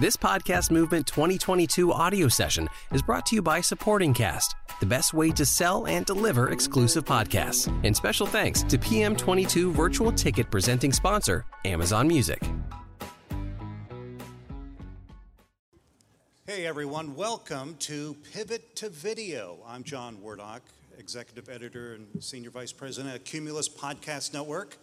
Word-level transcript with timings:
This 0.00 0.16
Podcast 0.16 0.70
Movement 0.70 1.06
2022 1.08 1.92
audio 1.92 2.26
session 2.26 2.70
is 2.90 3.02
brought 3.02 3.26
to 3.26 3.34
you 3.34 3.42
by 3.42 3.60
Supporting 3.60 4.14
Cast, 4.14 4.56
the 4.80 4.86
best 4.86 5.12
way 5.12 5.30
to 5.32 5.44
sell 5.44 5.86
and 5.86 6.06
deliver 6.06 6.52
exclusive 6.52 7.04
podcasts. 7.04 7.68
And 7.84 7.94
special 7.94 8.26
thanks 8.26 8.62
to 8.62 8.78
PM22 8.78 9.72
virtual 9.72 10.10
ticket 10.10 10.50
presenting 10.50 10.94
sponsor, 10.94 11.44
Amazon 11.66 12.08
Music. 12.08 12.42
Hey 16.46 16.64
everyone, 16.64 17.14
welcome 17.14 17.76
to 17.80 18.16
Pivot 18.32 18.74
to 18.76 18.88
Video. 18.88 19.58
I'm 19.68 19.84
John 19.84 20.16
Wordock, 20.24 20.60
Executive 20.98 21.50
Editor 21.50 21.92
and 21.92 22.24
Senior 22.24 22.48
Vice 22.48 22.72
President 22.72 23.14
at 23.14 23.26
Cumulus 23.26 23.68
Podcast 23.68 24.32
Network. 24.32 24.78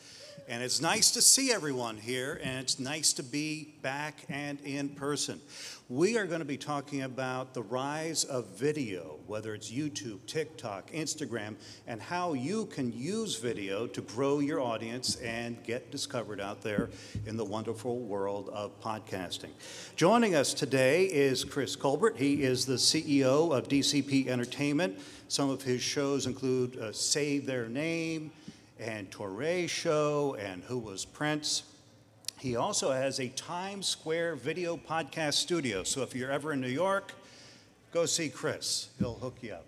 And 0.49 0.63
it's 0.63 0.79
nice 0.79 1.11
to 1.11 1.21
see 1.21 1.51
everyone 1.51 1.97
here, 1.97 2.39
and 2.41 2.59
it's 2.59 2.79
nice 2.79 3.11
to 3.13 3.23
be 3.23 3.75
back 3.81 4.23
and 4.29 4.61
in 4.61 4.87
person. 4.87 5.41
We 5.89 6.17
are 6.17 6.25
going 6.25 6.39
to 6.39 6.45
be 6.45 6.55
talking 6.55 7.01
about 7.01 7.53
the 7.53 7.63
rise 7.63 8.23
of 8.23 8.45
video, 8.55 9.19
whether 9.27 9.53
it's 9.53 9.69
YouTube, 9.69 10.25
TikTok, 10.25 10.91
Instagram, 10.91 11.55
and 11.85 12.01
how 12.01 12.31
you 12.31 12.67
can 12.67 12.97
use 12.97 13.37
video 13.37 13.87
to 13.87 13.99
grow 13.99 14.39
your 14.39 14.61
audience 14.61 15.17
and 15.17 15.61
get 15.65 15.91
discovered 15.91 16.39
out 16.39 16.61
there 16.61 16.91
in 17.25 17.35
the 17.35 17.43
wonderful 17.45 17.99
world 17.99 18.47
of 18.53 18.79
podcasting. 18.79 19.51
Joining 19.97 20.33
us 20.33 20.53
today 20.53 21.07
is 21.07 21.43
Chris 21.43 21.75
Colbert. 21.75 22.15
He 22.15 22.43
is 22.43 22.65
the 22.65 22.75
CEO 22.75 23.53
of 23.53 23.67
DCP 23.67 24.27
Entertainment. 24.27 24.97
Some 25.27 25.49
of 25.49 25.61
his 25.61 25.81
shows 25.81 26.25
include 26.25 26.77
uh, 26.77 26.93
Say 26.93 27.39
Their 27.39 27.67
Name 27.67 28.31
and 28.79 29.09
Touré 29.11 29.67
Show 29.69 30.35
and 30.39 30.63
Who 30.63 30.79
Was 30.79 31.05
Prince. 31.05 31.63
He 32.39 32.55
also 32.55 32.91
has 32.91 33.19
a 33.19 33.29
Times 33.29 33.87
Square 33.87 34.35
video 34.35 34.77
podcast 34.77 35.33
studio. 35.33 35.83
So 35.83 36.03
if 36.03 36.15
you're 36.15 36.31
ever 36.31 36.53
in 36.53 36.61
New 36.61 36.67
York, 36.67 37.13
go 37.91 38.05
see 38.05 38.29
Chris. 38.29 38.89
He'll 38.99 39.15
hook 39.15 39.37
you 39.41 39.53
up. 39.53 39.65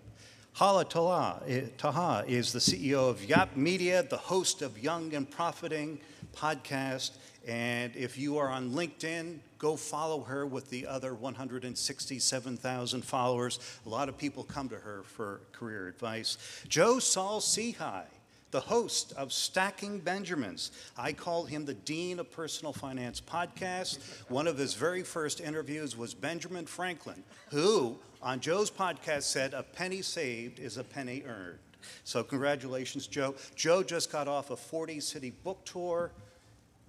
Hala 0.52 0.84
Tala 0.84 1.42
eh, 1.46 1.62
Taha 1.78 2.24
is 2.28 2.52
the 2.52 2.58
CEO 2.58 3.08
of 3.08 3.24
Yap 3.24 3.56
Media, 3.56 4.02
the 4.02 4.16
host 4.16 4.62
of 4.62 4.78
Young 4.78 5.14
and 5.14 5.28
Profiting 5.30 5.98
podcast. 6.36 7.12
And 7.46 7.96
if 7.96 8.18
you 8.18 8.36
are 8.38 8.48
on 8.48 8.70
LinkedIn, 8.72 9.38
go 9.58 9.74
follow 9.76 10.20
her 10.22 10.46
with 10.46 10.68
the 10.70 10.86
other 10.86 11.14
167,000 11.14 13.04
followers. 13.04 13.58
A 13.86 13.88
lot 13.88 14.08
of 14.08 14.18
people 14.18 14.44
come 14.44 14.68
to 14.68 14.76
her 14.76 15.02
for 15.04 15.40
career 15.52 15.88
advice. 15.88 16.36
Joe 16.68 16.98
Saul 16.98 17.40
Sehy 17.40 18.04
the 18.50 18.60
host 18.60 19.12
of 19.16 19.32
Stacking 19.32 20.00
Benjamins. 20.00 20.72
I 20.96 21.12
call 21.12 21.44
him 21.44 21.64
the 21.64 21.74
Dean 21.74 22.18
of 22.18 22.30
Personal 22.30 22.72
Finance 22.72 23.20
podcast. 23.20 23.98
One 24.28 24.46
of 24.46 24.58
his 24.58 24.74
very 24.74 25.02
first 25.02 25.40
interviews 25.40 25.96
was 25.96 26.14
Benjamin 26.14 26.66
Franklin, 26.66 27.22
who 27.50 27.96
on 28.22 28.40
Joe's 28.40 28.70
podcast 28.70 29.22
said, 29.22 29.54
A 29.54 29.62
penny 29.62 30.02
saved 30.02 30.58
is 30.58 30.76
a 30.76 30.84
penny 30.84 31.22
earned. 31.26 31.58
So, 32.04 32.22
congratulations, 32.22 33.06
Joe. 33.06 33.34
Joe 33.54 33.82
just 33.82 34.12
got 34.12 34.28
off 34.28 34.50
a 34.50 34.56
40 34.56 35.00
city 35.00 35.30
book 35.30 35.64
tour 35.64 36.10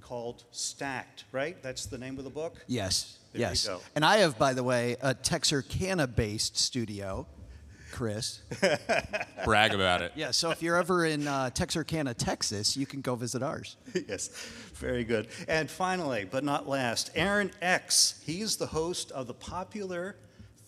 called 0.02 0.44
Stacked, 0.52 1.24
right? 1.32 1.62
That's 1.64 1.86
the 1.86 1.98
name 1.98 2.18
of 2.18 2.26
the 2.26 2.30
book? 2.30 2.56
Yes. 2.68 3.18
There 3.32 3.42
yes. 3.42 3.70
And 3.96 4.04
I 4.04 4.18
have, 4.18 4.38
by 4.38 4.54
the 4.54 4.64
way, 4.64 4.98
a 5.02 5.14
Texarkana 5.14 6.08
based 6.08 6.58
studio. 6.58 7.28
Chris. 7.92 8.42
Brag 9.46 9.74
about 9.74 10.02
it. 10.02 10.14
Yeah, 10.16 10.32
so 10.32 10.52
if 10.52 10.62
you're 10.62 10.78
ever 10.78 11.06
in 11.06 11.28
uh, 11.28 11.50
Texarkana, 11.50 12.14
Texas, 12.14 12.76
you 12.76 12.86
can 12.86 13.02
go 13.02 13.16
visit 13.16 13.44
ours. 13.44 13.78
yes, 14.08 14.30
very 14.76 15.04
good. 15.04 15.28
And 15.48 15.70
finally, 15.70 16.26
but 16.30 16.44
not 16.44 16.68
last, 16.68 17.12
Aaron 17.16 17.52
X. 17.62 18.22
He's 18.26 18.58
the 18.58 18.68
host 18.68 19.12
of 19.12 19.28
the 19.28 19.34
popular 19.34 20.16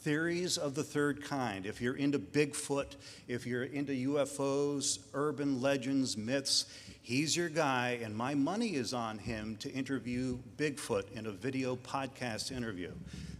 Theories 0.03 0.57
of 0.57 0.75
the 0.75 0.83
Third 0.83 1.23
Kind. 1.23 1.65
If 1.65 1.81
you're 1.81 1.95
into 1.95 2.19
Bigfoot, 2.19 2.97
if 3.29 3.47
you're 3.47 3.63
into 3.63 3.93
UFOs, 4.09 4.99
urban 5.13 5.61
legends, 5.61 6.17
myths, 6.17 6.65
he's 7.01 7.37
your 7.37 7.47
guy, 7.47 7.99
and 8.03 8.13
my 8.13 8.35
money 8.35 8.75
is 8.75 8.93
on 8.93 9.17
him 9.17 9.55
to 9.61 9.71
interview 9.71 10.39
Bigfoot 10.57 11.09
in 11.13 11.27
a 11.27 11.31
video 11.31 11.77
podcast 11.77 12.51
interview. 12.51 12.91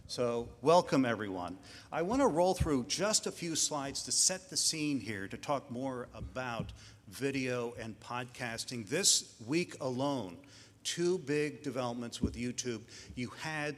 So, 0.06 0.50
welcome 0.60 1.06
everyone. 1.06 1.56
I 1.90 2.02
want 2.02 2.20
to 2.20 2.26
roll 2.26 2.52
through 2.52 2.84
just 2.88 3.26
a 3.26 3.32
few 3.32 3.56
slides 3.56 4.02
to 4.02 4.12
set 4.12 4.50
the 4.50 4.56
scene 4.56 5.00
here 5.00 5.26
to 5.28 5.38
talk 5.38 5.70
more 5.70 6.08
about 6.14 6.74
video 7.08 7.72
and 7.80 7.98
podcasting. 8.00 8.86
This 8.86 9.34
week 9.46 9.76
alone, 9.80 10.36
two 10.84 11.16
big 11.20 11.62
developments 11.62 12.20
with 12.20 12.34
YouTube. 12.36 12.82
You 13.14 13.30
had 13.40 13.76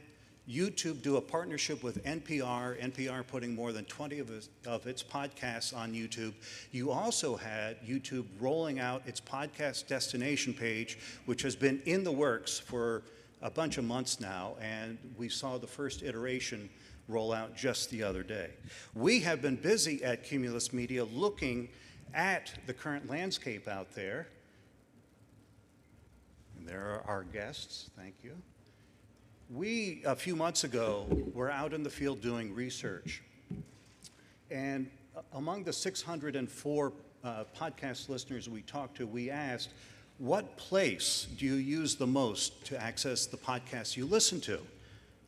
YouTube 0.49 1.01
do 1.01 1.15
a 1.15 1.21
partnership 1.21 1.81
with 1.81 2.03
NPR, 2.03 2.77
NPR 2.81 3.25
putting 3.25 3.55
more 3.55 3.71
than 3.71 3.85
20 3.85 4.19
of 4.19 4.29
its, 4.29 4.49
of 4.65 4.85
its, 4.85 5.01
podcasts 5.01 5.75
on 5.75 5.93
YouTube. 5.93 6.33
You 6.73 6.91
also 6.91 7.37
had 7.37 7.81
YouTube 7.81 8.25
rolling 8.41 8.79
out 8.81 9.01
its 9.05 9.21
podcast 9.21 9.87
destination 9.87 10.53
page, 10.53 10.99
which 11.25 11.41
has 11.43 11.55
been 11.55 11.81
in 11.85 12.03
the 12.03 12.11
works 12.11 12.59
for 12.59 13.03
a 13.41 13.49
bunch 13.49 13.77
of 13.77 13.83
months 13.83 14.19
now, 14.19 14.55
and 14.61 14.97
we 15.17 15.29
saw 15.29 15.57
the 15.57 15.67
first 15.67 16.03
iteration 16.03 16.69
roll 17.07 17.31
out 17.31 17.55
just 17.55 17.89
the 17.89 18.03
other 18.03 18.23
day. 18.23 18.49
We 18.93 19.19
have 19.21 19.41
been 19.41 19.55
busy 19.55 20.03
at 20.03 20.23
Cumulus 20.23 20.73
Media 20.73 21.05
looking 21.05 21.69
at 22.13 22.51
the 22.65 22.73
current 22.73 23.09
landscape 23.09 23.67
out 23.67 23.93
there. 23.93 24.27
And 26.57 26.67
there 26.67 26.81
are 26.81 27.03
our 27.07 27.23
guests, 27.23 27.89
thank 27.97 28.15
you. 28.23 28.35
We, 29.49 30.01
a 30.05 30.15
few 30.15 30.35
months 30.35 30.65
ago, 30.65 31.05
were 31.33 31.49
out 31.49 31.73
in 31.73 31.83
the 31.83 31.89
field 31.89 32.21
doing 32.21 32.53
research. 32.53 33.23
And 34.51 34.89
among 35.33 35.63
the 35.63 35.73
604 35.73 36.93
uh, 37.23 37.43
podcast 37.57 38.09
listeners 38.09 38.49
we 38.49 38.61
talked 38.63 38.97
to, 38.97 39.07
we 39.07 39.29
asked, 39.29 39.69
what 40.17 40.57
place 40.57 41.27
do 41.37 41.45
you 41.45 41.55
use 41.55 41.95
the 41.95 42.07
most 42.07 42.65
to 42.65 42.81
access 42.81 43.25
the 43.25 43.37
podcasts 43.37 43.95
you 43.95 44.05
listen 44.05 44.41
to? 44.41 44.59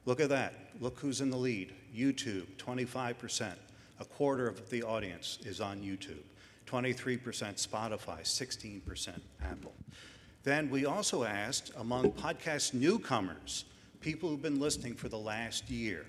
Look 0.06 0.20
at 0.20 0.30
that. 0.30 0.54
Look 0.80 1.00
who's 1.00 1.22
in 1.22 1.30
the 1.30 1.38
lead. 1.38 1.74
YouTube, 1.96 2.48
25%. 2.58 3.54
A 4.00 4.06
quarter 4.06 4.48
of 4.48 4.70
the 4.70 4.84
audience 4.84 5.40
is 5.46 5.62
on 5.62 5.80
YouTube. 5.80 6.24
23% 6.66 7.20
Spotify, 7.22 8.22
16% 8.22 9.10
Apple. 9.44 9.74
Then 10.44 10.70
we 10.70 10.86
also 10.86 11.24
asked 11.24 11.72
among 11.78 12.12
podcast 12.14 12.74
newcomers, 12.74 13.66
people 14.02 14.30
who've 14.30 14.42
been 14.42 14.60
listening 14.60 14.96
for 14.96 15.10
the 15.10 15.18
last 15.18 15.70
year, 15.70 16.06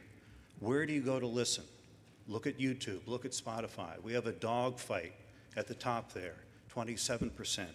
where 0.61 0.87
do 0.87 0.93
you 0.93 1.01
go 1.01 1.19
to 1.19 1.27
listen? 1.27 1.65
Look 2.29 2.47
at 2.47 2.59
YouTube, 2.59 3.01
look 3.07 3.25
at 3.25 3.33
Spotify. 3.33 4.01
We 4.03 4.13
have 4.13 4.27
a 4.27 4.33
dog 4.33 4.79
fight 4.79 5.13
at 5.57 5.67
the 5.67 5.75
top 5.75 6.13
there, 6.13 6.37
27%. 6.75 7.67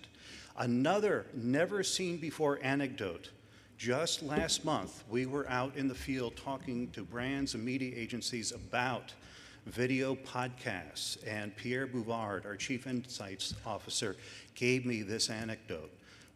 Another 0.57 1.25
never 1.33 1.83
seen 1.83 2.17
before 2.17 2.59
anecdote. 2.61 3.29
Just 3.77 4.23
last 4.23 4.63
month, 4.63 5.03
we 5.09 5.25
were 5.25 5.49
out 5.49 5.75
in 5.75 5.87
the 5.87 5.95
field 5.95 6.37
talking 6.37 6.89
to 6.91 7.03
brands 7.03 7.55
and 7.55 7.65
media 7.65 7.93
agencies 7.95 8.51
about 8.53 9.13
video 9.65 10.15
podcasts, 10.15 11.17
and 11.27 11.55
Pierre 11.55 11.87
Bouvard, 11.87 12.45
our 12.45 12.55
Chief 12.55 12.87
Insights 12.87 13.55
Officer, 13.65 14.15
gave 14.53 14.85
me 14.85 15.01
this 15.01 15.29
anecdote. 15.29 15.91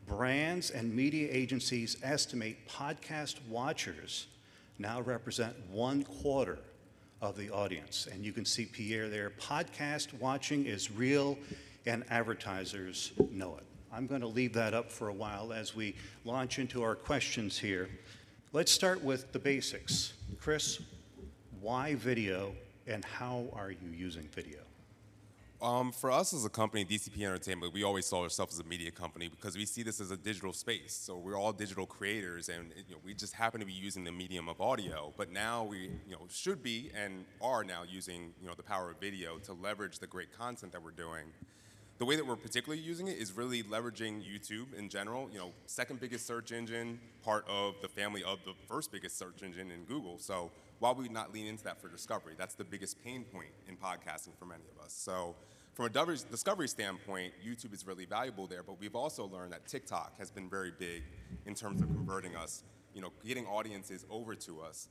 Brands 0.08 0.72
and 0.72 0.94
media 0.94 1.30
agencies 1.32 1.98
estimate 2.02 2.68
podcast 2.68 3.36
watchers 3.48 4.28
now 4.80 5.02
represent 5.02 5.54
one 5.70 6.04
quarter 6.04 6.58
of 7.22 7.38
the 7.38 7.50
audience. 7.52 8.08
And 8.12 8.26
you 8.26 8.32
can 8.32 8.46
see 8.46 8.66
Pierre 8.66 9.10
there. 9.10 9.30
Podcast 9.30 10.14
watching 10.20 10.66
is 10.66 10.90
real, 10.90 11.38
and 11.86 12.04
advertisers 12.10 13.14
know 13.32 13.58
it. 13.58 13.64
I'm 13.92 14.06
going 14.06 14.22
to 14.22 14.28
leave 14.28 14.54
that 14.54 14.74
up 14.74 14.92
for 14.92 15.08
a 15.08 15.14
while 15.14 15.52
as 15.52 15.76
we 15.76 15.96
launch 16.26 16.60
into 16.60 16.84
our 16.84 16.96
questions 16.96 17.58
here. 17.58 17.90
Let's 18.54 18.72
start 18.72 19.04
with 19.04 19.32
the 19.32 19.40
basics. 19.40 20.14
Chris, 20.40 20.82
why 21.62 21.96
video 21.96 22.54
and 22.88 23.04
how 23.04 23.46
are 23.54 23.72
you 23.72 23.90
using 23.96 24.28
video? 24.34 24.60
Um, 25.62 25.92
for 25.92 26.10
us 26.10 26.34
as 26.34 26.46
a 26.46 26.50
company, 26.50 26.86
DCP 26.86 27.22
Entertainment, 27.22 27.74
we 27.74 27.84
always 27.84 28.06
saw 28.06 28.22
ourselves 28.24 28.54
as 28.54 28.66
a 28.66 28.70
media 28.70 28.92
company 28.92 29.28
because 29.28 29.58
we 29.58 29.66
see 29.66 29.84
this 29.84 30.00
as 30.00 30.10
a 30.10 30.16
digital 30.16 30.54
space. 30.54 30.94
So 30.94 31.18
we're 31.18 31.38
all 31.38 31.52
digital 31.52 31.86
creators, 31.86 32.48
and 32.48 32.72
you 32.78 32.96
know, 32.96 33.02
we 33.04 33.14
just 33.14 33.34
happen 33.34 33.60
to 33.60 33.66
be 33.66 33.74
using 33.74 34.06
the 34.06 34.12
medium 34.12 34.48
of 34.48 34.62
audio. 34.62 35.14
But 35.18 35.34
now 35.34 35.66
we, 35.66 35.92
you 36.08 36.12
know, 36.12 36.22
should 36.30 36.64
be 36.64 36.92
and 36.96 37.26
are 37.42 37.66
now 37.66 37.84
using, 37.84 38.34
you 38.42 38.48
know, 38.48 38.54
the 38.56 38.64
power 38.64 38.90
of 38.90 39.02
video 39.02 39.38
to 39.40 39.54
leverage 39.54 40.00
the 40.00 40.08
great 40.08 40.32
content 40.32 40.72
that 40.72 40.82
we're 40.82 40.92
doing 40.92 41.26
the 42.00 42.06
way 42.06 42.16
that 42.16 42.26
we're 42.26 42.38
particularly 42.38 42.82
using 42.82 43.08
it 43.08 43.18
is 43.18 43.34
really 43.34 43.62
leveraging 43.62 44.24
YouTube 44.24 44.74
in 44.74 44.88
general. 44.88 45.30
You 45.32 45.38
know, 45.38 45.52
second 45.66 46.00
biggest 46.00 46.26
search 46.26 46.54
engine, 46.54 46.98
part 47.24 47.46
of 47.48 47.76
the 47.82 47.90
family 47.90 48.24
of 48.24 48.40
the 48.46 48.54
first 48.70 48.90
biggest 48.90 49.18
search 49.18 49.44
engine 49.44 49.70
in 49.70 49.84
Google. 49.84 50.18
So 50.18 50.50
why 50.80 50.92
would 50.92 51.06
we 51.06 51.14
not 51.14 51.34
lean 51.34 51.46
into 51.46 51.66
that 51.66 51.82
for 51.82 51.90
discovery? 51.90 52.36
That's 52.38 52.56
the 52.56 52.64
biggest 52.64 53.04
pain 53.04 53.26
point 53.26 53.50
in 53.68 53.76
podcasting 53.76 54.38
for 54.40 54.46
many 54.46 54.64
of 54.74 54.84
us. 54.84 54.94
So 54.94 55.36
from 55.74 55.86
a 55.88 55.90
discovery 56.16 56.70
standpoint, 56.70 57.34
YouTube 57.46 57.74
is 57.74 57.86
really 57.86 58.06
valuable 58.06 58.48
there, 58.48 58.64
but 58.64 58.80
we've 58.80 58.96
also 58.96 59.26
learned 59.28 59.52
that 59.52 59.68
TikTok 59.68 60.18
has 60.20 60.32
been 60.32 60.50
very 60.50 60.72
big 60.72 61.04
in 61.46 61.54
terms 61.54 61.82
of 61.82 61.90
converting 61.90 62.34
us, 62.34 62.64
you 62.94 63.02
know, 63.02 63.12
getting 63.26 63.46
audiences 63.46 64.06
over 64.10 64.36
to 64.36 64.62
us. 64.62 64.88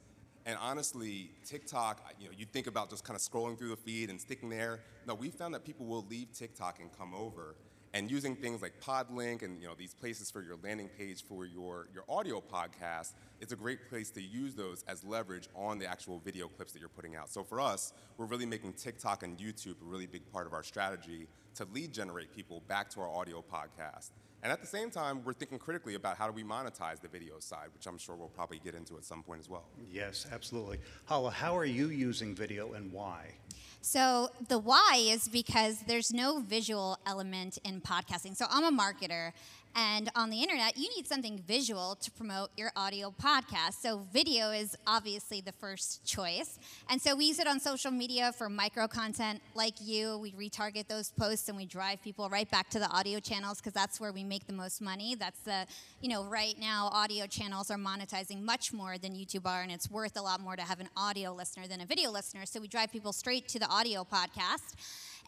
And 0.49 0.56
honestly, 0.62 1.31
TikTok, 1.45 2.00
you 2.19 2.27
know, 2.27 2.33
you 2.35 2.47
think 2.47 2.69
about 2.69 2.89
just 2.89 3.05
kind 3.05 3.15
of 3.15 3.21
scrolling 3.21 3.59
through 3.59 3.69
the 3.69 3.77
feed 3.77 4.09
and 4.09 4.19
sticking 4.19 4.49
there. 4.49 4.81
No, 5.06 5.15
we 5.15 5.29
found 5.29 5.53
that 5.53 5.62
people 5.62 5.85
will 5.85 6.06
leave 6.09 6.33
TikTok 6.33 6.81
and 6.81 6.91
come 6.99 7.12
over. 7.15 7.55
And 7.93 8.11
using 8.11 8.35
things 8.35 8.62
like 8.62 8.81
Podlink 8.81 9.43
and 9.43 9.61
you 9.61 9.69
know 9.69 9.75
these 9.77 9.93
places 9.93 10.31
for 10.31 10.41
your 10.43 10.56
landing 10.62 10.89
page 10.89 11.23
for 11.23 11.45
your, 11.45 11.89
your 11.93 12.05
audio 12.09 12.41
podcast, 12.41 13.12
it's 13.43 13.53
a 13.53 13.56
great 13.56 13.91
place 13.91 14.09
to 14.12 14.23
use 14.23 14.55
those 14.55 14.85
as 14.89 15.05
leverage 15.05 15.50
on 15.55 15.79
the 15.79 15.87
actual 15.87 16.19
video 16.19 16.49
clips 16.49 16.73
that 16.73 16.81
you're 16.81 16.89
putting 16.89 17.15
out. 17.15 17.29
So 17.29 17.45
for 17.45 17.61
us, 17.61 17.93
we're 18.17 18.27
really 18.27 18.47
making 18.47 18.73
TikTok 18.73 19.25
and 19.25 19.37
YouTube 19.39 19.83
a 19.83 19.85
really 19.85 20.06
big 20.06 20.33
part 20.33 20.47
of 20.47 20.55
our 20.55 20.62
strategy 20.62 21.29
to 21.56 21.67
lead 21.75 21.93
generate 21.93 22.35
people 22.35 22.62
back 22.69 22.89
to 22.91 23.00
our 23.00 23.11
audio 23.11 23.45
podcast. 23.53 24.12
And 24.43 24.52
at 24.52 24.61
the 24.61 24.67
same 24.67 24.90
time, 24.90 25.23
we're 25.25 25.32
thinking 25.32 25.58
critically 25.58 25.94
about 25.94 26.17
how 26.17 26.26
do 26.26 26.32
we 26.32 26.44
monetize 26.44 27.00
the 27.00 27.08
video 27.08 27.40
side, 27.40 27.69
which 27.75 27.87
I'm 27.87 27.99
sure 27.99 28.14
we'll 28.14 28.29
probably 28.29 28.61
get 28.64 28.75
into 28.75 28.96
at 28.96 29.05
some 29.05 29.23
point 29.23 29.40
as 29.40 29.49
well. 29.49 29.64
Yes, 29.90 30.26
absolutely. 30.31 30.79
Hala, 31.06 31.31
how 31.31 31.56
are 31.56 31.64
you 31.64 31.88
using 31.88 32.35
video 32.35 32.75
and 32.75 32.93
why? 32.93 33.35
So 33.81 34.29
the 34.49 34.58
why 34.58 34.99
is 35.00 35.29
because 35.29 35.81
there's 35.87 36.12
no 36.12 36.40
visual 36.40 36.99
element 37.06 37.58
in 37.64 37.81
podcasting. 37.81 38.37
So 38.37 38.46
I'm 38.50 38.64
a 38.64 38.82
marketer 38.82 39.32
and 39.79 40.11
on 40.17 40.29
the 40.29 40.43
internet, 40.43 40.77
you 40.77 40.89
need 40.97 41.07
something 41.07 41.39
visual 41.47 41.97
to 42.01 42.11
promote 42.11 42.51
your 42.57 42.73
audio 42.75 43.15
podcast. 43.23 43.75
So, 43.75 44.03
video 44.13 44.51
is 44.51 44.77
obviously 44.89 45.41
the 45.41 45.53
first 45.53 46.05
choice. 46.05 46.59
And 46.91 47.01
so, 47.01 47.15
we 47.15 47.27
use 47.27 47.39
it 47.39 47.47
on 47.47 47.61
social 47.61 47.93
media 47.93 48.33
for 48.33 48.49
micro 48.49 48.89
content 48.89 49.41
like 49.55 49.75
you. 49.81 50.19
We 50.19 50.33
retarget 50.33 50.89
those 50.89 51.13
posts 51.13 51.49
and 51.49 51.57
we 51.57 51.65
drive 51.65 52.03
people 52.03 52.29
right 52.29 52.51
back 52.51 52.71
to 52.71 52.81
the 52.81 52.91
audio 52.91 53.21
channels 53.21 53.59
because 53.59 53.73
that's 53.73 54.01
where 54.01 54.11
we 54.11 54.25
make 54.25 54.49
the 54.49 54.53
most 54.53 54.81
money. 54.81 55.15
That's 55.15 55.39
the, 55.41 55.65
you 56.01 56.09
know, 56.09 56.25
right 56.25 56.59
now, 56.59 56.91
audio 56.93 57.29
channels 57.29 57.71
are 57.71 57.79
monetizing 57.79 58.43
much 58.43 58.73
more 58.73 58.99
than 58.99 59.13
YouTube 59.13 59.47
are, 59.47 59.63
and 59.63 59.71
it's 59.71 59.89
worth 59.89 60.19
a 60.19 60.23
lot 60.23 60.41
more 60.41 60.57
to 60.57 60.63
have 60.63 60.81
an 60.81 60.89
audio 60.97 61.33
listener 61.33 61.69
than 61.69 61.81
a 61.83 61.87
video 61.87 62.11
listener. 62.11 62.47
So, 62.47 62.61
we 62.61 62.67
drive 62.67 62.91
people 62.91 63.13
straight 63.13 63.47
to 63.51 63.61
the 63.61 63.69
audio 63.69 64.03
podcast. 64.05 64.75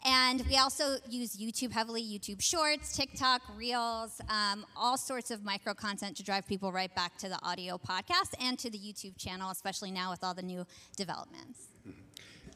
And 0.05 0.43
we 0.49 0.56
also 0.56 0.97
use 1.08 1.37
YouTube 1.37 1.73
heavily 1.73 2.02
YouTube 2.02 2.41
Shorts, 2.41 2.97
TikTok, 2.97 3.43
Reels, 3.56 4.20
um, 4.31 4.64
all 4.75 4.97
sorts 4.97 5.31
of 5.31 5.44
micro 5.44 5.75
content 5.75 6.17
to 6.17 6.23
drive 6.23 6.47
people 6.47 6.73
right 6.73 6.94
back 6.94 7.19
to 7.19 7.29
the 7.29 7.38
audio 7.43 7.76
podcast 7.76 8.35
and 8.41 8.58
to 8.61 8.70
the 8.70 8.79
YouTube 8.79 9.19
channel, 9.19 9.50
especially 9.50 9.91
now 9.91 10.11
with 10.11 10.25
all 10.25 10.32
the 10.32 10.43
new 10.43 10.64
developments. 10.97 11.67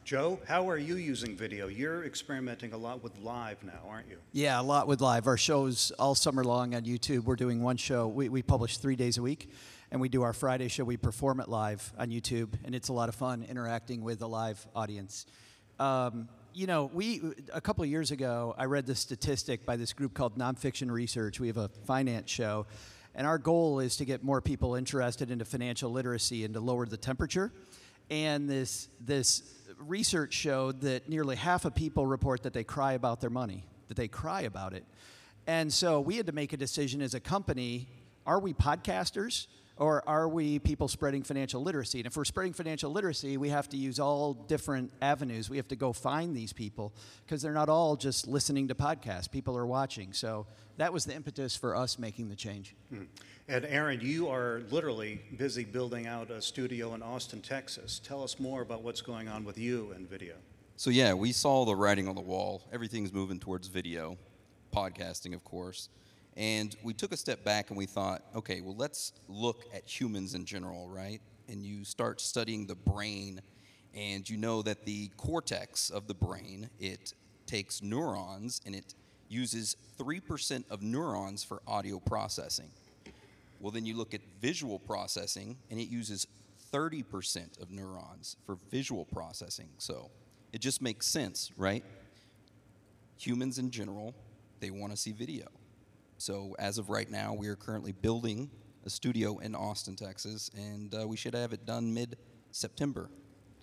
Joe, 0.05 0.39
how 0.47 0.69
are 0.69 0.77
you 0.77 0.97
using 0.97 1.35
video? 1.35 1.67
You're 1.67 2.05
experimenting 2.05 2.75
a 2.75 2.77
lot 2.77 3.03
with 3.03 3.19
live 3.21 3.63
now, 3.65 3.81
aren't 3.89 4.09
you? 4.09 4.19
Yeah, 4.33 4.61
a 4.61 4.63
lot 4.63 4.87
with 4.87 5.01
live. 5.01 5.27
Our 5.27 5.39
shows 5.39 5.93
all 5.99 6.15
summer 6.15 6.45
long 6.45 6.75
on 6.75 6.83
YouTube. 6.83 7.25
We're 7.25 7.37
doing 7.37 7.63
one 7.63 7.79
show. 7.79 8.07
We, 8.07 8.29
we 8.29 8.43
publish 8.43 8.77
three 8.77 8.97
days 8.97 9.17
a 9.17 9.23
week, 9.23 9.51
and 9.91 10.03
we 10.03 10.11
do 10.11 10.21
our 10.21 10.35
Friday 10.35 10.69
show. 10.69 10.85
We 10.85 10.99
perform 10.99 11.41
it 11.41 11.49
live 11.49 11.91
on 11.99 12.11
YouTube, 12.11 12.53
and 12.65 12.75
it's 12.75 12.89
a 12.89 12.93
lot 12.93 13.09
of 13.09 13.15
fun 13.15 13.47
interacting 13.49 14.03
with 14.03 14.21
a 14.21 14.27
live 14.27 14.67
audience. 14.77 15.25
Um, 15.81 16.29
you 16.55 16.67
know, 16.69 16.91
we 16.95 17.21
a 17.53 17.61
couple 17.61 17.85
years 17.85 18.13
ago, 18.13 18.55
I 18.57 18.67
read 18.67 18.87
this 18.87 19.01
statistic 19.01 19.67
by 19.67 19.77
this 19.77 19.93
group 19.93 20.15
called 20.15 20.39
Nonfiction 20.39 20.91
Research. 20.91 21.41
We 21.41 21.49
have 21.49 21.57
a 21.57 21.69
finance 21.85 22.31
show, 22.31 22.67
and 23.15 23.27
our 23.27 23.39
goal 23.39 23.81
is 23.81 23.97
to 23.97 24.05
get 24.05 24.23
more 24.23 24.41
people 24.41 24.77
interested 24.77 25.31
into 25.31 25.45
financial 25.45 25.91
literacy 25.91 26.45
and 26.45 26.55
to 26.55 26.61
lower 26.61 26.87
the 26.87 26.97
temperature. 26.97 27.53
And 28.09 28.49
this 28.49 28.89
this 29.01 29.43
research 29.79 30.33
showed 30.33 30.81
that 30.83 31.09
nearly 31.09 31.35
half 31.35 31.65
of 31.65 31.75
people 31.75 32.07
report 32.07 32.45
that 32.45 32.53
they 32.53 32.65
cry 32.65 32.93
about 32.93 33.21
their 33.21 33.31
money, 33.31 33.65
that 33.89 33.97
they 33.97 34.09
cry 34.09 34.43
about 34.43 34.75
it. 34.75 34.85
And 35.47 35.73
so 35.73 36.01
we 36.01 36.17
had 36.17 36.27
to 36.27 36.33
make 36.33 36.53
a 36.53 36.57
decision 36.57 37.03
as 37.03 37.15
a 37.15 37.21
company: 37.21 37.89
Are 38.27 38.39
we 38.39 38.55
podcasters? 38.55 39.49
Or 39.77 40.09
are 40.09 40.29
we 40.29 40.61
people 40.61 40.87
spreading 40.87 41.25
financial 41.25 41.61
literacy? 41.61 41.99
And 41.99 42.07
if 42.07 42.17
we're 42.17 42.25
spreading 42.25 42.53
financial 42.53 42.93
literacy, 42.93 43.37
we 43.37 43.49
have 43.49 43.69
to 43.71 43.77
use 43.77 43.99
all 43.99 44.33
different 44.33 44.93
avenues. 45.03 45.51
We 45.51 45.57
have 45.57 45.67
to 45.69 45.77
go 45.77 45.93
find 45.93 46.37
these 46.37 46.53
people 46.53 46.95
because 47.27 47.43
they're 47.43 47.53
not 47.53 47.69
all 47.69 47.97
just 47.97 48.29
listening 48.29 48.69
to 48.69 48.77
podcasts. 48.77 49.29
People 49.29 49.57
are 49.57 49.67
watching. 49.67 50.13
So 50.13 50.47
that 50.77 50.93
was 50.93 51.05
the 51.05 51.15
impetus 51.15 51.57
for 51.57 51.75
us 51.75 51.99
making 51.99 52.29
the 52.29 52.37
change. 52.37 52.77
Hmm. 52.91 53.05
And 53.49 53.65
Aaron, 53.65 54.01
you 54.01 54.29
are 54.29 54.63
literally 54.71 55.21
busy 55.37 55.65
building 55.65 56.07
out 56.07 56.31
a 56.31 56.41
studio 56.41 56.95
in 56.95 57.03
Austin, 57.03 57.41
Texas. 57.41 58.01
Tell 58.03 58.23
us 58.23 58.39
more 58.39 58.63
about 58.63 58.83
what's 58.83 59.03
going 59.03 59.29
on 59.29 59.45
with 59.45 59.59
you 59.59 59.93
and 59.97 60.09
video. 60.09 60.35
So, 60.77 60.91
yeah, 60.91 61.15
we 61.15 61.33
saw 61.33 61.65
the 61.65 61.75
writing 61.75 62.09
on 62.09 62.15
the 62.15 62.21
wall. 62.21 62.63
Everything's 62.73 63.13
moving 63.13 63.39
towards 63.39 63.69
video, 63.69 64.17
podcasting, 64.73 65.35
of 65.35 65.45
course. 65.45 65.89
And 66.37 66.75
we 66.83 66.95
took 66.95 67.13
a 67.13 67.17
step 67.17 67.45
back 67.45 67.71
and 67.71 67.79
we 67.79 67.87
thought, 67.87 68.23
okay, 68.35 68.61
well, 68.61 68.75
let's 68.77 69.13
look 69.29 69.65
at 69.73 69.89
humans 69.89 70.35
in 70.35 70.45
general, 70.45 70.89
right? 70.89 71.21
And 71.49 71.65
you 71.65 71.85
start 71.85 72.21
studying 72.21 72.67
the 72.67 72.75
brain, 72.75 73.41
and 73.95 74.29
you 74.29 74.37
know 74.37 74.63
that 74.63 74.85
the 74.85 75.09
cortex 75.17 75.91
of 75.91 76.09
the 76.09 76.15
brain, 76.15 76.71
it 76.81 77.13
takes 77.47 77.83
neurons 77.83 78.61
and 78.67 78.75
it 78.75 78.95
uses 79.29 79.77
3% 79.99 80.65
of 80.71 80.83
neurons 80.83 81.45
for 81.45 81.63
audio 81.67 81.99
processing. 82.01 82.71
Well, 83.61 83.71
then 83.71 83.87
you 83.87 83.97
look 83.97 84.13
at 84.15 84.21
visual 84.41 84.79
processing, 84.79 85.57
and 85.71 85.79
it 85.79 85.89
uses 85.89 86.27
30% 86.73 87.63
of 87.63 87.71
neurons 87.71 88.37
for 88.45 88.59
visual 88.71 89.05
processing. 89.05 89.69
So 89.79 90.11
it 90.53 90.61
just 90.61 90.83
makes 90.83 91.07
sense, 91.07 91.53
right? 91.57 91.85
Humans 93.19 93.59
in 93.59 93.71
general, 93.71 94.15
they 94.61 94.71
want 94.71 94.93
to 94.93 94.97
see 94.97 95.13
video. 95.13 95.47
So 96.25 96.57
as 96.59 96.79
of 96.79 96.89
right 96.89 97.11
now, 97.11 97.35
we 97.35 97.49
are 97.49 97.55
currently 97.55 97.93
building 97.93 98.49
a 98.87 98.89
studio 98.89 99.41
in 99.41 99.55
Austin, 99.55 99.95
Texas, 99.95 100.51
and 100.57 100.95
uh, 100.95 101.07
we 101.07 101.19
should 101.19 101.35
have 101.35 101.53
it 101.53 101.67
done 101.67 101.93
mid-September. 101.93 103.11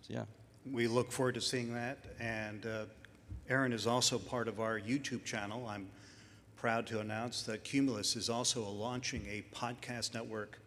So 0.02 0.14
yeah. 0.14 0.26
We 0.72 0.86
look 0.86 1.12
forward 1.12 1.34
to 1.34 1.42
seeing 1.42 1.74
that. 1.74 1.98
And 2.20 2.68
uh, 2.68 2.84
Aaron 3.50 3.74
is 3.74 3.88
also 3.88 4.20
part 4.20 4.48
of 4.48 4.60
our 4.60 4.80
YouTube 4.80 5.24
channel. 5.24 5.66
I'm 5.68 5.88
proud 6.56 6.86
to 6.86 7.00
announce 7.00 7.42
that 7.44 7.64
Cumulus 7.64 8.16
is 8.16 8.30
also 8.30 8.64
launching 8.70 9.26
a 9.28 9.44
podcast 9.56 10.14
network 10.14 10.60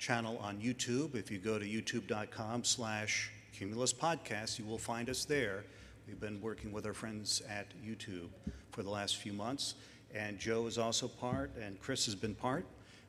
channel 0.00 0.38
on 0.38 0.58
YouTube. 0.58 1.14
If 1.14 1.30
you 1.30 1.38
go 1.38 1.60
to 1.60 1.64
youtube.com 1.64 2.64
slash 2.64 3.30
Cumulus 3.56 3.92
Podcast, 3.92 4.58
you 4.58 4.64
will 4.64 4.78
find 4.78 5.08
us 5.08 5.24
there. 5.24 5.62
We've 6.08 6.18
been 6.18 6.40
working 6.40 6.72
with 6.72 6.86
our 6.86 6.94
friends 6.94 7.40
at 7.48 7.66
YouTube 7.86 8.30
for 8.72 8.82
the 8.82 8.90
last 8.90 9.18
few 9.18 9.32
months 9.32 9.76
and 10.14 10.38
Joe 10.38 10.66
is 10.66 10.78
also 10.78 11.08
part, 11.08 11.50
and 11.60 11.80
Chris 11.80 12.06
has 12.06 12.14
been 12.14 12.34
part 12.34 12.64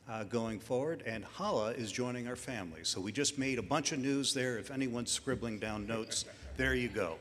uh, 0.09 0.23
going 0.23 0.59
forward, 0.59 1.03
and 1.05 1.23
Hala 1.23 1.71
is 1.71 1.91
joining 1.91 2.27
our 2.27 2.35
family. 2.35 2.81
So 2.83 3.01
we 3.01 3.11
just 3.11 3.38
made 3.38 3.59
a 3.59 3.63
bunch 3.63 3.91
of 3.91 3.99
news 3.99 4.33
there. 4.33 4.57
If 4.57 4.72
anyone's 4.72 5.12
scribbling 5.12 5.60
down 5.60 5.86
notes, 5.86 6.25
there 6.57 6.75
you 6.75 6.88
go. 6.88 7.15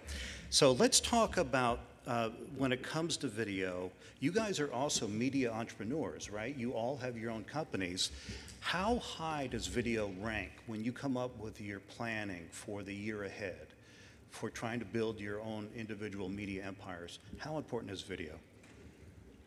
So 0.50 0.72
let's 0.72 1.00
talk 1.00 1.36
about 1.36 1.80
uh, 2.06 2.30
when 2.56 2.72
it 2.72 2.82
comes 2.82 3.16
to 3.18 3.28
video. 3.28 3.90
You 4.20 4.30
guys 4.30 4.60
are 4.60 4.72
also 4.72 5.08
media 5.08 5.52
entrepreneurs, 5.52 6.30
right? 6.30 6.56
You 6.56 6.72
all 6.72 6.96
have 6.98 7.16
your 7.16 7.30
own 7.30 7.44
companies. 7.44 8.10
How 8.60 8.98
high 8.98 9.48
does 9.48 9.66
video 9.66 10.12
rank 10.20 10.50
when 10.66 10.84
you 10.84 10.92
come 10.92 11.16
up 11.16 11.36
with 11.38 11.60
your 11.60 11.80
planning 11.80 12.46
for 12.50 12.82
the 12.82 12.94
year 12.94 13.24
ahead, 13.24 13.66
for 14.30 14.50
trying 14.50 14.78
to 14.78 14.84
build 14.84 15.20
your 15.20 15.40
own 15.40 15.68
individual 15.76 16.28
media 16.28 16.64
empires? 16.64 17.18
How 17.38 17.58
important 17.58 17.92
is 17.92 18.02
video? 18.02 18.38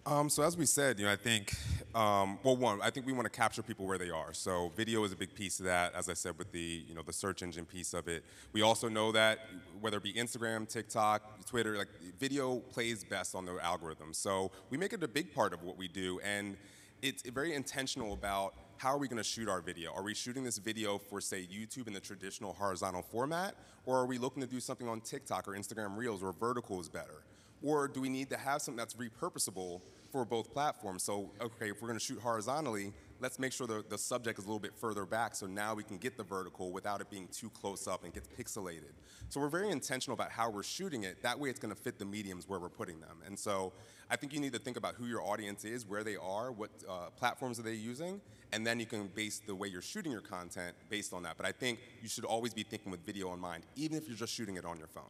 Um, 0.10 0.28
so 0.28 0.42
as 0.42 0.58
we 0.58 0.66
said, 0.66 0.98
you 0.98 1.06
know, 1.06 1.12
I 1.12 1.16
think, 1.16 1.56
um, 1.94 2.40
well, 2.42 2.58
one, 2.58 2.82
I 2.82 2.90
think 2.90 3.06
we 3.06 3.14
want 3.14 3.26
to 3.26 3.30
capture 3.30 3.62
people 3.62 3.86
where 3.86 4.00
they 4.00 4.10
are. 4.10 4.34
So 4.34 4.72
video 4.76 5.04
is 5.04 5.12
a 5.12 5.16
big 5.16 5.36
piece 5.36 5.60
of 5.60 5.66
that. 5.66 5.94
As 5.94 6.10
I 6.10 6.14
said, 6.14 6.36
with 6.40 6.52
the, 6.52 6.84
you 6.88 6.96
know, 6.96 7.04
the 7.04 7.14
search 7.14 7.44
engine 7.44 7.64
piece 7.64 7.94
of 7.94 8.08
it. 8.08 8.26
We 8.52 8.64
also 8.64 8.90
know 8.90 9.12
that 9.12 9.38
whether 9.80 9.98
it 9.98 10.04
be 10.04 10.14
Instagram, 10.14 10.68
TikTok, 10.68 11.46
Twitter, 11.46 11.78
like 11.78 11.90
video 12.20 12.56
plays 12.56 13.04
best 13.04 13.36
on 13.36 13.46
the 13.46 13.64
algorithm. 13.64 14.14
So 14.14 14.50
we 14.72 14.80
make 14.80 14.94
it 14.94 15.04
a 15.04 15.08
big 15.08 15.32
part 15.32 15.54
of 15.54 15.62
what 15.62 15.78
we 15.78 15.88
do, 15.88 16.20
and 16.22 16.58
it's 17.04 17.22
very 17.30 17.54
intentional 17.54 18.14
about 18.14 18.56
how 18.78 18.90
are 18.90 18.98
we 18.98 19.08
going 19.08 19.18
to 19.18 19.24
shoot 19.24 19.48
our 19.48 19.62
video? 19.62 19.94
Are 19.94 20.02
we 20.02 20.16
shooting 20.16 20.44
this 20.44 20.58
video 20.58 20.98
for, 20.98 21.22
say, 21.22 21.48
YouTube 21.54 21.86
in 21.86 21.94
the 21.94 22.00
traditional 22.00 22.54
horizontal 22.54 23.04
format, 23.04 23.54
or 23.86 24.00
are 24.00 24.06
we 24.08 24.18
looking 24.18 24.42
to 24.42 24.48
do 24.48 24.60
something 24.60 24.88
on 24.88 25.02
TikTok 25.02 25.48
or 25.48 25.52
Instagram 25.52 25.96
Reels 25.96 26.24
where 26.24 26.32
vertical 26.32 26.80
is 26.80 26.90
better? 26.90 27.26
Or 27.62 27.88
do 27.88 28.02
we 28.02 28.10
need 28.10 28.30
to 28.30 28.38
have 28.38 28.62
something 28.62 28.78
that's 28.78 28.96
repurposable 28.96 29.82
for 30.12 30.26
both 30.26 30.52
platforms. 30.52 31.04
So, 31.04 31.32
okay, 31.42 31.70
if 31.70 31.82
we're 31.82 31.88
going 31.88 32.00
to 32.00 32.06
shoot 32.06 32.20
horizontally, 32.20 32.94
let's 33.20 33.40
make 33.40 33.52
sure 33.52 33.68
the, 33.68 33.84
the 33.90 33.98
subject 33.98 34.40
is 34.40 34.46
a 34.46 34.48
little 34.48 34.60
bit 34.60 34.74
further 34.74 35.06
back 35.06 35.36
so 35.36 35.46
now 35.46 35.74
we 35.74 35.84
can 35.84 35.98
get 35.98 36.18
the 36.18 36.24
vertical 36.24 36.72
without 36.72 37.02
it 37.02 37.10
being 37.10 37.28
too 37.28 37.50
close 37.50 37.88
up 37.88 38.04
and 38.04 38.14
gets 38.14 38.28
pixelated. 38.28 38.94
So 39.30 39.40
we're 39.40 39.50
very 39.50 39.70
intentional 39.70 40.16
about 40.16 40.32
how 40.32 40.50
we're 40.50 40.64
shooting 40.64 41.04
it. 41.04 41.22
That 41.22 41.40
way 41.40 41.50
it's 41.50 41.60
going 41.60 41.74
to 41.74 41.80
fit 41.80 42.00
the 42.00 42.06
mediums 42.06 42.48
where 42.48 42.60
we're 42.60 42.70
putting 42.70 43.00
them. 43.00 43.18
And 43.26 43.38
so 43.38 43.74
I 44.10 44.16
think 44.16 44.34
you 44.34 44.40
need 44.40 44.54
to 44.54 44.60
think 44.60 44.78
about 44.78 44.96
who 44.96 45.06
your 45.06 45.22
audience 45.22 45.66
is, 45.66 45.86
where 45.86 46.04
they 46.04 46.16
are, 46.16 46.52
what 46.52 46.72
uh, 46.88 47.10
platforms 47.18 47.60
are 47.60 47.64
they 47.64 47.74
using, 47.74 48.22
and 48.52 48.66
then 48.66 48.80
you 48.80 48.86
can 48.86 49.08
base 49.08 49.42
the 49.46 49.54
way 49.54 49.68
you're 49.68 49.82
shooting 49.82 50.12
your 50.12 50.22
content 50.22 50.76
based 50.90 51.14
on 51.14 51.24
that. 51.24 51.38
But 51.38 51.46
I 51.46 51.52
think 51.52 51.80
you 52.02 52.10
should 52.10 52.26
always 52.26 52.54
be 52.54 52.64
thinking 52.64 52.92
with 52.92 53.06
video 53.06 53.34
in 53.34 53.40
mind, 53.40 53.64
even 53.76 53.98
if 53.98 54.08
you're 54.08 54.18
just 54.18 54.34
shooting 54.34 54.56
it 54.56 54.66
on 54.66 54.78
your 54.78 54.88
phone. 54.88 55.04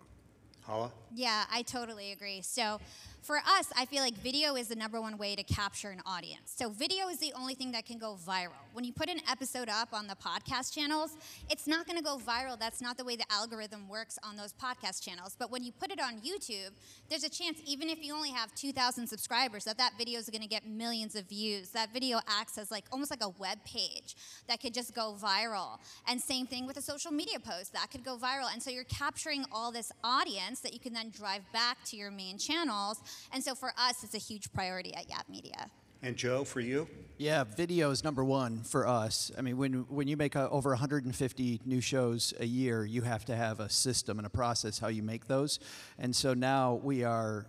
Hala? 0.70 0.92
Yeah, 1.16 1.46
I 1.52 1.64
totally 1.64 2.12
agree. 2.12 2.42
So 2.42 2.80
For 3.22 3.38
us, 3.38 3.72
I 3.78 3.86
feel 3.86 4.02
like 4.02 4.16
video 4.16 4.56
is 4.56 4.70
the 4.70 4.76
number 4.76 5.00
one 5.02 5.18
way 5.18 5.36
to 5.36 5.44
capture 5.44 5.90
an 5.90 6.02
audience. 6.06 6.54
So 6.56 6.70
video 6.70 7.10
is 7.10 7.18
the 7.18 7.34
only 7.38 7.54
thing 7.54 7.72
that 7.74 7.86
can 7.86 7.98
go 7.98 8.18
viral. 8.26 8.64
When 8.74 8.86
you 8.86 8.94
put 8.94 9.10
an 9.10 9.20
episode 9.30 9.68
up 9.68 9.90
on 9.94 10.08
the 10.08 10.16
podcast 10.16 10.74
channels, 10.74 11.18
it's 11.50 11.68
not 11.68 11.86
going 11.86 11.98
to 11.98 12.04
go 12.04 12.18
viral. 12.18 12.58
That's 12.58 12.82
not 12.82 12.98
the 12.98 13.04
way 13.04 13.18
the 13.18 13.26
algorithm 13.30 13.90
works 13.90 14.18
on 14.24 14.38
those 14.38 14.54
podcast 14.54 15.04
channels. 15.04 15.36
But 15.38 15.52
when 15.52 15.64
you 15.64 15.72
put 15.72 15.92
it 15.92 16.00
on 16.00 16.22
YouTube, 16.22 16.72
there's 17.10 17.24
a 17.24 17.30
chance 17.30 17.62
even 17.68 17.90
if 17.90 18.04
you 18.04 18.16
only 18.16 18.32
have 18.32 18.56
2,000 18.56 19.06
subscribers 19.06 19.66
that 19.66 19.78
that 19.78 19.94
video 19.98 20.18
is 20.18 20.30
going 20.30 20.42
to 20.42 20.48
get 20.48 20.66
millions 20.66 21.16
of 21.16 21.28
views. 21.28 21.70
That 21.72 21.94
video 21.94 22.22
acts 22.28 22.58
as 22.58 22.72
like 22.72 22.86
almost 22.92 23.12
like 23.12 23.24
a 23.24 23.30
web 23.30 23.58
page 23.66 24.16
that 24.48 24.62
could 24.62 24.74
just 24.74 24.96
go 24.96 25.16
viral. 25.22 25.78
And 26.08 26.22
same 26.22 26.48
thing 26.48 26.66
with 26.66 26.78
a 26.78 26.82
social 26.82 27.12
media 27.12 27.40
post 27.40 27.74
that 27.74 27.92
could 27.92 28.06
go 28.06 28.18
viral. 28.18 28.52
And 28.52 28.64
so 28.64 28.72
you're 28.72 28.86
capturing 28.86 29.46
all 29.52 29.72
this 29.72 29.92
audience 30.04 30.62
that 30.62 30.74
you 30.74 30.80
can 30.80 30.94
then 30.94 31.10
drive 31.10 31.42
back 31.52 31.84
to 31.88 31.98
your 31.98 32.12
main 32.12 32.38
channels. 32.38 33.02
And 33.34 33.44
so 33.44 33.56
for 33.56 33.74
us, 33.78 34.04
it's 34.04 34.16
a 34.16 34.20
huge 34.20 34.52
priority 34.54 34.94
at 34.96 35.10
Yap 35.10 35.30
Media. 35.30 35.70
And 36.02 36.16
Joe, 36.16 36.46
for 36.46 36.62
you? 36.62 36.88
Yeah, 37.18 37.44
video 37.44 37.92
is 37.92 38.06
number 38.06 38.24
one 38.24 38.64
for 38.64 38.88
us. 38.88 39.32
I 39.38 39.42
mean, 39.42 39.58
when, 39.58 39.74
when 39.90 40.08
you 40.08 40.16
make 40.16 40.36
a, 40.36 40.50
over 40.50 40.70
150 40.70 41.62
new 41.66 41.82
shows 41.82 42.34
a 42.40 42.46
year, 42.46 42.86
you 42.86 43.02
have 43.02 43.26
to 43.26 43.36
have 43.36 43.60
a 43.60 43.70
system 43.70 44.18
and 44.18 44.26
a 44.26 44.30
process 44.30 44.80
how 44.80 44.88
you 44.88 45.04
make 45.04 45.28
those. 45.28 45.60
And 45.98 46.16
so 46.16 46.34
now 46.34 46.76
we 46.76 47.04
are 47.04 47.48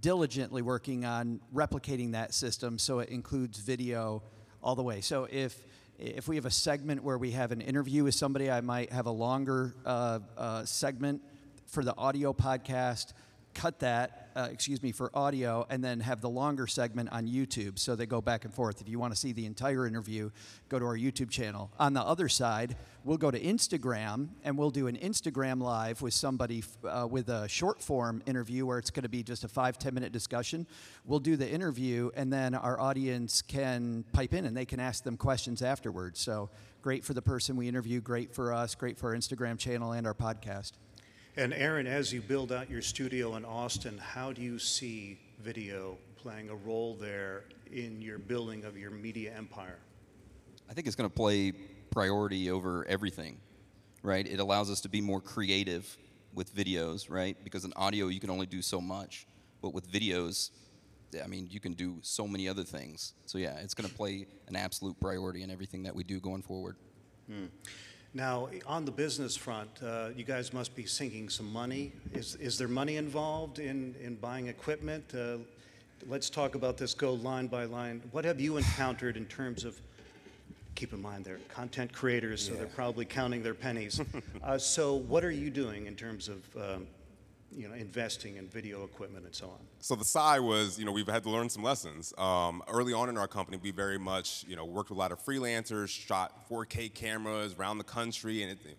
diligently 0.00 0.62
working 0.62 1.04
on 1.04 1.40
replicating 1.54 2.12
that 2.12 2.32
system 2.32 2.78
so 2.78 3.00
it 3.00 3.10
includes 3.10 3.58
video 3.58 4.22
all 4.62 4.74
the 4.74 4.82
way. 4.82 5.02
So 5.02 5.28
if 5.30 5.60
if 5.98 6.28
we 6.28 6.36
have 6.36 6.46
a 6.46 6.50
segment 6.50 7.04
where 7.04 7.18
we 7.18 7.32
have 7.32 7.52
an 7.52 7.60
interview 7.60 8.04
with 8.04 8.14
somebody, 8.14 8.50
I 8.50 8.62
might 8.62 8.90
have 8.90 9.04
a 9.04 9.10
longer 9.10 9.74
uh, 9.84 10.20
uh, 10.38 10.64
segment 10.64 11.20
for 11.66 11.84
the 11.84 11.94
audio 11.94 12.32
podcast 12.32 13.12
cut 13.52 13.80
that, 13.80 14.19
uh, 14.36 14.48
excuse 14.50 14.82
me, 14.82 14.92
for 14.92 15.10
audio, 15.14 15.66
and 15.70 15.82
then 15.82 16.00
have 16.00 16.20
the 16.20 16.28
longer 16.28 16.66
segment 16.66 17.10
on 17.12 17.26
YouTube. 17.26 17.78
So 17.78 17.96
they 17.96 18.06
go 18.06 18.20
back 18.20 18.44
and 18.44 18.54
forth. 18.54 18.80
If 18.80 18.88
you 18.88 18.98
want 18.98 19.12
to 19.12 19.18
see 19.18 19.32
the 19.32 19.46
entire 19.46 19.86
interview, 19.86 20.30
go 20.68 20.78
to 20.78 20.84
our 20.84 20.96
YouTube 20.96 21.30
channel. 21.30 21.70
On 21.78 21.92
the 21.92 22.02
other 22.02 22.28
side, 22.28 22.76
we'll 23.04 23.18
go 23.18 23.30
to 23.30 23.40
Instagram 23.40 24.28
and 24.44 24.56
we'll 24.58 24.70
do 24.70 24.86
an 24.86 24.96
Instagram 24.96 25.60
live 25.62 26.02
with 26.02 26.14
somebody 26.14 26.62
uh, 26.88 27.06
with 27.10 27.28
a 27.28 27.48
short 27.48 27.82
form 27.82 28.22
interview 28.26 28.66
where 28.66 28.78
it's 28.78 28.90
going 28.90 29.02
to 29.02 29.08
be 29.08 29.22
just 29.22 29.44
a 29.44 29.48
five 29.48 29.78
ten 29.78 29.94
minute 29.94 30.12
discussion. 30.12 30.66
We'll 31.04 31.20
do 31.20 31.36
the 31.36 31.48
interview, 31.48 32.10
and 32.14 32.32
then 32.32 32.54
our 32.54 32.78
audience 32.80 33.42
can 33.42 34.04
pipe 34.12 34.34
in 34.34 34.44
and 34.44 34.56
they 34.56 34.66
can 34.66 34.80
ask 34.80 35.04
them 35.04 35.16
questions 35.16 35.62
afterwards. 35.62 36.20
So 36.20 36.50
great 36.82 37.04
for 37.04 37.14
the 37.14 37.22
person 37.22 37.56
we 37.56 37.68
interview, 37.68 38.00
great 38.00 38.34
for 38.34 38.52
us, 38.52 38.74
great 38.74 38.98
for 38.98 39.10
our 39.10 39.16
Instagram 39.16 39.58
channel 39.58 39.92
and 39.92 40.06
our 40.06 40.14
podcast. 40.14 40.72
And 41.40 41.54
Aaron, 41.54 41.86
as 41.86 42.12
you 42.12 42.20
build 42.20 42.52
out 42.52 42.68
your 42.68 42.82
studio 42.82 43.36
in 43.36 43.46
Austin, 43.46 43.96
how 43.96 44.30
do 44.30 44.42
you 44.42 44.58
see 44.58 45.18
video 45.40 45.96
playing 46.16 46.50
a 46.50 46.54
role 46.54 46.98
there 47.00 47.44
in 47.72 48.02
your 48.02 48.18
building 48.18 48.66
of 48.66 48.76
your 48.76 48.90
media 48.90 49.32
empire? 49.34 49.78
I 50.68 50.74
think 50.74 50.86
it's 50.86 50.96
going 50.96 51.08
to 51.08 51.16
play 51.16 51.52
priority 51.90 52.50
over 52.50 52.84
everything, 52.86 53.38
right? 54.02 54.26
It 54.26 54.38
allows 54.38 54.70
us 54.70 54.82
to 54.82 54.90
be 54.90 55.00
more 55.00 55.22
creative 55.22 55.96
with 56.34 56.54
videos, 56.54 57.08
right? 57.08 57.38
Because 57.42 57.64
in 57.64 57.72
audio, 57.74 58.08
you 58.08 58.20
can 58.20 58.28
only 58.28 58.44
do 58.44 58.60
so 58.60 58.78
much. 58.78 59.26
But 59.62 59.72
with 59.72 59.90
videos, 59.90 60.50
I 61.24 61.26
mean, 61.26 61.48
you 61.50 61.58
can 61.58 61.72
do 61.72 62.00
so 62.02 62.28
many 62.28 62.50
other 62.50 62.64
things. 62.64 63.14
So, 63.24 63.38
yeah, 63.38 63.56
it's 63.60 63.72
going 63.72 63.88
to 63.88 63.96
play 63.96 64.26
an 64.48 64.56
absolute 64.56 65.00
priority 65.00 65.42
in 65.42 65.50
everything 65.50 65.84
that 65.84 65.94
we 65.94 66.04
do 66.04 66.20
going 66.20 66.42
forward. 66.42 66.76
Hmm. 67.30 67.46
Now, 68.12 68.48
on 68.66 68.84
the 68.84 68.90
business 68.90 69.36
front, 69.36 69.70
uh, 69.84 70.08
you 70.16 70.24
guys 70.24 70.52
must 70.52 70.74
be 70.74 70.84
sinking 70.84 71.28
some 71.28 71.50
money. 71.52 71.92
Is, 72.12 72.34
is 72.36 72.58
there 72.58 72.66
money 72.66 72.96
involved 72.96 73.60
in, 73.60 73.94
in 74.02 74.16
buying 74.16 74.48
equipment? 74.48 75.04
Uh, 75.14 75.36
let's 76.08 76.28
talk 76.28 76.56
about 76.56 76.76
this, 76.76 76.92
go 76.92 77.14
line 77.14 77.46
by 77.46 77.64
line. 77.64 78.02
What 78.10 78.24
have 78.24 78.40
you 78.40 78.56
encountered 78.56 79.16
in 79.16 79.26
terms 79.26 79.64
of, 79.64 79.80
keep 80.74 80.92
in 80.92 81.00
mind 81.00 81.24
they're 81.24 81.38
content 81.48 81.92
creators, 81.92 82.44
so 82.44 82.52
yeah. 82.52 82.58
they're 82.58 82.66
probably 82.68 83.04
counting 83.04 83.44
their 83.44 83.54
pennies. 83.54 84.00
uh, 84.42 84.58
so, 84.58 84.94
what 84.94 85.24
are 85.24 85.30
you 85.30 85.48
doing 85.48 85.86
in 85.86 85.94
terms 85.94 86.28
of 86.28 86.42
um, 86.56 86.86
you 87.56 87.68
know, 87.68 87.74
investing 87.74 88.36
in 88.36 88.48
video 88.48 88.84
equipment 88.84 89.24
and 89.24 89.34
so 89.34 89.46
on? 89.46 89.58
So 89.80 89.94
the 89.94 90.04
side 90.04 90.40
was, 90.40 90.78
you 90.78 90.84
know, 90.84 90.92
we've 90.92 91.06
had 91.06 91.22
to 91.24 91.30
learn 91.30 91.48
some 91.48 91.62
lessons. 91.62 92.14
Um, 92.16 92.62
early 92.68 92.92
on 92.92 93.08
in 93.08 93.18
our 93.18 93.28
company, 93.28 93.58
we 93.62 93.70
very 93.70 93.98
much, 93.98 94.44
you 94.46 94.56
know, 94.56 94.64
worked 94.64 94.90
with 94.90 94.96
a 94.96 95.00
lot 95.00 95.12
of 95.12 95.22
freelancers, 95.24 95.88
shot 95.88 96.48
4K 96.48 96.94
cameras 96.94 97.54
around 97.58 97.78
the 97.78 97.84
country, 97.84 98.42
and 98.42 98.52
it, 98.52 98.58
it, 98.64 98.78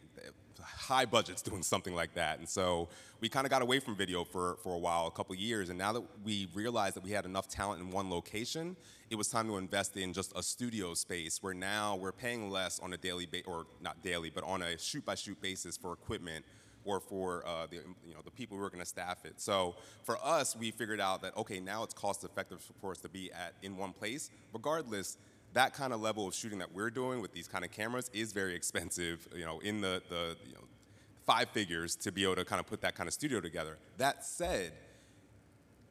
high 0.62 1.06
budgets 1.06 1.42
doing 1.50 1.64
something 1.64 1.94
like 1.94 2.14
that. 2.16 2.40
And 2.40 2.48
so 2.48 2.90
we 3.20 3.30
kind 3.30 3.46
of 3.46 3.52
got 3.52 3.62
away 3.62 3.80
from 3.80 3.96
video 3.96 4.24
for, 4.24 4.58
for 4.64 4.74
a 4.74 4.78
while, 4.78 5.08
a 5.08 5.12
couple 5.12 5.36
years. 5.36 5.70
And 5.70 5.78
now 5.78 5.94
that 5.94 6.04
we 6.24 6.48
realized 6.54 6.96
that 6.96 7.04
we 7.04 7.12
had 7.12 7.26
enough 7.26 7.48
talent 7.48 7.82
in 7.82 7.92
one 7.92 8.10
location, 8.10 8.76
it 9.10 9.16
was 9.16 9.28
time 9.28 9.48
to 9.48 9.58
invest 9.58 9.98
in 9.98 10.14
just 10.14 10.32
a 10.36 10.44
studio 10.44 10.94
space 10.94 11.44
where 11.44 11.54
now 11.54 11.96
we're 11.96 12.12
paying 12.12 12.50
less 12.50 12.80
on 12.80 12.94
a 12.94 12.98
daily, 12.98 13.26
ba- 13.26 13.44
or 13.46 13.66
not 13.82 14.02
daily, 14.02 14.30
but 14.30 14.44
on 14.44 14.62
a 14.62 14.78
shoot 14.78 15.06
by 15.06 15.16
shoot 15.16 15.40
basis 15.42 15.78
for 15.78 15.94
equipment 15.94 16.46
or 16.86 17.00
for 17.00 17.46
uh, 17.46 17.68
the, 17.68 17.78
you 18.06 18.14
know, 18.14 18.22
the 18.24 18.32
people 18.32 18.58
who 18.58 18.64
are 18.64 18.70
going 18.70 18.84
to 18.84 18.86
staff 18.86 19.26
it. 19.26 19.34
So 19.38 19.76
for 20.04 20.18
us, 20.24 20.56
we 20.56 20.72
figured 20.72 21.00
out 21.00 21.22
that, 21.22 21.36
okay, 21.38 21.60
now 21.60 21.84
it's 21.84 21.94
cost 21.94 22.24
effective 22.24 22.64
for 22.80 22.92
us 22.92 23.00
to 23.00 23.10
be 23.10 23.32
at 23.32 23.54
in 23.62 23.78
one 23.78 23.94
place. 23.94 24.30
Regardless, 24.54 25.18
that 25.54 25.74
kind 25.74 25.94
of 25.94 26.02
level 26.02 26.28
of 26.28 26.34
shooting 26.34 26.60
that 26.60 26.74
we're 26.74 26.90
doing 26.90 27.22
with 27.22 27.34
these 27.34 27.48
kind 27.48 27.66
of 27.66 27.72
cameras 27.72 28.10
is 28.14 28.32
very 28.34 28.56
expensive, 28.56 29.28
you 29.36 29.46
know, 29.46 29.60
in 29.60 29.82
the, 29.82 30.02
the 30.10 30.36
you 30.46 30.54
know, 30.54 30.64
five 31.26 31.50
figures 31.50 31.96
to 31.98 32.12
be 32.12 32.24
able 32.24 32.36
to 32.36 32.46
kind 32.46 32.60
of 32.60 32.66
put 32.66 32.82
that 32.82 32.96
kind 32.96 33.08
of 33.08 33.14
studio 33.14 33.40
together. 33.42 33.78
That 33.98 34.26
said, 34.26 34.72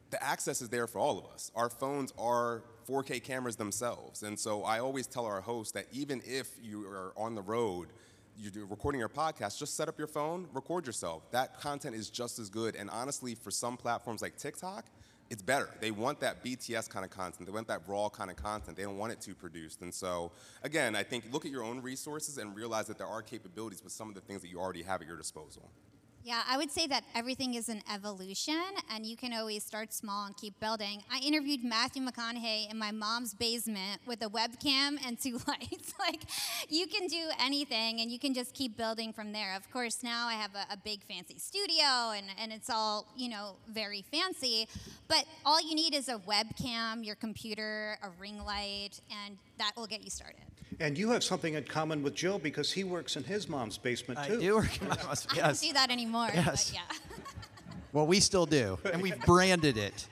the 0.09 0.21
access 0.21 0.61
is 0.61 0.69
there 0.69 0.87
for 0.87 0.99
all 0.99 1.17
of 1.17 1.25
us. 1.33 1.51
Our 1.55 1.69
phones 1.69 2.13
are 2.17 2.63
4K 2.87 3.23
cameras 3.23 3.55
themselves. 3.55 4.23
And 4.23 4.37
so 4.37 4.63
I 4.63 4.79
always 4.79 5.07
tell 5.07 5.25
our 5.25 5.41
hosts 5.41 5.71
that 5.73 5.85
even 5.91 6.21
if 6.25 6.49
you 6.61 6.85
are 6.87 7.13
on 7.15 7.35
the 7.35 7.41
road, 7.41 7.87
you're 8.37 8.65
recording 8.65 8.99
your 8.99 9.09
podcast, 9.09 9.57
just 9.57 9.75
set 9.75 9.87
up 9.87 9.97
your 9.97 10.07
phone, 10.07 10.47
record 10.53 10.85
yourself. 10.85 11.29
That 11.31 11.59
content 11.59 11.95
is 11.95 12.09
just 12.09 12.39
as 12.39 12.49
good. 12.49 12.75
And 12.75 12.89
honestly, 12.89 13.35
for 13.35 13.51
some 13.51 13.77
platforms 13.77 14.21
like 14.21 14.37
TikTok, 14.37 14.85
it's 15.29 15.41
better. 15.41 15.69
They 15.79 15.91
want 15.91 16.19
that 16.19 16.43
BTS 16.43 16.89
kind 16.89 17.05
of 17.05 17.11
content. 17.11 17.45
They 17.45 17.53
want 17.53 17.67
that 17.69 17.81
raw 17.87 18.09
kind 18.09 18.29
of 18.29 18.35
content. 18.35 18.75
They 18.75 18.83
don't 18.83 18.97
want 18.97 19.13
it 19.13 19.21
too 19.21 19.33
produced. 19.33 19.81
And 19.81 19.93
so, 19.93 20.33
again, 20.61 20.93
I 20.93 21.03
think 21.03 21.25
look 21.31 21.45
at 21.45 21.51
your 21.51 21.63
own 21.63 21.81
resources 21.81 22.37
and 22.37 22.53
realize 22.53 22.87
that 22.87 22.97
there 22.97 23.07
are 23.07 23.21
capabilities 23.21 23.81
with 23.81 23.93
some 23.93 24.09
of 24.09 24.15
the 24.15 24.21
things 24.21 24.41
that 24.41 24.49
you 24.49 24.59
already 24.59 24.83
have 24.83 25.01
at 25.01 25.07
your 25.07 25.15
disposal. 25.15 25.71
Yeah, 26.23 26.43
I 26.47 26.55
would 26.57 26.69
say 26.69 26.85
that 26.85 27.03
everything 27.15 27.55
is 27.55 27.67
an 27.67 27.81
evolution, 27.91 28.61
and 28.93 29.07
you 29.07 29.17
can 29.17 29.33
always 29.33 29.63
start 29.63 29.91
small 29.91 30.27
and 30.27 30.37
keep 30.37 30.59
building. 30.59 31.01
I 31.11 31.17
interviewed 31.17 31.63
Matthew 31.63 32.03
McConaughey 32.03 32.69
in 32.69 32.77
my 32.77 32.91
mom's 32.91 33.33
basement 33.33 34.01
with 34.05 34.21
a 34.21 34.29
webcam 34.29 35.03
and 35.03 35.19
two 35.19 35.39
lights. 35.47 35.93
like, 35.97 36.21
you 36.69 36.85
can 36.85 37.07
do 37.07 37.31
anything, 37.39 38.01
and 38.01 38.11
you 38.11 38.19
can 38.19 38.35
just 38.35 38.53
keep 38.53 38.77
building 38.77 39.13
from 39.13 39.31
there. 39.31 39.55
Of 39.55 39.71
course, 39.71 40.03
now 40.03 40.27
I 40.27 40.33
have 40.33 40.53
a, 40.53 40.73
a 40.73 40.77
big 40.77 41.03
fancy 41.05 41.39
studio, 41.39 42.11
and, 42.15 42.27
and 42.39 42.53
it's 42.53 42.69
all, 42.69 43.07
you 43.17 43.27
know, 43.27 43.55
very 43.67 44.03
fancy, 44.03 44.67
but 45.07 45.25
all 45.43 45.59
you 45.59 45.73
need 45.73 45.95
is 45.95 46.07
a 46.07 46.19
webcam, 46.19 47.03
your 47.03 47.15
computer, 47.15 47.97
a 48.03 48.09
ring 48.19 48.45
light, 48.45 49.01
and 49.25 49.39
that 49.57 49.71
will 49.75 49.87
get 49.87 50.03
you 50.03 50.11
started. 50.11 50.41
And 50.81 50.97
you 50.97 51.11
have 51.11 51.23
something 51.23 51.53
in 51.53 51.63
common 51.63 52.01
with 52.01 52.15
Joe 52.15 52.39
because 52.39 52.71
he 52.71 52.83
works 52.83 53.15
in 53.15 53.23
his 53.23 53.47
mom's 53.47 53.77
basement 53.77 54.19
too. 54.25 54.33
I 54.33 54.39
do 54.39 54.55
work 54.55 54.81
in 54.81 54.87
my 54.89 54.97
mom's. 55.03 55.27
Yes. 55.35 55.37
I 55.37 55.47
don't 55.47 55.61
do 55.61 55.73
that 55.73 55.91
anymore. 55.91 56.29
Yes. 56.33 56.73
yeah. 56.73 56.81
well, 57.93 58.07
we 58.07 58.19
still 58.19 58.47
do, 58.47 58.79
and 58.91 58.99
we've 59.01 59.19
branded 59.25 59.77
it. 59.77 60.07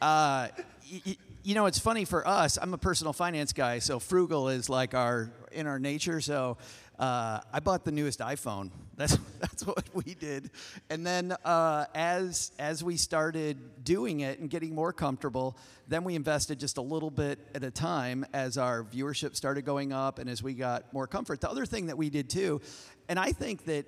Uh, 0.00 0.48
y- 0.90 1.02
y- 1.04 1.16
you 1.42 1.54
know, 1.54 1.66
it's 1.66 1.80
funny 1.80 2.04
for 2.04 2.26
us. 2.26 2.58
I'm 2.62 2.72
a 2.74 2.78
personal 2.78 3.12
finance 3.12 3.52
guy, 3.52 3.80
so 3.80 3.98
frugal 3.98 4.48
is 4.48 4.70
like 4.70 4.94
our 4.94 5.30
in 5.52 5.66
our 5.66 5.78
nature. 5.80 6.20
So 6.20 6.56
uh, 6.98 7.40
I 7.52 7.60
bought 7.60 7.84
the 7.84 7.92
newest 7.92 8.20
iPhone. 8.20 8.70
That's 8.96 9.16
that's 9.40 9.66
what 9.66 9.84
we 9.94 10.14
did. 10.14 10.50
And 10.90 11.06
then 11.06 11.32
uh, 11.44 11.86
as 11.94 12.52
as 12.58 12.82
we 12.82 12.96
started 12.96 13.84
doing 13.84 14.20
it 14.20 14.38
and 14.38 14.48
getting 14.48 14.74
more 14.74 14.92
comfortable, 14.92 15.56
then 15.88 16.04
we 16.04 16.14
invested 16.14 16.58
just 16.60 16.76
a 16.76 16.82
little 16.82 17.10
bit 17.10 17.38
at 17.54 17.64
a 17.64 17.70
time 17.70 18.24
as 18.32 18.58
our 18.58 18.84
viewership 18.84 19.36
started 19.36 19.64
going 19.64 19.92
up 19.92 20.18
and 20.18 20.28
as 20.28 20.42
we 20.42 20.54
got 20.54 20.92
more 20.92 21.06
comfort. 21.06 21.40
The 21.40 21.50
other 21.50 21.66
thing 21.66 21.86
that 21.86 21.98
we 21.98 22.10
did 22.10 22.30
too, 22.30 22.60
and 23.08 23.18
I 23.18 23.32
think 23.32 23.64
that 23.66 23.86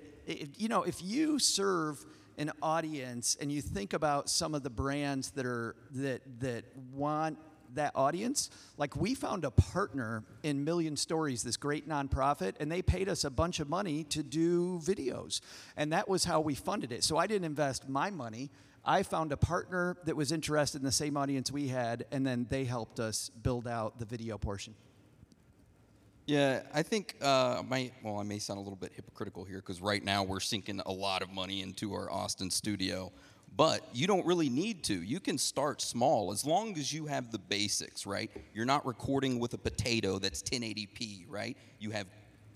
you 0.57 0.67
know 0.67 0.83
if 0.83 1.01
you 1.03 1.39
serve 1.39 2.05
an 2.37 2.51
audience 2.61 3.35
and 3.41 3.51
you 3.51 3.61
think 3.61 3.93
about 3.93 4.29
some 4.29 4.53
of 4.53 4.63
the 4.63 4.69
brands 4.69 5.31
that 5.31 5.45
are 5.45 5.75
that 5.91 6.21
that 6.39 6.63
want 6.93 7.37
that 7.77 7.93
audience, 7.95 8.49
like 8.77 8.95
we 8.95 9.15
found 9.15 9.43
a 9.43 9.51
partner 9.51 10.23
in 10.43 10.63
Million 10.63 10.95
Stories, 10.95 11.41
this 11.41 11.57
great 11.57 11.87
nonprofit, 11.89 12.53
and 12.59 12.71
they 12.71 12.81
paid 12.81 13.09
us 13.09 13.23
a 13.23 13.29
bunch 13.29 13.59
of 13.59 13.69
money 13.69 14.03
to 14.05 14.21
do 14.21 14.79
videos. 14.83 15.41
And 15.75 15.91
that 15.93 16.07
was 16.07 16.25
how 16.25 16.41
we 16.41 16.53
funded 16.53 16.91
it. 16.91 17.03
So 17.03 17.17
I 17.17 17.25
didn't 17.25 17.45
invest 17.45 17.89
my 17.89 18.09
money. 18.11 18.51
I 18.85 19.03
found 19.03 19.31
a 19.31 19.37
partner 19.37 19.97
that 20.05 20.15
was 20.15 20.31
interested 20.31 20.79
in 20.79 20.85
the 20.85 20.91
same 20.91 21.17
audience 21.17 21.51
we 21.51 21.67
had, 21.67 22.05
and 22.11 22.25
then 22.25 22.47
they 22.49 22.63
helped 22.63 22.99
us 22.99 23.29
build 23.43 23.67
out 23.67 23.99
the 23.99 24.05
video 24.05 24.37
portion. 24.37 24.75
Yeah, 26.27 26.63
I 26.73 26.83
think 26.83 27.15
uh, 27.21 27.63
my 27.65 27.89
well, 28.03 28.19
I 28.19 28.23
may 28.23 28.39
sound 28.39 28.57
a 28.57 28.61
little 28.61 28.77
bit 28.77 28.91
hypocritical 28.93 29.45
here 29.45 29.59
because 29.59 29.81
right 29.81 30.03
now 30.03 30.23
we're 30.23 30.41
sinking 30.41 30.81
a 30.85 30.91
lot 30.91 31.21
of 31.21 31.31
money 31.31 31.61
into 31.61 31.93
our 31.93 32.11
Austin 32.11 32.51
studio, 32.51 33.13
But 33.55 33.87
you 33.93 34.05
don't 34.05 34.25
really 34.25 34.49
need 34.49 34.83
to. 34.85 34.93
You 34.93 35.19
can 35.19 35.37
start 35.37 35.81
small 35.81 36.31
as 36.31 36.45
long 36.45 36.77
as 36.77 36.93
you 36.93 37.07
have 37.07 37.31
the 37.31 37.39
basics, 37.39 38.05
right? 38.05 38.29
You're 38.53 38.65
not 38.65 38.85
recording 38.85 39.39
with 39.39 39.53
a 39.53 39.57
potato 39.57 40.19
that's 40.19 40.43
1080p, 40.43 41.25
right? 41.27 41.57
You 41.79 41.91
have 41.91 42.07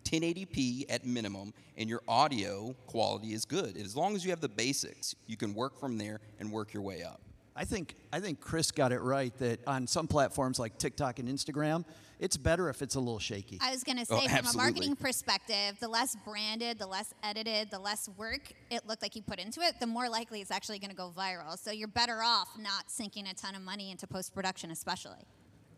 1080p 0.04 0.86
at 0.90 1.06
minimum, 1.06 1.54
and 1.78 1.90
your 1.90 2.02
audio 2.08 2.76
quality 2.88 3.34
is 3.34 3.46
good. 3.46 3.78
As 3.78 3.96
long 3.96 4.16
as 4.16 4.24
you 4.24 4.30
have 4.32 4.42
the 4.42 4.50
basics, 4.50 5.16
you 5.26 5.38
can 5.38 5.54
work 5.54 5.80
from 5.80 5.98
there 5.98 6.20
and 6.40 6.52
work 6.52 6.74
your 6.74 6.84
way 6.84 7.04
up. 7.04 7.22
I 7.62 7.64
think 7.64 7.94
I 8.12 8.20
think 8.20 8.40
Chris 8.42 8.72
got 8.72 8.92
it 8.92 9.02
right 9.02 9.32
that 9.38 9.60
on 9.68 9.86
some 9.86 10.08
platforms 10.08 10.58
like 10.58 10.80
TikTok 10.80 11.20
and 11.20 11.30
Instagram, 11.30 11.86
it's 12.20 12.36
better 12.36 12.70
if 12.70 12.82
it's 12.82 12.96
a 12.96 13.00
little 13.00 13.20
shaky. 13.20 13.60
I 13.62 13.70
was 13.70 13.84
going 13.84 14.04
to 14.04 14.06
Oh, 14.10 14.20
say, 14.20 14.28
from 14.30 14.48
a 14.48 14.58
marketing 14.58 14.96
perspective, 14.96 15.80
the 15.80 15.88
less 15.88 16.16
branded, 16.26 16.80
the 16.80 16.88
less 16.88 17.14
edited, 17.22 17.70
the 17.70 17.78
less 17.78 18.10
work 18.18 18.52
it 18.72 18.88
looked 18.88 19.04
like 19.04 19.16
you 19.16 19.22
put 19.22 19.40
into 19.40 19.62
it, 19.62 19.80
the 19.80 19.86
more 19.86 20.10
likely 20.10 20.42
it's 20.42 20.50
actually 20.50 20.80
going 20.80 20.90
to 20.90 20.96
go 20.96 21.14
viral. 21.16 21.56
So 21.56 21.70
you're 21.70 21.88
better 21.88 22.24
off 22.24 22.50
not 22.58 22.90
sinking 22.90 23.28
a 23.28 23.36
ton 23.36 23.54
of 23.54 23.62
money 23.62 23.92
into 23.92 24.08
post 24.08 24.34
production, 24.34 24.72
especially. 24.72 25.22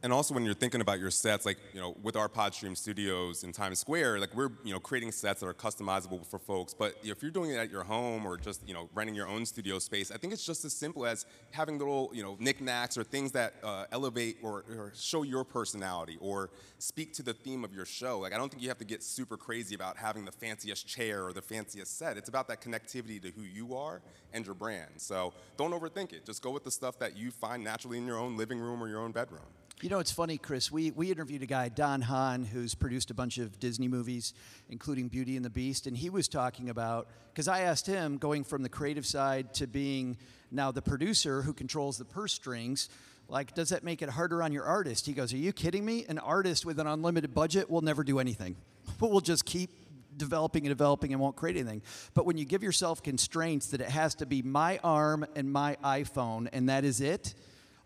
And 0.04 0.12
also, 0.12 0.34
when 0.34 0.44
you're 0.44 0.54
thinking 0.54 0.82
about 0.82 1.00
your 1.00 1.10
sets, 1.10 1.46
like 1.46 1.58
you 1.74 1.80
know, 1.80 1.96
with 2.04 2.18
our 2.18 2.28
Podstream 2.28 2.76
Studios 2.76 3.46
in 3.46 3.54
Times 3.54 3.80
Square, 3.80 4.20
like 4.20 4.36
we're 4.36 4.52
you 4.66 4.74
know 4.74 4.80
creating 4.82 5.14
sets 5.14 5.40
that 5.40 5.48
are 5.48 5.54
customizable 5.54 6.26
for 6.28 6.40
folks. 6.40 6.74
But 6.74 6.98
if 7.04 7.22
you're 7.22 7.32
doing 7.32 7.52
it 7.52 7.56
at 7.56 7.72
your 7.72 7.84
home 7.84 8.26
or 8.26 8.36
just 8.36 8.68
you 8.68 8.74
know 8.74 8.90
renting 8.94 9.16
your 9.16 9.30
own 9.30 9.46
studio 9.46 9.80
space, 9.80 10.12
I 10.12 10.18
think 10.18 10.34
it's 10.34 10.46
just 10.46 10.66
as 10.66 10.74
simple 10.74 11.06
as 11.06 11.26
having 11.52 11.80
little 11.80 12.12
you 12.14 12.22
know 12.22 12.36
knickknacks 12.38 12.98
or 12.98 13.06
things 13.06 13.32
that 13.32 13.54
uh, 13.64 13.86
elevate 13.94 14.40
or, 14.42 14.66
or 14.78 14.92
show 14.94 15.24
your 15.24 15.46
personality 15.46 16.18
or 16.20 16.50
speak 16.80 17.14
to 17.14 17.24
the 17.24 17.34
theme 17.34 17.64
of 17.64 17.74
your 17.74 17.86
show. 17.86 18.20
Like 18.20 18.34
I 18.34 18.38
don't 18.38 18.50
think 18.50 18.62
you 18.62 18.68
have 18.68 18.80
to 18.80 18.86
get 18.86 19.04
super 19.04 19.38
crazy 19.38 19.74
about 19.74 19.96
having 19.96 20.26
the 20.26 20.34
fanciest 20.34 20.86
chair 20.86 21.26
or 21.26 21.32
the 21.32 21.42
fanciest 21.42 21.98
set. 21.98 22.18
It's 22.18 22.28
about 22.28 22.50
that 22.50 22.62
connectivity 22.62 23.22
to 23.22 23.32
who 23.32 23.44
you 23.44 23.74
are 23.74 24.02
and 24.34 24.46
your 24.46 24.56
brand. 24.56 24.92
So 24.98 25.34
don't 25.56 25.72
overthink 25.72 26.12
it. 26.12 26.26
Just 26.26 26.42
go 26.42 26.50
with 26.52 26.66
the 26.66 26.72
stuff 26.72 27.00
that 27.00 27.16
you 27.16 27.32
find 27.32 27.64
naturally 27.64 28.00
in 28.00 28.06
your 28.06 28.18
own 28.18 28.36
living 28.36 28.60
room 28.60 28.84
or 28.84 28.90
your 28.90 29.00
own 29.00 29.14
bedroom. 29.14 29.44
You 29.84 29.90
know, 29.90 30.00
it's 30.00 30.14
funny, 30.14 30.38
Chris. 30.38 30.72
We, 30.72 30.92
we 30.92 31.12
interviewed 31.12 31.44
a 31.44 31.46
guy, 31.46 31.68
Don 31.68 32.00
Hahn, 32.00 32.46
who's 32.46 32.74
produced 32.74 33.12
a 33.12 33.14
bunch 33.14 33.38
of 33.38 33.60
Disney 33.60 33.90
movies, 33.90 34.34
including 34.70 35.10
Beauty 35.10 35.36
and 35.36 35.44
the 35.44 35.50
Beast, 35.50 35.88
and 35.88 35.98
he 35.98 36.10
was 36.10 36.30
talking 36.30 36.70
about 36.70 37.10
because 37.34 37.50
I 37.50 37.64
asked 37.64 37.86
him, 37.86 38.18
going 38.18 38.46
from 38.46 38.64
the 38.64 38.70
creative 38.70 39.06
side 39.06 39.54
to 39.56 39.68
being 39.68 40.16
now 40.52 40.72
the 40.72 40.82
producer 40.82 41.42
who 41.42 41.52
controls 41.52 41.98
the 41.98 42.06
purse 42.06 42.32
strings, 42.32 42.88
like, 43.28 43.56
does 43.56 43.70
that 43.70 43.84
make 43.84 44.02
it 44.02 44.08
harder 44.08 44.42
on 44.42 44.54
your 44.54 44.64
artist? 44.64 45.06
He 45.06 45.12
goes, 45.12 45.34
Are 45.34 45.38
you 45.38 45.52
kidding 45.52 45.84
me? 45.84 46.06
An 46.08 46.18
artist 46.18 46.66
with 46.66 46.80
an 46.80 46.88
unlimited 46.88 47.34
budget 47.34 47.70
will 47.70 47.82
never 47.82 48.06
do 48.06 48.20
anything. 48.20 48.56
We'll 49.02 49.20
just 49.20 49.44
keep 49.44 49.70
developing 50.16 50.66
and 50.66 50.70
developing 50.70 51.12
and 51.12 51.22
won't 51.22 51.36
create 51.36 51.58
anything. 51.58 51.82
But 52.14 52.26
when 52.26 52.38
you 52.38 52.46
give 52.46 52.64
yourself 52.64 53.04
constraints 53.04 53.68
that 53.72 53.82
it 53.82 53.90
has 53.90 54.16
to 54.16 54.26
be 54.26 54.42
my 54.44 54.80
arm 54.82 55.26
and 55.36 55.52
my 55.52 55.76
iPhone 55.84 56.48
and 56.54 56.70
that 56.70 56.86
is 56.86 57.02
it, 57.02 57.34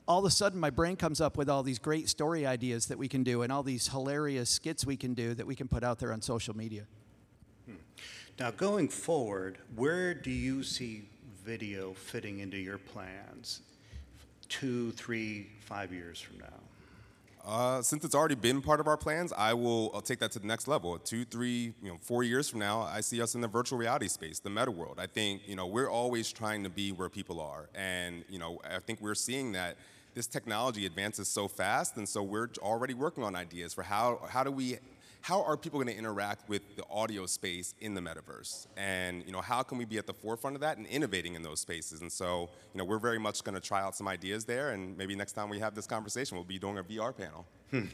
all 0.08 0.20
of 0.20 0.26
a 0.26 0.32
sudden 0.32 0.60
my 0.60 0.70
brain 0.70 0.96
comes 0.96 1.20
up 1.20 1.38
with 1.38 1.50
all 1.50 1.64
these 1.64 1.80
great 1.80 2.08
story 2.08 2.46
ideas 2.46 2.86
that 2.88 2.98
we 2.98 3.08
can 3.08 3.24
do 3.24 3.42
and 3.42 3.52
all 3.52 3.64
these 3.64 3.88
hilarious 3.90 4.50
skits 4.50 4.86
we 4.86 4.96
can 4.96 5.14
do 5.14 5.34
that 5.34 5.46
we 5.46 5.56
can 5.56 5.68
put 5.68 5.84
out 5.84 6.00
there 6.00 6.14
on 6.14 6.22
social 6.22 6.56
media. 6.56 6.84
Now, 8.40 8.52
going 8.52 8.88
forward, 8.88 9.58
where 9.76 10.14
do 10.14 10.30
you 10.30 10.62
see 10.62 11.10
video 11.44 11.94
fitting 11.94 12.40
into 12.40 12.58
your 12.58 12.78
plans? 12.78 13.62
Two, 14.48 14.92
three, 14.92 15.48
five 15.62 15.92
years 15.92 16.22
from 16.22 16.38
now? 16.40 16.46
Uh, 17.44 17.82
since 17.82 18.04
it's 18.04 18.14
already 18.14 18.36
been 18.36 18.62
part 18.62 18.80
of 18.80 18.88
our 18.88 18.98
plans, 18.98 19.34
I 19.36 19.54
will 19.54 19.90
I'll 19.94 20.02
take 20.02 20.20
that 20.20 20.32
to 20.34 20.40
the 20.40 20.46
next 20.46 20.68
level. 20.68 21.00
Two, 21.00 21.24
three, 21.24 21.74
you 21.82 21.90
know, 21.90 21.98
four 22.02 22.24
years 22.24 22.50
from 22.50 22.60
now, 22.60 22.82
I 22.82 23.00
see 23.00 23.22
us 23.22 23.36
in 23.36 23.42
the 23.42 23.48
virtual 23.48 23.80
reality 23.80 24.10
space, 24.10 24.40
the 24.40 24.50
meta 24.50 24.70
world. 24.70 25.00
I 25.00 25.08
think 25.08 25.42
you 25.48 25.56
know 25.56 25.66
we're 25.66 25.90
always 25.90 26.32
trying 26.32 26.64
to 26.66 26.70
be 26.70 26.92
where 26.92 27.08
people 27.08 27.40
are, 27.40 27.70
and 27.74 28.26
you 28.30 28.38
know 28.38 28.60
I 28.70 28.80
think 28.80 29.00
we're 29.00 29.16
seeing 29.16 29.54
that 29.54 29.78
this 30.18 30.26
technology 30.26 30.88
advances 30.88 31.28
so 31.28 31.48
fast, 31.48 31.96
and 31.96 32.10
so 32.10 32.24
we're 32.24 32.50
already 32.58 32.96
working 32.96 33.24
on 33.24 33.36
ideas 33.36 33.72
for 33.72 33.84
how 33.84 34.20
how 34.28 34.44
do 34.44 34.50
we 34.50 34.80
how 35.22 35.44
are 35.44 35.56
people 35.56 35.80
going 35.80 35.94
to 35.94 35.98
interact 35.98 36.50
with 36.50 36.76
the 36.76 36.84
audio 36.90 37.28
space 37.28 37.76
in 37.82 37.94
the 37.94 38.02
metaverse 38.02 38.66
and 38.78 39.24
you 39.28 39.32
know 39.32 39.42
how 39.42 39.62
can 39.62 39.78
we 39.78 39.86
be 39.86 39.98
at 39.98 40.08
the 40.08 40.14
forefront 40.14 40.56
of 40.56 40.62
that 40.62 40.78
and 40.78 40.88
innovating 40.88 41.36
in 41.36 41.44
those 41.44 41.60
spaces 41.60 42.02
and 42.02 42.12
so 42.12 42.50
you 42.74 42.78
know 42.80 42.84
we're 42.84 42.98
very 42.98 43.20
much 43.20 43.44
going 43.44 43.54
to 43.54 43.62
try 43.62 43.82
out 43.82 43.96
some 43.96 44.08
ideas 44.08 44.46
there 44.46 44.72
and 44.72 44.98
maybe 44.98 45.16
next 45.16 45.34
time 45.34 45.50
we 45.50 45.60
have 45.60 45.76
this 45.76 45.86
conversation 45.86 46.36
we'll 46.36 46.46
be 46.46 46.60
doing 46.60 46.78
a 46.78 46.84
vr 46.84 47.16
panel 47.16 47.46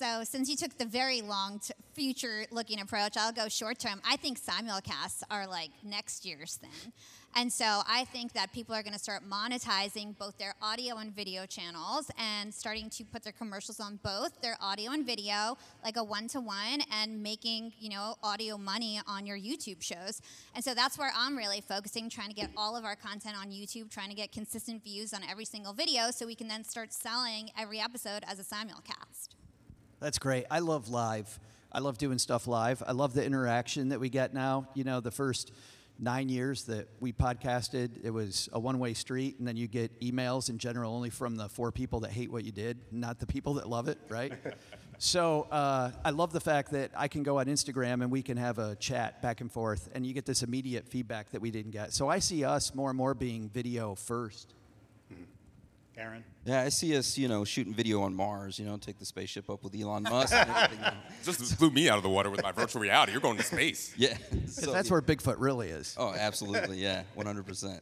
So, 0.00 0.24
since 0.24 0.48
you 0.48 0.56
took 0.56 0.78
the 0.78 0.86
very 0.86 1.20
long 1.20 1.58
t- 1.58 1.74
future 1.92 2.46
looking 2.50 2.80
approach, 2.80 3.18
I'll 3.18 3.32
go 3.32 3.50
short 3.50 3.78
term. 3.78 4.00
I 4.02 4.16
think 4.16 4.40
simulcasts 4.40 5.22
are 5.30 5.46
like 5.46 5.68
next 5.84 6.24
year's 6.24 6.54
thing. 6.54 6.92
And 7.36 7.52
so, 7.52 7.82
I 7.86 8.06
think 8.06 8.32
that 8.32 8.52
people 8.52 8.74
are 8.74 8.82
going 8.82 8.92
to 8.92 8.98
start 8.98 9.22
monetizing 9.28 10.18
both 10.18 10.36
their 10.36 10.54
audio 10.60 10.96
and 10.96 11.14
video 11.14 11.46
channels 11.46 12.10
and 12.18 12.52
starting 12.52 12.90
to 12.90 13.04
put 13.04 13.22
their 13.22 13.32
commercials 13.32 13.78
on 13.78 14.00
both 14.02 14.40
their 14.40 14.56
audio 14.60 14.90
and 14.90 15.06
video, 15.06 15.56
like 15.84 15.96
a 15.96 16.02
one 16.02 16.26
to 16.28 16.40
one, 16.40 16.82
and 16.92 17.22
making, 17.22 17.72
you 17.78 17.88
know, 17.88 18.16
audio 18.24 18.58
money 18.58 19.00
on 19.06 19.26
your 19.26 19.38
YouTube 19.38 19.80
shows. 19.80 20.20
And 20.56 20.64
so, 20.64 20.74
that's 20.74 20.98
where 20.98 21.12
I'm 21.16 21.36
really 21.36 21.60
focusing, 21.60 22.10
trying 22.10 22.30
to 22.30 22.34
get 22.34 22.50
all 22.56 22.76
of 22.76 22.84
our 22.84 22.96
content 22.96 23.36
on 23.40 23.50
YouTube, 23.50 23.90
trying 23.90 24.08
to 24.08 24.16
get 24.16 24.32
consistent 24.32 24.82
views 24.82 25.14
on 25.14 25.20
every 25.22 25.44
single 25.44 25.72
video 25.72 26.10
so 26.10 26.26
we 26.26 26.34
can 26.34 26.48
then 26.48 26.64
start 26.64 26.92
selling 26.92 27.50
every 27.56 27.78
episode 27.78 28.24
as 28.26 28.40
a 28.40 28.44
simulcast. 28.44 29.28
That's 30.00 30.18
great. 30.18 30.46
I 30.50 30.58
love 30.58 30.88
live. 30.88 31.38
I 31.72 31.78
love 31.78 31.96
doing 31.96 32.18
stuff 32.18 32.48
live. 32.48 32.82
I 32.84 32.92
love 32.92 33.14
the 33.14 33.24
interaction 33.24 33.90
that 33.90 34.00
we 34.00 34.08
get 34.08 34.34
now. 34.34 34.66
You 34.74 34.82
know, 34.82 34.98
the 34.98 35.12
first 35.12 35.52
nine 36.00 36.28
years 36.28 36.64
that 36.64 36.88
we 36.98 37.12
podcasted, 37.12 37.90
it 38.02 38.10
was 38.10 38.48
a 38.52 38.58
one 38.58 38.78
way 38.78 38.94
street, 38.94 39.38
and 39.38 39.46
then 39.46 39.56
you 39.56 39.68
get 39.68 40.00
emails 40.00 40.48
in 40.48 40.58
general 40.58 40.94
only 40.94 41.10
from 41.10 41.36
the 41.36 41.48
four 41.48 41.70
people 41.70 42.00
that 42.00 42.10
hate 42.10 42.32
what 42.32 42.44
you 42.44 42.52
did, 42.52 42.78
not 42.90 43.20
the 43.20 43.26
people 43.26 43.54
that 43.54 43.68
love 43.68 43.88
it, 43.88 43.98
right? 44.08 44.32
so 44.98 45.46
uh, 45.50 45.90
I 46.04 46.10
love 46.10 46.32
the 46.32 46.40
fact 46.40 46.72
that 46.72 46.90
I 46.96 47.08
can 47.08 47.22
go 47.22 47.38
on 47.38 47.46
Instagram 47.46 48.02
and 48.02 48.10
we 48.10 48.22
can 48.22 48.38
have 48.38 48.58
a 48.58 48.76
chat 48.76 49.20
back 49.20 49.40
and 49.40 49.52
forth, 49.52 49.88
and 49.94 50.06
you 50.06 50.14
get 50.14 50.24
this 50.24 50.42
immediate 50.42 50.88
feedback 50.88 51.30
that 51.30 51.40
we 51.40 51.50
didn't 51.50 51.72
get. 51.72 51.92
So 51.92 52.08
I 52.08 52.18
see 52.18 52.44
us 52.44 52.74
more 52.74 52.90
and 52.90 52.96
more 52.96 53.14
being 53.14 53.50
video 53.50 53.94
first. 53.94 54.54
Aaron? 56.00 56.24
Yeah, 56.44 56.62
I 56.62 56.70
see 56.70 56.96
us, 56.96 57.18
you 57.18 57.28
know, 57.28 57.44
shooting 57.44 57.74
video 57.74 58.00
on 58.02 58.14
Mars. 58.14 58.58
You 58.58 58.64
know, 58.64 58.76
take 58.78 58.98
the 58.98 59.04
spaceship 59.04 59.50
up 59.50 59.62
with 59.62 59.74
Elon 59.74 60.02
Musk. 60.10 60.34
and 60.34 60.50
everything. 60.50 60.92
just 61.24 61.58
blew 61.58 61.70
me 61.70 61.88
out 61.88 61.98
of 61.98 62.02
the 62.02 62.08
water 62.08 62.30
with 62.30 62.42
my 62.42 62.52
virtual 62.52 62.80
reality. 62.82 63.12
You're 63.12 63.20
going 63.20 63.36
to 63.36 63.42
space. 63.42 63.94
Yeah, 64.00 64.16
so, 64.46 64.72
that's 64.72 64.90
where 64.90 65.02
Bigfoot 65.02 65.36
really 65.38 65.68
is. 65.68 65.94
Oh, 65.98 66.14
absolutely, 66.14 66.78
yeah, 66.78 67.02
100%. 67.18 67.80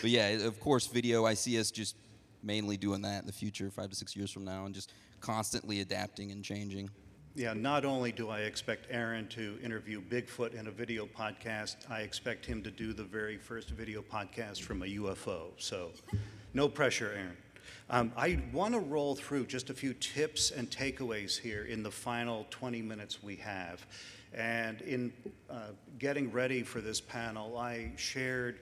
But 0.00 0.10
yeah, 0.10 0.28
of 0.28 0.58
course, 0.58 0.86
video. 0.88 1.24
I 1.24 1.34
see 1.34 1.58
us 1.60 1.70
just 1.70 1.96
mainly 2.42 2.76
doing 2.76 3.02
that 3.02 3.20
in 3.20 3.26
the 3.26 3.32
future, 3.32 3.70
five 3.70 3.90
to 3.90 3.96
six 3.96 4.16
years 4.16 4.30
from 4.32 4.44
now, 4.44 4.64
and 4.66 4.74
just 4.74 4.92
constantly 5.20 5.80
adapting 5.80 6.32
and 6.32 6.44
changing. 6.44 6.90
Yeah, 7.36 7.52
not 7.52 7.84
only 7.84 8.10
do 8.10 8.28
I 8.28 8.40
expect 8.40 8.88
Aaron 8.90 9.28
to 9.28 9.58
interview 9.62 10.02
Bigfoot 10.02 10.54
in 10.54 10.66
a 10.66 10.70
video 10.70 11.06
podcast, 11.06 11.76
I 11.88 12.00
expect 12.00 12.44
him 12.44 12.62
to 12.64 12.70
do 12.70 12.92
the 12.92 13.04
very 13.04 13.36
first 13.38 13.70
video 13.70 14.02
podcast 14.02 14.62
from 14.62 14.82
a 14.82 14.86
UFO. 14.86 15.52
So, 15.56 15.92
no 16.54 16.68
pressure, 16.68 17.12
Aaron. 17.14 17.36
Um, 17.88 18.12
I 18.16 18.40
want 18.52 18.74
to 18.74 18.80
roll 18.80 19.14
through 19.14 19.46
just 19.46 19.70
a 19.70 19.74
few 19.74 19.94
tips 19.94 20.50
and 20.50 20.70
takeaways 20.70 21.38
here 21.38 21.64
in 21.64 21.82
the 21.82 21.90
final 21.90 22.46
20 22.50 22.82
minutes 22.82 23.22
we 23.22 23.36
have. 23.36 23.84
And 24.32 24.80
in 24.82 25.12
uh, 25.50 25.72
getting 25.98 26.30
ready 26.30 26.62
for 26.62 26.80
this 26.80 27.00
panel, 27.00 27.58
I 27.58 27.90
shared 27.96 28.60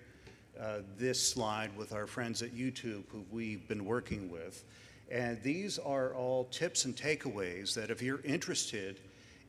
uh, 0.61 0.78
this 0.96 1.22
slide 1.22 1.76
with 1.76 1.92
our 1.92 2.06
friends 2.06 2.42
at 2.42 2.54
YouTube 2.54 3.04
who 3.11 3.24
we've 3.30 3.66
been 3.68 3.84
working 3.84 4.30
with. 4.30 4.64
And 5.11 5.40
these 5.42 5.78
are 5.78 6.14
all 6.14 6.44
tips 6.44 6.84
and 6.84 6.96
takeaways 6.96 7.74
that 7.74 7.90
if 7.90 8.02
you're 8.02 8.20
interested 8.22 9.00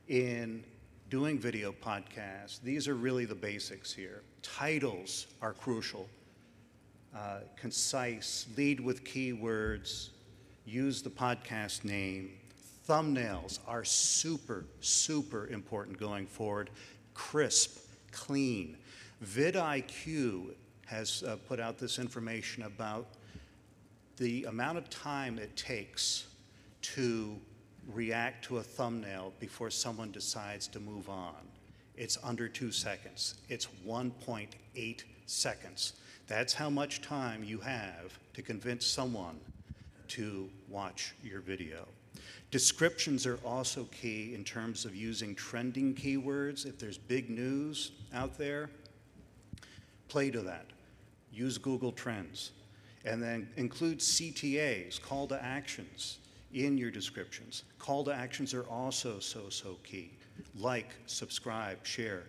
in 0.07 0.63
doing 1.09 1.39
video 1.39 1.71
podcasts, 1.71 2.61
these 2.61 2.87
are 2.87 2.95
really 2.95 3.25
the 3.25 3.35
basics 3.35 3.91
here. 3.91 4.21
Titles 4.41 5.27
are 5.41 5.53
crucial. 5.53 6.07
Uh, 7.15 7.39
concise, 7.55 8.45
lead 8.55 8.79
with 8.79 9.03
keywords, 9.03 10.09
use 10.65 11.01
the 11.01 11.09
podcast 11.09 11.83
name. 11.83 12.31
Thumbnails 12.87 13.59
are 13.67 13.83
super, 13.83 14.65
super 14.79 15.47
important 15.47 15.99
going 15.99 16.27
forward. 16.27 16.69
Crisp, 17.13 17.79
clean. 18.11 18.77
vidIQ 19.23 20.53
has 20.85 21.23
uh, 21.23 21.35
put 21.47 21.59
out 21.59 21.77
this 21.77 21.99
information 21.99 22.63
about 22.63 23.07
the 24.17 24.43
amount 24.45 24.77
of 24.77 24.89
time 24.89 25.37
it 25.37 25.55
takes 25.55 26.27
to 26.81 27.37
react 27.93 28.45
to 28.45 28.57
a 28.57 28.63
thumbnail 28.63 29.33
before 29.39 29.69
someone 29.69 30.11
decides 30.11 30.67
to 30.67 30.79
move 30.79 31.09
on. 31.09 31.35
It's 31.95 32.17
under 32.23 32.47
two 32.47 32.71
seconds. 32.71 33.35
It's 33.49 33.67
1.8 33.85 35.03
seconds. 35.25 35.93
That's 36.29 36.53
how 36.53 36.69
much 36.69 37.01
time 37.01 37.43
you 37.43 37.59
have 37.59 38.17
to 38.35 38.43
convince 38.43 38.85
someone 38.85 39.39
to 40.09 40.47
watch 40.69 41.15
your 41.23 41.41
video. 41.41 41.87
Descriptions 42.51 43.25
are 43.25 43.39
also 43.43 43.85
key 43.85 44.35
in 44.35 44.43
terms 44.43 44.85
of 44.85 44.95
using 44.95 45.33
trending 45.33 45.95
keywords. 45.95 46.67
If 46.67 46.77
there's 46.77 46.99
big 46.99 47.31
news 47.31 47.91
out 48.13 48.37
there, 48.37 48.69
play 50.07 50.29
to 50.29 50.41
that. 50.41 50.67
use 51.31 51.57
Google 51.57 51.91
Trends, 51.91 52.51
and 53.05 53.21
then 53.21 53.47
include 53.55 53.99
CTAs, 53.99 55.01
call 55.01 55.27
to 55.27 55.43
actions, 55.43 56.19
in 56.53 56.77
your 56.77 56.91
descriptions. 56.91 57.63
Call 57.77 58.03
to 58.05 58.13
actions 58.13 58.53
are 58.53 58.63
also 58.63 59.19
so, 59.19 59.49
so 59.49 59.77
key. 59.83 60.11
Like, 60.55 60.89
subscribe, 61.05 61.85
share. 61.85 62.23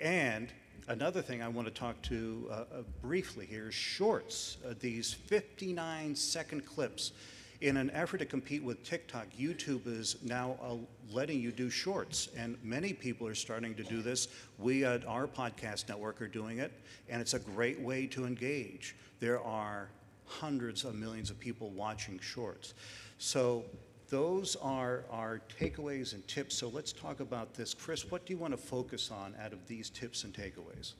And 0.00 0.52
another 0.88 1.22
thing 1.22 1.42
I 1.42 1.48
want 1.48 1.68
to 1.68 1.74
talk 1.74 2.00
to 2.02 2.48
uh, 2.50 2.54
uh, 2.54 2.64
briefly 3.00 3.46
here 3.46 3.68
is 3.68 3.74
shorts, 3.74 4.58
uh, 4.68 4.74
these 4.80 5.12
59 5.12 6.14
second 6.14 6.66
clips. 6.66 7.12
In 7.60 7.76
an 7.76 7.90
effort 7.92 8.18
to 8.18 8.24
compete 8.24 8.62
with 8.62 8.82
TikTok, 8.82 9.26
YouTube 9.38 9.86
is 9.86 10.16
now 10.24 10.56
uh, 10.60 10.74
letting 11.12 11.40
you 11.40 11.52
do 11.52 11.70
shorts, 11.70 12.28
and 12.36 12.56
many 12.64 12.92
people 12.92 13.26
are 13.28 13.36
starting 13.36 13.74
to 13.76 13.84
do 13.84 14.02
this. 14.02 14.26
We 14.58 14.84
at 14.84 15.06
our 15.06 15.28
podcast 15.28 15.88
network 15.88 16.20
are 16.20 16.28
doing 16.28 16.58
it, 16.58 16.72
and 17.08 17.20
it's 17.20 17.34
a 17.34 17.38
great 17.38 17.78
way 17.78 18.06
to 18.08 18.26
engage. 18.26 18.96
There 19.20 19.40
are 19.40 19.88
hundreds 20.26 20.84
of 20.84 20.96
millions 20.96 21.30
of 21.30 21.38
people 21.38 21.70
watching 21.70 22.18
shorts. 22.18 22.74
So 23.18 23.64
those 24.12 24.56
are 24.56 25.04
our 25.10 25.40
takeaways 25.58 26.12
and 26.12 26.28
tips. 26.28 26.54
So 26.54 26.68
let's 26.68 26.92
talk 26.92 27.20
about 27.20 27.54
this. 27.54 27.72
Chris, 27.72 28.10
what 28.10 28.26
do 28.26 28.34
you 28.34 28.38
want 28.38 28.52
to 28.52 28.58
focus 28.58 29.10
on 29.10 29.34
out 29.42 29.54
of 29.54 29.66
these 29.66 29.88
tips 29.88 30.24
and 30.24 30.34
takeaways? 30.34 30.92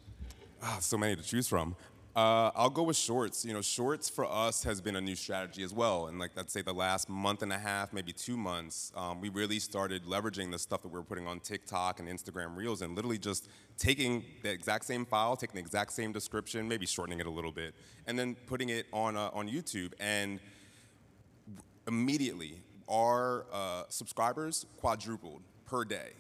Ah, 0.63 0.79
so 0.81 0.97
many 0.97 1.15
to 1.15 1.23
choose 1.23 1.47
from. 1.47 1.77
Uh, 2.17 2.51
I'll 2.55 2.71
go 2.71 2.85
with 2.85 2.97
shorts. 2.97 3.45
You 3.45 3.53
know, 3.53 3.61
shorts 3.61 4.09
for 4.09 4.25
us 4.25 4.65
has 4.65 4.81
been 4.81 4.97
a 4.97 5.01
new 5.01 5.15
strategy 5.15 5.63
as 5.63 5.75
well. 5.75 6.07
And 6.07 6.19
like, 6.19 6.31
let's 6.37 6.55
say 6.55 6.63
the 6.63 6.73
last 6.73 7.11
month 7.11 7.43
and 7.43 7.53
a 7.53 7.59
half, 7.59 7.93
maybe 7.93 8.15
two 8.15 8.39
months, 8.39 8.93
um, 8.97 9.21
we 9.21 9.29
really 9.29 9.59
started 9.59 10.07
leveraging 10.07 10.51
the 10.51 10.59
stuff 10.59 10.81
that 10.81 10.89
we 10.89 10.95
were 10.95 11.05
putting 11.05 11.27
on 11.27 11.39
TikTok 11.41 12.01
and 12.01 12.09
Instagram 12.09 12.57
Reels 12.57 12.81
and 12.81 12.97
literally 12.97 13.19
just 13.19 13.47
taking 13.77 14.25
the 14.43 14.51
exact 14.51 14.87
same 14.87 15.05
file, 15.05 15.37
taking 15.37 15.57
the 15.57 15.61
exact 15.61 15.93
same 15.93 16.13
description, 16.13 16.67
maybe 16.67 16.87
shortening 16.87 17.21
it 17.21 17.27
a 17.27 17.31
little 17.31 17.53
bit, 17.53 17.75
and 18.07 18.19
then 18.19 18.37
putting 18.47 18.71
it 18.71 18.87
on, 18.91 19.19
uh, 19.19 19.29
on 19.35 19.51
YouTube. 19.51 19.93
And 20.01 20.41
immediately, 21.87 22.63
our 22.89 23.47
uh, 23.53 23.85
subscribers 23.89 24.67
quadrupled 24.79 25.43
per 25.67 25.85
day 25.85 26.13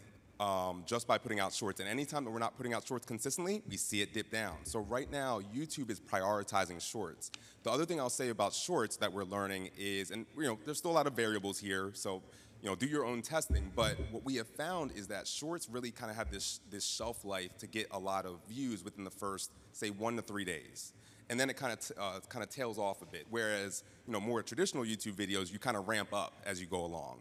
um, 0.42 0.82
just 0.86 1.06
by 1.06 1.18
putting 1.18 1.38
out 1.38 1.52
shorts. 1.52 1.80
And 1.80 1.88
anytime 1.88 2.24
that 2.24 2.30
we're 2.30 2.38
not 2.38 2.56
putting 2.56 2.74
out 2.74 2.86
shorts 2.86 3.06
consistently, 3.06 3.62
we 3.68 3.76
see 3.76 4.02
it 4.02 4.12
dip 4.12 4.30
down. 4.30 4.56
So 4.64 4.80
right 4.80 5.10
now, 5.10 5.40
YouTube 5.54 5.90
is 5.90 6.00
prioritizing 6.00 6.80
shorts. 6.80 7.30
The 7.62 7.70
other 7.70 7.84
thing 7.84 8.00
I'll 8.00 8.10
say 8.10 8.30
about 8.30 8.52
shorts 8.52 8.96
that 8.96 9.12
we're 9.12 9.24
learning 9.24 9.70
is, 9.78 10.10
and 10.10 10.26
you 10.36 10.44
know, 10.44 10.58
there's 10.64 10.78
still 10.78 10.90
a 10.90 10.92
lot 10.92 11.06
of 11.06 11.12
variables 11.12 11.58
here, 11.58 11.90
so 11.94 12.22
you 12.60 12.68
know, 12.68 12.74
do 12.74 12.86
your 12.86 13.04
own 13.04 13.22
testing. 13.22 13.70
But 13.74 13.96
what 14.10 14.24
we 14.24 14.36
have 14.36 14.48
found 14.48 14.92
is 14.96 15.08
that 15.08 15.26
shorts 15.26 15.68
really 15.68 15.90
kind 15.90 16.10
of 16.10 16.16
have 16.16 16.30
this 16.30 16.60
this 16.70 16.84
shelf 16.84 17.24
life 17.24 17.56
to 17.58 17.66
get 17.66 17.86
a 17.92 17.98
lot 17.98 18.26
of 18.26 18.38
views 18.48 18.84
within 18.84 19.04
the 19.04 19.10
first, 19.10 19.52
say, 19.72 19.90
one 19.90 20.16
to 20.16 20.22
three 20.22 20.44
days 20.44 20.92
and 21.30 21.38
then 21.38 21.50
it 21.50 21.56
kind 21.56 21.72
of 21.72 21.92
uh, 21.98 22.20
kind 22.28 22.42
of 22.42 22.50
tails 22.50 22.78
off 22.78 23.02
a 23.02 23.06
bit. 23.06 23.26
Whereas 23.30 23.84
you 24.06 24.12
know 24.12 24.20
more 24.20 24.42
traditional 24.42 24.84
YouTube 24.84 25.14
videos, 25.14 25.52
you 25.52 25.58
kind 25.58 25.76
of 25.76 25.88
ramp 25.88 26.12
up 26.12 26.34
as 26.44 26.60
you 26.60 26.66
go 26.66 26.84
along. 26.84 27.20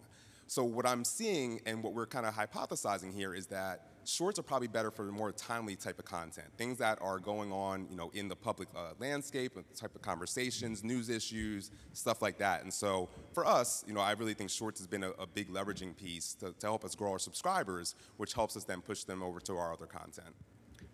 So 0.52 0.66
what 0.66 0.86
I'm 0.86 1.06
seeing 1.06 1.62
and 1.66 1.82
what 1.82 1.94
we're 1.94 2.08
kind 2.08 2.26
of 2.26 2.36
hypothesizing 2.36 3.14
here 3.14 3.34
is 3.34 3.48
that 3.48 3.88
shorts 4.04 4.38
are 4.38 4.44
probably 4.44 4.68
better 4.68 4.92
for 4.92 5.04
more 5.06 5.32
timely 5.32 5.78
type 5.78 5.98
of 5.98 6.04
content, 6.04 6.48
things 6.58 6.78
that 6.80 7.02
are 7.02 7.20
going 7.20 7.54
on, 7.54 7.88
you 7.90 7.96
know, 7.96 8.12
in 8.14 8.28
the 8.28 8.36
public 8.36 8.68
uh, 8.76 8.92
landscape, 9.00 9.54
type 9.74 9.96
of 9.96 10.02
conversations, 10.02 10.84
news 10.84 11.10
issues, 11.10 11.72
stuff 11.94 12.22
like 12.22 12.38
that. 12.40 12.64
And 12.64 12.74
so 12.74 13.08
for 13.34 13.46
us, 13.48 13.86
you 13.88 13.94
know, 13.94 14.02
I 14.02 14.12
really 14.12 14.34
think 14.34 14.50
shorts 14.50 14.82
has 14.82 14.88
been 14.88 15.06
a, 15.06 15.12
a 15.12 15.26
big 15.26 15.48
leveraging 15.50 15.96
piece 15.96 16.34
to, 16.42 16.52
to 16.60 16.68
help 16.68 16.84
us 16.84 16.96
grow 16.96 17.12
our 17.12 17.20
subscribers, 17.20 17.96
which 18.18 18.34
helps 18.34 18.58
us 18.58 18.66
then 18.66 18.82
push 18.82 19.06
them 19.06 19.24
over 19.24 19.40
to 19.40 19.56
our 19.56 19.72
other 19.72 19.86
content. 19.86 20.36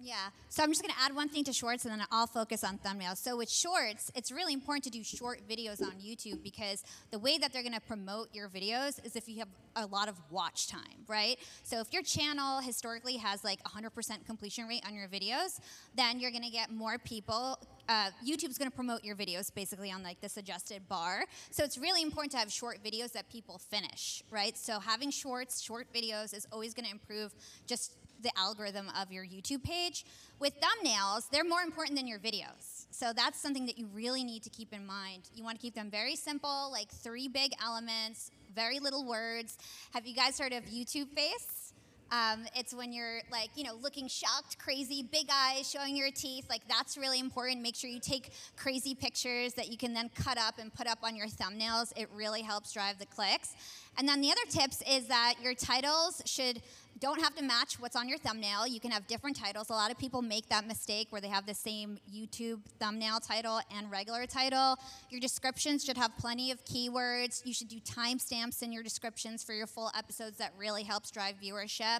Yeah. 0.08 0.30
So 0.48 0.64
I'm 0.64 0.70
just 0.70 0.82
going 0.82 0.94
to 0.94 1.02
add 1.02 1.14
one 1.14 1.28
thing 1.28 1.44
to 1.44 1.52
shorts 1.52 1.84
and 1.84 1.92
then 1.92 2.08
I'll 2.14 2.28
focus 2.28 2.64
on 2.64 2.78
thumbnails. 2.78 3.18
So 3.18 3.36
with 3.36 3.50
shorts, 3.50 4.10
it's 4.16 4.32
really 4.32 4.54
important 4.54 4.86
to 4.86 4.90
do 4.90 5.04
short 5.04 5.42
videos 5.50 5.82
on 5.82 5.96
YouTube 6.02 6.42
because 6.42 6.82
the 7.12 7.20
way 7.20 7.38
that 7.38 7.52
they're 7.52 7.62
going 7.62 7.74
to 7.74 7.82
promote 7.82 8.34
your 8.34 8.48
videos 8.48 9.06
is 9.06 9.18
if 9.18 9.28
you 9.28 9.40
have 9.40 9.50
a 9.76 9.86
lot 9.86 10.08
of 10.08 10.16
watch 10.32 10.70
time, 10.70 11.04
right? 11.10 11.38
So 11.64 11.82
if 11.82 11.92
your 11.92 12.04
channel 12.04 12.62
historically 12.62 13.18
has 13.18 13.44
like 13.44 13.62
100% 13.66 14.26
completion 14.26 14.66
rate 14.66 14.84
on 14.88 14.96
your 14.96 15.10
videos, 15.10 15.60
then 15.94 16.22
you're 16.22 16.32
going 16.32 16.46
to 16.46 16.52
get 16.52 16.72
more 16.72 16.98
people 17.00 17.60
uh, 17.90 18.10
YouTube's 18.26 18.58
going 18.58 18.70
to 18.70 18.76
promote 18.76 19.04
your 19.04 19.16
videos 19.16 19.54
basically 19.54 19.92
on 19.92 20.04
like 20.04 20.20
the 20.20 20.30
suggested 20.30 20.88
bar. 20.90 21.24
So 21.52 21.64
it's 21.64 21.78
really 21.78 22.02
important 22.02 22.32
to 22.34 22.38
have 22.38 22.52
short 22.52 22.80
videos 22.84 23.14
that 23.14 23.30
people 23.30 23.60
finish, 23.60 24.24
right? 24.30 24.58
So 24.58 24.80
having 24.80 25.10
shorts, 25.10 25.62
short 25.62 25.88
videos 25.94 26.36
is 26.36 26.46
always 26.52 26.74
going 26.74 26.86
to 26.86 26.92
improve 26.92 27.34
just 27.66 27.96
the 28.22 28.32
algorithm 28.38 28.88
of 29.00 29.12
your 29.12 29.24
YouTube 29.24 29.64
page. 29.64 30.06
With 30.40 30.54
thumbnails, 30.60 31.30
they're 31.32 31.44
more 31.44 31.62
important 31.62 31.98
than 31.98 32.08
your 32.08 32.20
videos. 32.20 32.86
So 32.92 33.14
that's 33.16 33.40
something 33.40 33.66
that 33.68 33.78
you 33.78 33.88
really 33.94 34.24
need 34.24 34.44
to 34.44 34.50
keep 34.50 34.74
in 34.74 34.86
mind. 34.86 35.30
You 35.34 35.44
want 35.44 35.58
to 35.58 35.62
keep 35.62 35.76
them 35.76 35.90
very 35.90 36.16
simple, 36.16 36.70
like 36.72 36.90
three 36.90 37.28
big 37.28 37.52
elements, 37.64 38.32
very 38.56 38.80
little 38.80 39.06
words. 39.06 39.58
Have 39.94 40.06
you 40.06 40.16
guys 40.16 40.40
heard 40.40 40.54
of 40.54 40.64
YouTube 40.66 41.10
face? 41.10 41.68
Um, 42.12 42.46
it's 42.56 42.74
when 42.74 42.94
you're 42.94 43.20
like, 43.32 43.50
you 43.56 43.64
know, 43.64 43.74
looking 43.82 44.08
shocked, 44.08 44.58
crazy, 44.60 45.04
big 45.04 45.28
eyes, 45.32 45.70
showing 45.70 45.96
your 45.96 46.10
teeth. 46.12 46.46
Like, 46.50 46.62
that's 46.68 46.98
really 46.98 47.20
important. 47.20 47.62
Make 47.62 47.76
sure 47.76 47.90
you 47.90 48.00
take 48.00 48.32
crazy 48.56 48.96
pictures 48.96 49.54
that 49.56 49.70
you 49.70 49.78
can 49.78 49.94
then 49.94 50.10
cut 50.16 50.38
up 50.38 50.58
and 50.58 50.74
put 50.74 50.88
up 50.88 51.00
on 51.04 51.16
your 51.16 51.28
thumbnails. 51.28 51.92
It 51.98 52.08
really 52.14 52.42
helps 52.42 52.72
drive 52.72 52.98
the 52.98 53.06
clicks. 53.08 53.56
And 53.98 54.08
then 54.08 54.22
the 54.22 54.32
other 54.32 54.50
tips 54.50 54.82
is 54.90 55.08
that 55.08 55.36
your 55.42 55.54
titles 55.54 56.22
should 56.26 56.62
don't 57.00 57.22
have 57.22 57.36
to 57.36 57.44
match 57.44 57.80
what's 57.80 57.96
on 57.96 58.08
your 58.10 58.18
thumbnail. 58.18 58.68
You 58.68 58.80
can 58.80 58.92
have 58.92 59.08
different 59.08 59.38
titles. 59.38 59.70
A 59.70 59.74
lot 59.74 59.92
of 59.92 59.98
people 59.98 60.22
make 60.22 60.50
that 60.50 60.68
mistake 60.68 61.08
where 61.12 61.22
they 61.22 61.28
have 61.28 61.46
the 61.46 61.54
same 61.54 61.98
YouTube 62.14 62.60
thumbnail 62.80 63.20
title 63.20 63.60
and 63.76 63.90
regular 63.92 64.26
title. 64.26 64.78
Your 65.10 65.20
descriptions 65.20 65.84
should 65.84 65.98
have 65.98 66.12
plenty 66.18 66.52
of 66.52 66.64
keywords. 66.66 67.46
You 67.46 67.54
should 67.54 67.68
do 67.68 67.80
timestamps 67.80 68.62
in 68.62 68.72
your 68.72 68.84
descriptions 68.84 69.44
for 69.44 69.54
your 69.54 69.68
full 69.68 69.92
episodes. 69.98 70.38
That 70.38 70.54
really 70.58 70.84
helps 70.84 71.12
drive 71.12 71.36
viewership. 71.44 72.00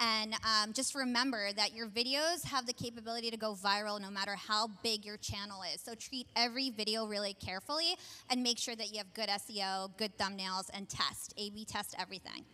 And 0.00 0.34
um, 0.34 0.72
just 0.72 0.94
remember 0.94 1.52
that 1.54 1.74
your 1.74 1.88
videos 1.88 2.44
have 2.44 2.66
the 2.66 2.72
capability 2.72 3.30
to 3.30 3.36
go 3.36 3.54
viral 3.54 4.00
no 4.00 4.10
matter 4.10 4.36
how 4.36 4.68
big 4.82 5.04
your 5.04 5.16
channel 5.16 5.62
is. 5.74 5.80
So 5.80 5.94
treat 5.94 6.28
every 6.36 6.70
video 6.70 7.06
really 7.06 7.34
carefully 7.34 7.96
and 8.30 8.42
make 8.42 8.58
sure 8.58 8.76
that 8.76 8.92
you 8.92 8.98
have 8.98 9.12
good 9.14 9.28
SEO, 9.28 9.96
good 9.96 10.16
thumbnails, 10.16 10.70
and 10.72 10.88
test, 10.88 11.34
A 11.36 11.50
B 11.50 11.64
test 11.64 11.96
everything. 11.98 12.44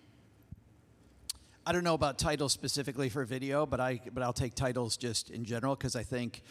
I 1.67 1.73
don't 1.73 1.83
know 1.83 1.95
about 1.95 2.19
titles 2.19 2.53
specifically 2.53 3.09
for 3.09 3.25
video, 3.25 3.65
but 3.65 3.81
I 3.81 3.99
but 4.13 4.23
I'll 4.23 4.35
take 4.35 4.55
titles 4.55 4.99
just 4.99 5.31
in 5.31 5.47
general 5.47 5.75
because 5.75 5.97
I 5.97 6.03
think 6.03 6.43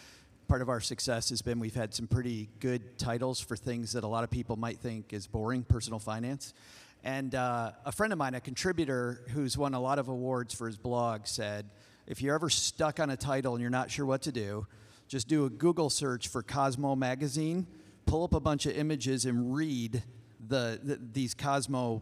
part 0.47 0.63
of 0.63 0.69
our 0.69 0.82
success 0.82 1.30
has 1.30 1.39
been 1.39 1.60
we've 1.60 1.76
had 1.76 1.93
some 1.93 2.08
pretty 2.08 2.49
good 2.60 2.97
titles 2.97 3.39
for 3.39 3.56
things 3.56 3.93
that 3.93 4.04
a 4.04 4.08
lot 4.08 4.23
of 4.23 4.32
people 4.32 4.56
might 4.56 4.80
think 4.80 5.13
is 5.13 5.28
boring, 5.28 5.63
personal 5.65 5.99
finance. 5.99 6.56
And 7.04 7.36
uh, 7.36 7.73
a 7.86 7.91
friend 7.91 8.12
of 8.12 8.17
mine, 8.17 8.34
a 8.34 8.41
contributor 8.41 9.21
who's 9.30 9.56
won 9.56 9.76
a 9.76 9.80
lot 9.80 9.99
of 9.99 10.08
awards 10.08 10.56
for 10.56 10.65
his 10.65 10.78
blog, 10.78 11.28
said, 11.28 11.69
if 12.08 12.19
you're 12.19 12.34
ever 12.34 12.49
stuck 12.49 12.99
on 12.99 13.12
a 13.12 13.17
title 13.17 13.54
and 13.54 13.62
you're 13.62 13.69
not 13.69 13.91
sure 13.91 14.08
what 14.08 14.23
to 14.23 14.32
do, 14.32 14.65
just 15.08 15.28
do 15.28 15.45
a 15.45 15.49
Google 15.49 15.91
search 15.91 16.28
for 16.28 16.41
Cosmo 16.41 16.95
magazine, 16.95 17.67
pull 18.08 18.23
up 18.23 18.34
a 18.34 18.39
bunch 18.39 18.65
of 18.65 18.76
images, 18.76 19.26
and 19.26 19.54
read 19.54 20.02
the, 20.47 20.80
the 20.82 20.99
these 21.13 21.36
Cosmo 21.36 22.02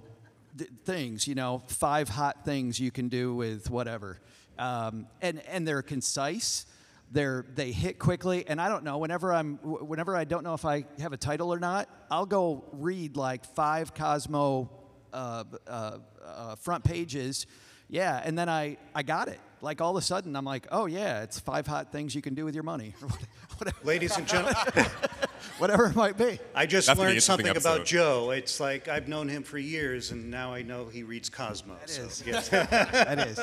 things, 0.86 1.28
you 1.28 1.36
know, 1.36 1.64
five 1.68 2.10
hot 2.10 2.46
things 2.46 2.80
you 2.80 2.92
can 2.92 3.10
do 3.10 3.34
with 3.34 3.70
whatever. 3.70 4.20
Um, 4.58 5.08
and, 5.22 5.42
and 5.48 5.68
they're 5.68 5.82
concise. 5.82 6.66
They're, 7.12 7.46
they 7.56 7.72
hit 7.72 8.00
quickly, 8.00 8.46
and 8.48 8.62
I 8.62 8.70
don't 8.70 8.84
know. 8.84 8.98
Whenever 8.98 9.34
I'm, 9.34 9.58
whenever 9.58 10.16
I 10.16 10.24
don't 10.24 10.44
know 10.44 10.54
if 10.54 10.66
I 10.66 10.86
have 11.00 11.14
a 11.14 11.18
title 11.18 11.54
or 11.54 11.60
not, 11.60 11.90
I'll 12.10 12.26
go 12.26 12.64
read 12.72 13.18
like 13.18 13.44
five 13.44 13.94
Cosmo 13.94 14.70
uh, 15.12 15.44
uh, 15.68 15.98
uh, 16.24 16.56
front 16.56 16.84
pages, 16.84 17.48
yeah, 17.92 18.22
and 18.24 18.40
then 18.40 18.50
I, 18.50 18.78
I 18.96 19.04
got 19.04 19.28
it. 19.28 19.40
Like 19.62 19.82
all 19.82 19.92
of 19.92 19.98
a 19.98 20.02
sudden, 20.02 20.36
I'm 20.36 20.46
like, 20.46 20.66
oh 20.72 20.88
yeah, 20.88 21.22
it's 21.22 21.40
five 21.40 21.68
hot 21.68 21.92
things 21.92 22.16
you 22.16 22.22
can 22.22 22.34
do 22.34 22.46
with 22.46 22.56
your 22.56 22.64
money. 22.64 22.96
Ladies 23.84 24.18
and 24.18 24.26
gentlemen, 24.26 24.56
whatever 25.60 25.88
it 25.88 25.96
might 25.96 26.18
be. 26.18 26.40
I 26.56 26.66
just 26.66 26.88
That's 26.88 27.00
learned 27.00 27.22
something 27.22 27.48
episode. 27.48 27.76
about 27.76 27.86
Joe. 27.86 28.32
It's 28.32 28.60
like 28.60 28.88
I've 28.88 29.08
known 29.08 29.28
him 29.28 29.44
for 29.44 29.60
years, 29.60 30.10
and 30.10 30.32
now 30.32 30.52
I 30.54 30.64
know 30.64 30.88
he 30.88 31.04
reads 31.04 31.30
Cosmos. 31.30 31.78
That 31.82 31.90
is. 31.90 32.14
So, 32.14 32.26
yes. 32.26 32.50
that 32.50 33.28
is. 33.28 33.40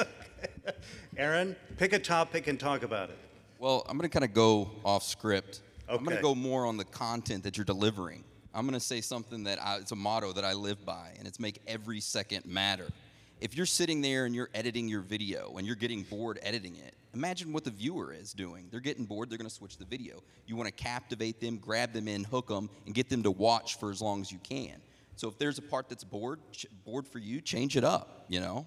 Aaron, 1.17 1.55
pick 1.77 1.93
a 1.93 1.99
topic 1.99 2.49
and 2.49 2.59
talk 2.59 2.83
about 2.83 3.11
it. 3.11 3.19
Well, 3.59 3.85
I'm 3.89 3.99
going 3.99 4.09
to 4.09 4.13
kind 4.13 4.25
of 4.25 4.35
go 4.35 4.71
off 4.85 5.03
script. 5.05 5.61
Okay. 5.89 5.97
I'm 5.97 6.05
going 6.05 6.17
to 6.17 6.23
go 6.23 6.35
more 6.35 6.65
on 6.65 6.79
the 6.79 6.85
content 6.85 7.45
that 7.45 7.57
you're 7.57 7.65
delivering. 7.65 8.25
I'm 8.55 8.63
going 8.63 8.75
to 8.75 8.85
say 8.85 9.01
something 9.03 9.45
that 9.45 9.63
I, 9.63 9.77
it's 9.77 9.93
a 9.93 9.97
motto 9.97 10.33
that 10.33 10.45
I 10.45 10.55
live 10.55 10.85
by, 10.85 11.13
and 11.19 11.29
it's 11.29 11.39
make 11.39 11.61
every 11.67 12.01
second 12.01 12.47
matter. 12.47 12.89
If 13.41 13.57
you're 13.57 13.67
sitting 13.67 14.01
there 14.01 14.25
and 14.25 14.35
you're 14.35 14.51
editing 14.53 14.89
your 14.89 15.01
video 15.01 15.55
and 15.57 15.67
you're 15.67 15.77
getting 15.77 16.03
bored 16.03 16.41
editing 16.43 16.75
it, 16.77 16.95
imagine 17.15 17.53
what 17.53 17.65
the 17.65 17.71
viewer 17.71 18.13
is 18.13 18.33
doing. 18.33 18.67
They're 18.71 18.81
getting 18.81 19.05
bored, 19.05 19.31
they're 19.31 19.39
going 19.39 19.49
to 19.49 19.55
switch 19.55 19.77
the 19.77 19.85
video. 19.85 20.23
You 20.47 20.57
want 20.57 20.67
to 20.67 20.73
captivate 20.73 21.41
them, 21.41 21.59
grab 21.59 21.93
them 21.93 22.09
in, 22.09 22.25
hook 22.25 22.49
them, 22.49 22.69
and 22.87 22.95
get 22.95 23.09
them 23.09 23.23
to 23.23 23.31
watch 23.31 23.79
for 23.79 23.91
as 23.91 24.03
long 24.03 24.21
as 24.21 24.33
you 24.33 24.39
can. 24.39 24.75
So 25.15 25.29
if 25.29 25.39
there's 25.39 25.59
a 25.59 25.63
part 25.63 25.89
that's 25.89 26.05
bored, 26.05 26.41
bored 26.85 27.07
for 27.07 27.19
you, 27.19 27.41
change 27.41 27.77
it 27.77 27.85
up, 27.85 28.25
you 28.29 28.41
know? 28.41 28.67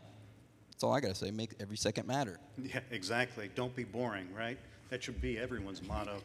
That's 0.69 0.83
all 0.83 0.93
I 0.93 0.99
got 0.99 1.09
to 1.09 1.15
say. 1.15 1.31
Make 1.31 1.51
every 1.59 1.77
second 1.77 2.07
matter. 2.07 2.39
Yeah, 2.61 2.79
exactly. 2.91 3.49
Don't 3.55 3.75
be 3.75 3.83
boring, 3.83 4.27
right? 4.33 4.57
That 4.89 5.03
should 5.03 5.21
be 5.21 5.37
everyone's 5.37 5.81
motto. 5.83 6.17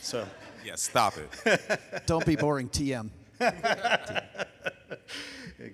So, 0.00 0.26
Yeah, 0.64 0.76
stop 0.76 1.14
it. 1.18 1.80
Don't 2.06 2.24
be 2.24 2.36
boring, 2.36 2.68
TM. 2.68 3.10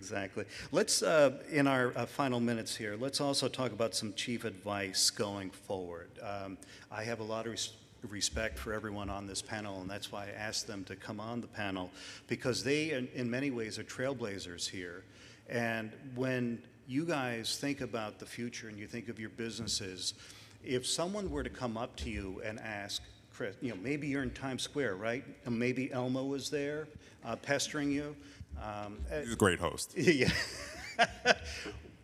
exactly. 0.07 0.45
Let's, 0.71 1.03
uh, 1.03 1.33
in 1.51 1.67
our 1.67 1.93
uh, 1.97 2.07
final 2.07 2.39
minutes 2.39 2.77
here, 2.77 2.97
let's 2.97 3.21
also 3.21 3.49
talk 3.49 3.73
about 3.73 3.93
some 3.93 4.15
chief 4.15 4.45
advice 4.45 5.11
going 5.11 5.51
forward. 5.51 6.11
Um, 6.23 6.59
I 6.93 7.03
have 7.03 7.19
a 7.19 7.25
lot 7.25 7.47
of 7.47 7.53
res- 7.53 7.73
respect 8.09 8.57
for 8.57 8.73
everyone 8.73 9.11
on 9.11 9.27
this 9.27 9.43
panel, 9.43 9.81
and 9.81 9.91
that's 9.91 10.13
why 10.13 10.27
I 10.27 10.31
asked 10.31 10.69
them 10.69 10.85
to 10.85 10.95
come 10.95 11.19
on 11.19 11.41
the 11.41 11.49
panel, 11.49 11.91
because 12.29 12.63
they, 12.63 12.93
in, 12.93 13.09
in 13.17 13.29
many 13.29 13.51
ways, 13.51 13.81
are 13.81 13.85
trailblazers 13.85 14.69
here. 14.69 15.03
And 15.49 15.91
when 16.15 16.63
you 16.87 17.05
guys 17.05 17.59
think 17.59 17.81
about 17.81 18.21
the 18.21 18.27
future 18.27 18.69
and 18.69 18.79
you 18.79 18.87
think 18.87 19.09
of 19.09 19.19
your 19.19 19.31
businesses, 19.31 20.15
if 20.65 20.87
someone 20.87 21.33
were 21.33 21.43
to 21.43 21.51
come 21.51 21.77
up 21.77 21.97
to 21.97 22.11
you 22.11 22.41
and 22.45 22.61
ask, 22.61 23.03
Chris, 23.35 23.57
you 23.61 23.71
know, 23.71 23.77
maybe 23.83 24.07
you're 24.07 24.23
in 24.23 24.31
Times 24.31 24.63
Square, 24.63 24.97
right? 24.97 25.25
And 25.47 25.59
maybe 25.59 25.93
Elmo 25.93 26.33
is 26.35 26.49
there 26.49 26.87
uh, 27.25 27.35
pestering 27.35 27.91
you. 27.91 28.15
Um, 28.63 28.99
He's 29.23 29.33
a 29.33 29.37
great 29.37 29.59
host. 29.59 29.95
yeah. 29.97 30.31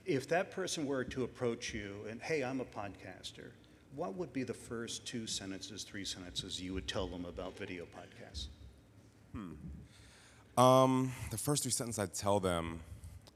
if 0.07 0.29
that 0.29 0.51
person 0.51 0.87
were 0.87 1.05
to 1.05 1.25
approach 1.25 1.73
you 1.73 1.97
and, 2.09 2.21
hey, 2.21 2.43
I'm 2.45 2.61
a 2.61 2.65
podcaster, 2.65 3.51
what 3.95 4.15
would 4.15 4.33
be 4.33 4.43
the 4.43 4.55
first 4.55 5.07
two 5.07 5.27
sentences, 5.27 5.83
three 5.83 6.05
sentences 6.05 6.61
you 6.61 6.75
would 6.75 6.89
tell 6.89 7.07
them 7.07 7.25
about 7.25 7.57
video 7.57 7.85
podcasts? 7.85 8.47
Um, 10.57 11.13
the 11.31 11.39
first 11.39 11.63
three 11.63 11.73
sentences 11.73 11.99
I'd 11.99 12.15
tell 12.15 12.41
them, 12.41 12.81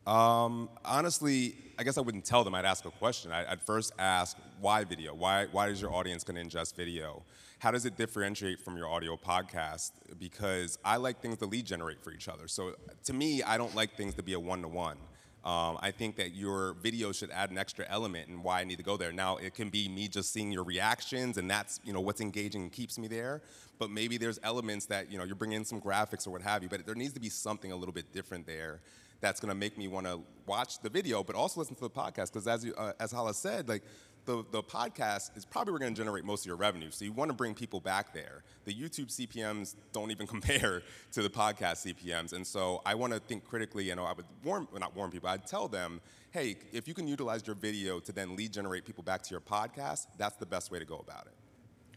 um, 0.06 0.68
honestly, 0.84 1.56
I 1.78 1.82
guess 1.82 1.98
I 1.98 2.00
wouldn't 2.00 2.24
tell 2.24 2.44
them. 2.44 2.54
I'd 2.54 2.64
ask 2.64 2.84
a 2.84 2.90
question. 2.90 3.32
I, 3.32 3.50
I'd 3.50 3.62
first 3.62 3.92
ask, 3.98 4.36
why 4.60 4.84
video? 4.84 5.14
Why, 5.14 5.46
why 5.50 5.68
is 5.68 5.80
your 5.80 5.92
audience 5.92 6.22
going 6.22 6.36
to 6.36 6.56
ingest 6.56 6.76
video? 6.76 7.22
How 7.58 7.70
does 7.70 7.86
it 7.86 7.96
differentiate 7.96 8.60
from 8.60 8.76
your 8.76 8.88
audio 8.88 9.16
podcast? 9.16 9.92
Because 10.18 10.78
I 10.84 10.96
like 10.96 11.20
things 11.22 11.38
to 11.38 11.46
lead 11.46 11.64
generate 11.64 12.02
for 12.02 12.12
each 12.12 12.28
other. 12.28 12.48
So 12.48 12.74
to 13.04 13.12
me, 13.12 13.42
I 13.42 13.56
don't 13.56 13.74
like 13.74 13.96
things 13.96 14.14
to 14.16 14.22
be 14.22 14.34
a 14.34 14.40
one 14.40 14.62
to 14.62 14.68
one. 14.68 14.98
I 15.46 15.92
think 15.92 16.16
that 16.16 16.34
your 16.34 16.74
video 16.74 17.12
should 17.12 17.30
add 17.30 17.50
an 17.50 17.58
extra 17.58 17.86
element 17.88 18.28
and 18.28 18.42
why 18.42 18.60
I 18.60 18.64
need 18.64 18.78
to 18.78 18.82
go 18.82 18.96
there. 18.96 19.12
Now, 19.12 19.36
it 19.36 19.54
can 19.54 19.70
be 19.70 19.88
me 19.88 20.08
just 20.08 20.32
seeing 20.32 20.50
your 20.50 20.64
reactions, 20.64 21.38
and 21.38 21.48
that's 21.48 21.80
you 21.84 21.92
know 21.92 22.00
what's 22.00 22.20
engaging 22.20 22.62
and 22.62 22.72
keeps 22.72 22.98
me 22.98 23.08
there. 23.08 23.42
But 23.78 23.90
maybe 23.90 24.18
there's 24.18 24.40
elements 24.42 24.86
that 24.86 25.10
you 25.10 25.18
know 25.18 25.24
you're 25.24 25.36
bringing 25.36 25.58
in 25.58 25.64
some 25.64 25.80
graphics 25.80 26.26
or 26.26 26.30
what 26.30 26.42
have 26.42 26.62
you. 26.62 26.68
But 26.68 26.84
there 26.84 26.94
needs 26.94 27.12
to 27.14 27.20
be 27.20 27.28
something 27.28 27.72
a 27.72 27.76
little 27.76 27.94
bit 27.94 28.12
different 28.12 28.46
there 28.46 28.80
that's 29.20 29.40
going 29.40 29.48
to 29.48 29.54
make 29.54 29.78
me 29.78 29.88
want 29.88 30.06
to 30.06 30.20
watch 30.46 30.80
the 30.80 30.90
video, 30.90 31.22
but 31.22 31.36
also 31.36 31.60
listen 31.60 31.74
to 31.76 31.82
the 31.82 31.90
podcast. 31.90 32.32
Because 32.32 32.46
as 32.48 32.66
uh, 32.76 32.92
as 32.98 33.12
Hala 33.12 33.32
said, 33.32 33.68
like 33.68 33.82
the, 34.26 34.44
the 34.50 34.62
podcast 34.62 35.36
is 35.36 35.44
probably 35.44 35.72
we're 35.72 35.78
going 35.78 35.94
to 35.94 35.98
generate 35.98 36.24
most 36.24 36.42
of 36.42 36.46
your 36.46 36.56
revenue. 36.56 36.90
So 36.90 37.04
you 37.04 37.12
want 37.12 37.30
to 37.30 37.34
bring 37.34 37.54
people 37.54 37.80
back 37.80 38.12
there. 38.12 38.42
The 38.64 38.74
YouTube 38.74 39.06
CPMs 39.06 39.74
don't 39.92 40.10
even 40.10 40.26
compare 40.36 40.82
to 41.12 41.22
the 41.22 41.30
podcast 41.30 41.86
CPMs. 41.86 42.32
And 42.32 42.46
so 42.46 42.82
I 42.84 42.94
want 42.94 43.12
to 43.12 43.20
think 43.20 43.44
critically, 43.44 43.90
and 43.90 44.00
I 44.00 44.12
would 44.12 44.26
warn, 44.44 44.68
well, 44.70 44.80
not 44.80 44.94
warn 44.94 45.10
people, 45.10 45.28
I'd 45.28 45.46
tell 45.46 45.68
them, 45.68 46.00
hey, 46.32 46.56
if 46.72 46.86
you 46.86 46.94
can 46.94 47.08
utilize 47.08 47.46
your 47.46 47.56
video 47.56 48.00
to 48.00 48.12
then 48.12 48.36
lead 48.36 48.52
generate 48.52 48.84
people 48.84 49.04
back 49.04 49.22
to 49.22 49.30
your 49.30 49.40
podcast, 49.40 50.06
that's 50.18 50.36
the 50.36 50.46
best 50.46 50.70
way 50.70 50.78
to 50.78 50.84
go 50.84 50.98
about 50.98 51.26
it. 51.26 51.34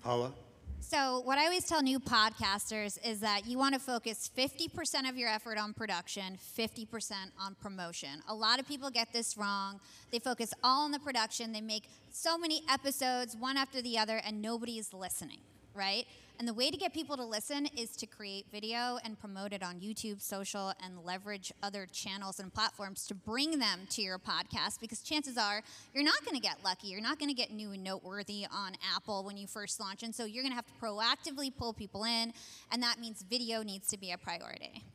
Hala? 0.02 0.34
So, 0.82 1.20
what 1.26 1.38
I 1.38 1.44
always 1.44 1.66
tell 1.66 1.84
new 1.84 2.00
podcasters 2.00 2.98
is 3.06 3.20
that 3.20 3.46
you 3.46 3.58
want 3.58 3.76
to 3.76 3.80
focus 3.80 4.30
50% 4.36 5.08
of 5.10 5.18
your 5.18 5.30
effort 5.30 5.58
on 5.58 5.74
production, 5.74 6.38
50% 6.58 7.12
on 7.40 7.56
promotion. 7.56 8.10
A 8.28 8.34
lot 8.34 8.60
of 8.60 8.68
people 8.68 8.90
get 8.90 9.14
this 9.14 9.38
wrong. 9.38 9.80
They 10.12 10.20
focus 10.20 10.54
all 10.64 10.86
on 10.86 10.92
the 10.92 11.00
production, 11.00 11.52
they 11.52 11.62
make 11.62 11.90
so 12.12 12.38
many 12.38 12.64
episodes, 12.70 13.36
one 13.36 13.58
after 13.58 13.82
the 13.82 13.98
other, 14.00 14.22
and 14.26 14.42
nobody 14.42 14.80
is 14.80 14.94
listening, 14.94 15.40
right? 15.76 16.06
And 16.40 16.48
the 16.48 16.54
way 16.54 16.72
to 16.72 16.78
get 16.78 16.94
people 16.94 17.18
to 17.18 17.26
listen 17.26 17.68
is 17.78 17.98
to 17.98 18.06
create 18.06 18.46
video 18.50 18.98
and 19.04 19.20
promote 19.20 19.52
it 19.52 19.62
on 19.62 19.82
YouTube, 19.82 20.22
social, 20.22 20.72
and 20.82 21.04
leverage 21.04 21.52
other 21.62 21.86
channels 21.92 22.40
and 22.40 22.54
platforms 22.54 23.06
to 23.08 23.14
bring 23.14 23.60
them 23.60 23.82
to 23.90 24.02
your 24.02 24.18
podcast 24.18 24.80
because 24.80 25.02
chances 25.02 25.38
are 25.38 25.62
you're 25.94 26.04
not 26.04 26.24
going 26.24 26.36
to 26.36 26.42
get 26.42 26.64
lucky. 26.64 26.88
You're 26.88 27.02
not 27.02 27.20
going 27.20 27.28
to 27.28 27.36
get 27.36 27.52
new 27.52 27.72
and 27.72 27.84
noteworthy 27.84 28.48
on 28.50 28.78
Apple 28.96 29.26
when 29.26 29.36
you 29.36 29.48
first 29.48 29.82
launch. 29.82 30.02
And 30.02 30.16
so 30.16 30.24
you're 30.24 30.42
going 30.42 30.54
to 30.54 30.56
have 30.56 30.66
to 30.66 30.74
proactively 30.82 31.52
pull 31.54 31.74
people 31.74 32.06
in, 32.06 32.32
and 32.72 32.82
that 32.84 33.02
means 33.02 33.22
video 33.30 33.62
needs 33.62 33.90
to 33.90 33.98
be 33.98 34.12
a 34.12 34.18
priority. 34.18 34.86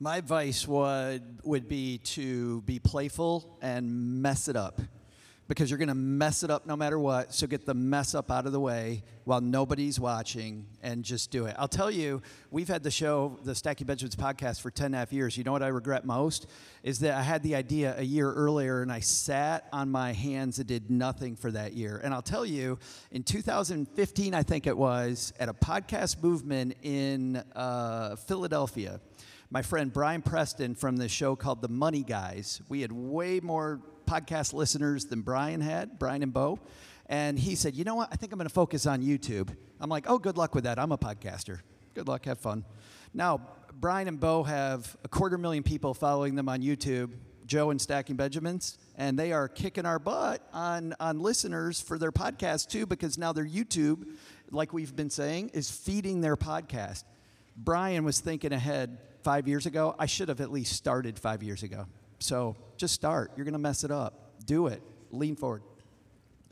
My 0.00 0.16
advice 0.16 0.66
would 0.66 1.38
would 1.44 1.68
be 1.68 1.98
to 1.98 2.62
be 2.62 2.80
playful 2.80 3.56
and 3.62 4.20
mess 4.20 4.48
it 4.48 4.56
up. 4.56 4.80
Because 5.48 5.70
you're 5.70 5.78
going 5.78 5.88
to 5.88 5.94
mess 5.94 6.44
it 6.44 6.50
up 6.50 6.66
no 6.66 6.76
matter 6.76 6.98
what. 6.98 7.34
So 7.34 7.46
get 7.46 7.66
the 7.66 7.74
mess 7.74 8.14
up 8.14 8.30
out 8.30 8.46
of 8.46 8.52
the 8.52 8.60
way 8.60 9.02
while 9.24 9.40
nobody's 9.40 10.00
watching 10.00 10.66
and 10.82 11.04
just 11.04 11.30
do 11.30 11.46
it. 11.46 11.54
I'll 11.58 11.68
tell 11.68 11.90
you, 11.90 12.22
we've 12.50 12.68
had 12.68 12.82
the 12.82 12.90
show, 12.90 13.38
the 13.44 13.54
Stacking 13.54 13.86
Benjamins 13.86 14.16
podcast, 14.16 14.60
for 14.60 14.70
10 14.70 14.86
and 14.86 14.94
a 14.94 14.98
half 14.98 15.12
years. 15.12 15.36
You 15.36 15.44
know 15.44 15.52
what 15.52 15.62
I 15.62 15.68
regret 15.68 16.04
most? 16.04 16.46
Is 16.82 17.00
that 17.00 17.14
I 17.14 17.22
had 17.22 17.42
the 17.42 17.54
idea 17.54 17.94
a 17.98 18.02
year 18.02 18.32
earlier 18.32 18.82
and 18.82 18.90
I 18.90 19.00
sat 19.00 19.68
on 19.72 19.90
my 19.90 20.12
hands 20.12 20.58
and 20.58 20.66
did 20.66 20.90
nothing 20.90 21.36
for 21.36 21.50
that 21.50 21.74
year. 21.74 22.00
And 22.02 22.14
I'll 22.14 22.22
tell 22.22 22.46
you, 22.46 22.78
in 23.10 23.22
2015, 23.22 24.34
I 24.34 24.42
think 24.42 24.66
it 24.66 24.76
was, 24.76 25.32
at 25.38 25.48
a 25.48 25.54
podcast 25.54 26.22
movement 26.22 26.76
in 26.82 27.36
uh, 27.54 28.16
Philadelphia, 28.16 29.00
my 29.50 29.60
friend 29.60 29.92
Brian 29.92 30.22
Preston 30.22 30.74
from 30.74 30.96
the 30.96 31.08
show 31.08 31.36
called 31.36 31.60
The 31.60 31.68
Money 31.68 32.02
Guys. 32.02 32.62
We 32.70 32.80
had 32.80 32.90
way 32.90 33.38
more 33.40 33.82
podcast 34.06 34.52
listeners 34.52 35.06
than 35.06 35.22
Brian 35.22 35.60
had, 35.60 35.98
Brian 35.98 36.22
and 36.22 36.32
Bo. 36.32 36.58
And 37.06 37.38
he 37.38 37.54
said, 37.54 37.74
You 37.74 37.84
know 37.84 37.94
what? 37.94 38.08
I 38.12 38.16
think 38.16 38.32
I'm 38.32 38.38
going 38.38 38.48
to 38.48 38.54
focus 38.54 38.86
on 38.86 39.02
YouTube. 39.02 39.54
I'm 39.80 39.90
like, 39.90 40.08
Oh, 40.08 40.18
good 40.18 40.36
luck 40.36 40.54
with 40.54 40.64
that. 40.64 40.78
I'm 40.78 40.92
a 40.92 40.98
podcaster. 40.98 41.60
Good 41.94 42.08
luck. 42.08 42.24
Have 42.24 42.38
fun. 42.38 42.64
Now, 43.12 43.40
Brian 43.74 44.08
and 44.08 44.18
Bo 44.18 44.42
have 44.44 44.96
a 45.04 45.08
quarter 45.08 45.36
million 45.36 45.62
people 45.62 45.94
following 45.94 46.34
them 46.34 46.48
on 46.48 46.62
YouTube, 46.62 47.10
Joe 47.46 47.70
and 47.70 47.80
Stacking 47.80 48.16
Benjamins, 48.16 48.78
and 48.96 49.18
they 49.18 49.32
are 49.32 49.48
kicking 49.48 49.84
our 49.84 49.98
butt 49.98 50.46
on, 50.52 50.94
on 51.00 51.20
listeners 51.20 51.80
for 51.80 51.98
their 51.98 52.12
podcast 52.12 52.68
too, 52.68 52.86
because 52.86 53.18
now 53.18 53.32
their 53.32 53.46
YouTube, 53.46 54.06
like 54.50 54.72
we've 54.72 54.94
been 54.94 55.10
saying, 55.10 55.50
is 55.52 55.70
feeding 55.70 56.20
their 56.20 56.36
podcast. 56.36 57.04
Brian 57.56 58.04
was 58.04 58.20
thinking 58.20 58.52
ahead 58.52 58.98
five 59.22 59.46
years 59.46 59.66
ago. 59.66 59.94
I 59.98 60.06
should 60.06 60.28
have 60.28 60.40
at 60.40 60.50
least 60.50 60.74
started 60.74 61.18
five 61.18 61.42
years 61.42 61.62
ago. 61.62 61.86
So 62.22 62.56
just 62.76 62.94
start. 62.94 63.32
You're 63.36 63.44
going 63.44 63.52
to 63.52 63.58
mess 63.58 63.84
it 63.84 63.90
up. 63.90 64.38
Do 64.46 64.68
it. 64.68 64.82
Lean 65.10 65.36
forward. 65.36 65.62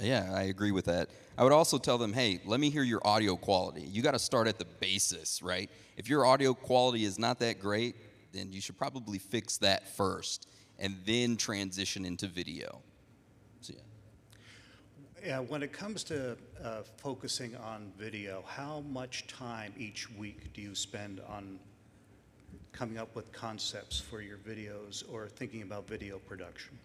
Yeah, 0.01 0.33
I 0.35 0.45
agree 0.45 0.73
with 0.73 0.87
that. 0.87 1.11
I 1.39 1.45
would 1.45 1.53
also 1.53 1.79
tell 1.79 1.99
them, 1.99 2.13
hey, 2.13 2.41
let 2.45 2.59
me 2.59 2.71
hear 2.71 2.83
your 2.83 3.07
audio 3.07 3.37
quality. 3.37 3.83
You 3.83 4.03
got 4.03 4.13
to 4.13 4.19
start 4.19 4.49
at 4.49 4.59
the 4.59 4.65
basis, 4.65 5.43
right? 5.43 5.71
If 5.97 6.09
your 6.09 6.27
audio 6.27 6.55
quality 6.55 7.05
is 7.05 7.19
not 7.19 7.39
that 7.41 7.61
great, 7.61 7.97
then 8.33 8.53
you 8.53 8.61
should 8.61 8.79
probably 8.79 9.19
fix 9.19 9.59
that 9.59 9.89
first 9.97 10.49
and 10.79 10.97
then 11.05 11.37
transition 11.37 12.05
into 12.05 12.27
video. 12.27 12.81
So, 13.61 13.75
yeah. 13.77 15.27
Yeah, 15.27 15.39
when 15.41 15.63
it 15.63 15.73
comes 15.73 16.03
to 16.05 16.37
uh, 16.65 16.83
focusing 16.97 17.55
on 17.57 17.93
video, 17.99 18.43
how 18.47 18.83
much 18.89 19.27
time 19.27 19.75
each 19.77 20.11
week 20.13 20.53
do 20.55 20.63
you 20.63 20.75
spend 20.75 21.21
on 21.29 21.59
coming 22.73 22.99
up 22.99 23.15
with 23.15 23.33
concepts 23.33 23.99
for 24.01 24.21
your 24.21 24.39
videos 24.39 25.03
or 25.13 25.29
thinking 25.29 25.63
about 25.63 25.89
video 25.89 26.19
production? 26.19 26.79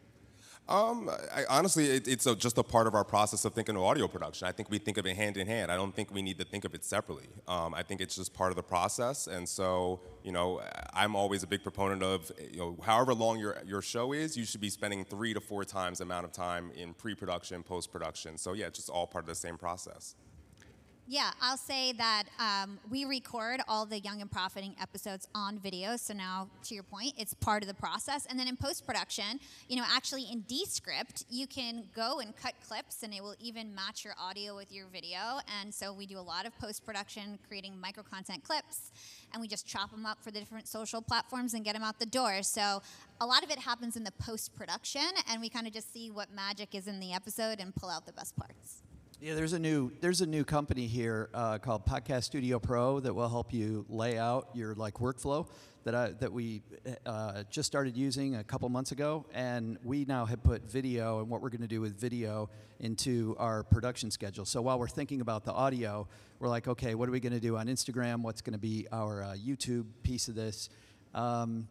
Um, 0.67 1.11
I, 1.31 1.45
honestly, 1.47 1.85
it, 1.85 2.07
it's 2.07 2.25
a, 2.25 2.35
just 2.35 2.57
a 2.57 2.63
part 2.63 2.87
of 2.87 2.95
our 2.95 3.03
process 3.03 3.45
of 3.45 3.53
thinking 3.53 3.75
of 3.75 3.83
audio 3.83 4.07
production. 4.07 4.47
I 4.47 4.51
think 4.51 4.71
we 4.71 4.79
think 4.79 4.97
of 4.97 5.05
it 5.05 5.15
hand 5.15 5.37
in 5.37 5.45
hand. 5.45 5.71
I 5.71 5.75
don't 5.75 5.95
think 5.95 6.11
we 6.11 6.23
need 6.23 6.39
to 6.39 6.43
think 6.43 6.65
of 6.65 6.73
it 6.73 6.83
separately. 6.83 7.27
Um, 7.47 7.75
I 7.75 7.83
think 7.83 8.01
it's 8.01 8.15
just 8.15 8.33
part 8.33 8.51
of 8.51 8.55
the 8.55 8.63
process. 8.63 9.27
And 9.27 9.47
so, 9.47 9.99
you 10.23 10.31
know, 10.31 10.61
I'm 10.91 11.15
always 11.15 11.43
a 11.43 11.47
big 11.47 11.61
proponent 11.61 12.01
of, 12.01 12.31
you 12.51 12.57
know, 12.57 12.77
however 12.81 13.13
long 13.13 13.37
your, 13.37 13.61
your 13.63 13.83
show 13.83 14.11
is, 14.11 14.35
you 14.35 14.43
should 14.43 14.61
be 14.61 14.71
spending 14.71 15.05
three 15.05 15.35
to 15.35 15.39
four 15.39 15.65
times 15.65 15.99
the 15.99 16.05
amount 16.05 16.25
of 16.25 16.31
time 16.31 16.71
in 16.75 16.95
pre-production, 16.95 17.61
post-production. 17.61 18.39
So 18.39 18.53
yeah, 18.53 18.65
it's 18.65 18.79
just 18.79 18.89
all 18.89 19.05
part 19.05 19.25
of 19.25 19.27
the 19.27 19.35
same 19.35 19.59
process. 19.59 20.15
Yeah, 21.07 21.29
I'll 21.39 21.55
say 21.55 21.91
that 21.93 22.23
um, 22.39 22.79
we 22.89 23.05
record 23.05 23.61
all 23.67 23.85
the 23.85 23.99
Young 23.99 24.21
and 24.21 24.31
Profiting 24.31 24.75
episodes 24.81 25.27
on 25.35 25.59
video. 25.59 25.97
So 25.97 26.15
now, 26.15 26.49
to 26.63 26.73
your 26.73 26.81
point, 26.81 27.13
it's 27.15 27.35
part 27.35 27.61
of 27.61 27.67
the 27.67 27.75
process. 27.75 28.25
And 28.27 28.39
then 28.39 28.47
in 28.47 28.57
post 28.57 28.87
production, 28.87 29.39
you 29.69 29.75
know, 29.75 29.83
actually 29.87 30.23
in 30.31 30.43
Descript, 30.47 31.25
you 31.29 31.45
can 31.45 31.83
go 31.95 32.21
and 32.21 32.35
cut 32.35 32.55
clips 32.67 33.03
and 33.03 33.13
it 33.13 33.21
will 33.21 33.35
even 33.39 33.75
match 33.75 34.03
your 34.03 34.15
audio 34.19 34.55
with 34.55 34.71
your 34.71 34.87
video. 34.87 35.41
And 35.61 35.71
so 35.71 35.93
we 35.93 36.07
do 36.07 36.17
a 36.17 36.25
lot 36.25 36.47
of 36.47 36.57
post 36.57 36.83
production, 36.83 37.37
creating 37.47 37.79
micro 37.79 38.01
content 38.01 38.43
clips, 38.43 38.91
and 39.31 39.39
we 39.39 39.47
just 39.47 39.67
chop 39.67 39.91
them 39.91 40.07
up 40.07 40.23
for 40.23 40.31
the 40.31 40.39
different 40.39 40.67
social 40.67 41.03
platforms 41.03 41.53
and 41.53 41.63
get 41.63 41.75
them 41.75 41.83
out 41.83 41.99
the 41.99 42.07
door. 42.07 42.41
So 42.41 42.81
a 43.21 43.25
lot 43.27 43.43
of 43.43 43.51
it 43.51 43.59
happens 43.59 43.95
in 43.95 44.03
the 44.03 44.13
post 44.13 44.55
production, 44.55 45.05
and 45.29 45.39
we 45.39 45.49
kind 45.49 45.67
of 45.67 45.73
just 45.73 45.93
see 45.93 46.09
what 46.09 46.33
magic 46.33 46.73
is 46.73 46.87
in 46.87 46.99
the 46.99 47.13
episode 47.13 47.59
and 47.59 47.75
pull 47.75 47.91
out 47.91 48.07
the 48.07 48.13
best 48.13 48.35
parts. 48.35 48.81
Yeah, 49.21 49.33
there's 49.33 49.53
a 49.53 49.59
new 49.59 49.93
there's 50.01 50.19
a 50.19 50.25
new 50.25 50.43
company 50.43 50.87
here 50.87 51.29
uh, 51.33 51.57
called 51.57 51.85
Podcast 51.85 52.25
Studio 52.25 52.59
Pro 52.59 52.99
that 52.99 53.13
will 53.13 53.29
help 53.29 53.53
you 53.53 53.85
lay 53.87 54.17
out 54.17 54.49
your 54.53 54.75
like 54.75 54.95
workflow. 54.95 55.47
that, 55.85 55.95
I, 55.95 56.09
that 56.19 56.33
we 56.33 56.61
uh, 57.05 57.43
just 57.49 57.67
started 57.67 57.95
using 57.95 58.35
a 58.35 58.43
couple 58.43 58.67
months 58.69 58.91
ago, 58.91 59.25
and 59.33 59.77
we 59.83 60.03
now 60.03 60.25
have 60.25 60.43
put 60.43 60.69
video 60.69 61.19
and 61.19 61.29
what 61.29 61.41
we're 61.41 61.49
going 61.49 61.61
to 61.61 61.67
do 61.67 61.79
with 61.79 61.97
video 61.97 62.49
into 62.79 63.35
our 63.39 63.63
production 63.63 64.11
schedule. 64.11 64.45
So 64.45 64.61
while 64.61 64.79
we're 64.79 64.87
thinking 64.87 65.21
about 65.21 65.45
the 65.45 65.53
audio, 65.53 66.07
we're 66.39 66.49
like, 66.49 66.67
okay, 66.67 66.95
what 66.95 67.07
are 67.07 67.11
we 67.11 67.19
going 67.19 67.33
to 67.33 67.39
do 67.39 67.55
on 67.55 67.67
Instagram? 67.67 68.21
What's 68.21 68.41
going 68.41 68.53
to 68.53 68.59
be 68.59 68.87
our 68.91 69.23
uh, 69.23 69.35
YouTube 69.35 69.85
piece 70.03 70.27
of 70.27 70.35
this? 70.35 70.69
Um, 71.13 71.67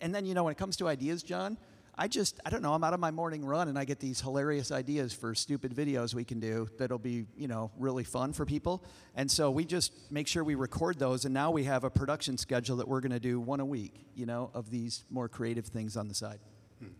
and 0.00 0.14
then, 0.14 0.26
you 0.26 0.34
know, 0.34 0.44
when 0.44 0.52
it 0.52 0.58
comes 0.58 0.76
to 0.76 0.88
ideas, 0.88 1.22
John, 1.22 1.56
I 2.00 2.06
just, 2.06 2.38
I 2.46 2.50
don't 2.50 2.62
know, 2.62 2.74
I'm 2.74 2.84
out 2.84 2.94
of 2.94 3.00
my 3.00 3.10
morning 3.10 3.44
run 3.44 3.66
and 3.66 3.76
I 3.76 3.84
get 3.84 3.98
these 3.98 4.20
hilarious 4.20 4.70
ideas 4.70 5.12
for 5.12 5.34
stupid 5.34 5.74
videos 5.74 6.14
we 6.14 6.22
can 6.22 6.38
do 6.38 6.68
that'll 6.78 6.96
be, 6.96 7.26
you 7.36 7.48
know, 7.48 7.72
really 7.76 8.04
fun 8.04 8.32
for 8.32 8.46
people. 8.46 8.84
And 9.16 9.28
so 9.28 9.50
we 9.50 9.64
just 9.64 9.92
make 10.08 10.28
sure 10.28 10.44
we 10.44 10.54
record 10.54 11.00
those 11.00 11.24
and 11.24 11.34
now 11.34 11.50
we 11.50 11.64
have 11.64 11.82
a 11.82 11.90
production 11.90 12.38
schedule 12.38 12.76
that 12.76 12.86
we're 12.86 13.00
going 13.00 13.10
to 13.10 13.18
do 13.18 13.40
one 13.40 13.58
a 13.58 13.64
week, 13.64 14.06
you 14.14 14.26
know, 14.26 14.52
of 14.54 14.70
these 14.70 15.04
more 15.10 15.28
creative 15.28 15.66
things 15.66 15.96
on 15.96 16.06
the 16.06 16.14
side. 16.14 16.38
Hmm. 16.78 16.90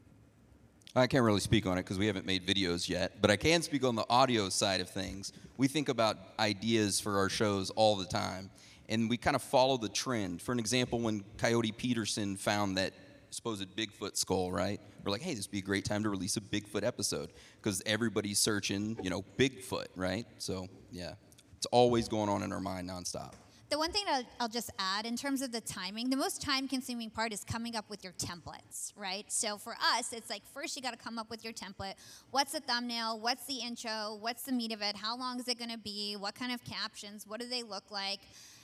I 0.97 1.07
can't 1.07 1.23
really 1.23 1.39
speak 1.39 1.65
on 1.65 1.79
it 1.79 1.83
because 1.83 1.97
we 1.97 2.09
haven't 2.09 2.27
made 2.27 2.45
videos 2.45 2.89
yet, 2.89 3.23
but 3.23 3.31
I 3.31 3.37
can 3.37 3.63
speak 3.63 3.85
on 3.85 3.95
the 3.95 4.05
audio 4.11 4.49
side 4.49 4.81
of 4.81 4.91
things. 4.91 5.33
We 5.59 5.69
think 5.69 5.89
about 5.89 6.17
ideas 6.41 6.99
for 6.99 7.19
our 7.19 7.29
shows 7.29 7.71
all 7.71 7.95
the 7.95 8.07
time, 8.07 8.51
and 8.89 9.09
we 9.09 9.17
kind 9.17 9.37
of 9.37 9.43
follow 9.43 9.77
the 9.77 9.89
trend. 9.89 10.43
For 10.43 10.51
an 10.51 10.59
example, 10.59 10.99
when 10.99 11.23
Coyote 11.37 11.71
Peterson 11.71 12.37
found 12.37 12.79
that 12.79 12.95
supposed 13.31 13.77
Bigfoot 13.77 14.17
skull, 14.17 14.51
right? 14.53 14.81
We're 15.05 15.13
like, 15.13 15.23
hey, 15.23 15.35
this 15.35 15.47
would 15.47 15.53
be 15.53 15.59
a 15.59 15.63
great 15.63 15.85
time 15.85 16.03
to 16.03 16.11
release 16.11 16.37
a 16.37 16.41
Bigfoot 16.41 16.85
episode 16.85 17.33
because 17.63 17.83
everybody's 17.87 18.39
searching, 18.39 18.99
you 19.03 19.11
know, 19.11 19.25
Bigfoot, 19.37 19.87
right? 19.97 20.27
So, 20.39 20.67
yeah, 20.91 21.15
it's 21.57 21.67
always 21.67 22.09
going 22.09 22.29
on 22.29 22.43
in 22.43 22.53
our 22.53 22.61
mind 22.61 22.89
nonstop. 22.89 23.33
The 23.71 23.77
one 23.77 23.93
thing 23.93 24.05
I'll, 24.09 24.23
I'll, 24.41 24.49
just 24.49 24.71
add 24.79 25.05
in 25.05 25.15
terms 25.15 25.43
of 25.43 25.53
the 25.53 25.61
timing, 25.61 26.09
the 26.09 26.17
most 26.17 26.41
time 26.41 26.69
consuming 26.69 27.11
part 27.11 27.35
is 27.35 27.45
coming 27.45 27.77
up 27.77 27.91
with 27.91 28.03
your 28.03 28.15
templates, 28.15 28.95
right? 28.97 29.31
So 29.31 29.59
for 29.59 29.75
us, 29.95 30.15
it's 30.15 30.31
like 30.31 30.43
first 30.55 30.75
you 30.75 30.81
got 30.81 30.93
to 30.93 30.99
come 30.99 31.19
up 31.19 31.29
with 31.29 31.45
your 31.45 31.53
template. 31.53 31.93
What's 32.31 32.53
the 32.53 32.61
thumbnail? 32.61 33.21
What's 33.21 33.45
the 33.45 33.57
intro? 33.57 34.17
What's 34.21 34.45
the 34.45 34.53
meat 34.53 34.73
of 34.73 34.81
it? 34.81 34.97
How 34.97 35.19
long 35.19 35.39
is 35.39 35.49
it 35.49 35.59
going 35.59 35.71
to 35.71 35.77
be? 35.77 36.17
What 36.17 36.35
kind 36.35 36.51
of 36.51 36.65
captions? 36.65 37.27
What 37.27 37.41
do 37.41 37.47
they 37.47 37.63
look 37.63 37.91
like? 37.91 38.21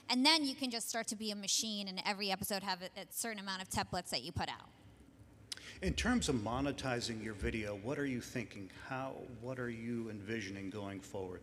And 0.09 0.25
then 0.25 0.45
you 0.45 0.55
can 0.55 0.69
just 0.69 0.87
start 0.87 1.07
to 1.07 1.15
be 1.15 1.31
a 1.31 1.35
machine 1.35 1.87
and 1.87 2.01
every 2.05 2.31
episode 2.31 2.63
have 2.63 2.81
a, 2.81 2.99
a 2.99 3.05
certain 3.09 3.39
amount 3.39 3.61
of 3.61 3.69
templates 3.69 4.09
that 4.09 4.23
you 4.23 4.31
put 4.31 4.49
out. 4.49 4.69
In 5.81 5.93
terms 5.93 6.29
of 6.29 6.35
monetizing 6.37 7.23
your 7.23 7.33
video, 7.33 7.79
what 7.83 7.99
are 7.99 8.05
you 8.05 8.21
thinking? 8.21 8.69
How, 8.87 9.13
what 9.41 9.59
are 9.59 9.69
you 9.69 10.09
envisioning 10.09 10.69
going 10.69 10.99
forward? 10.99 11.41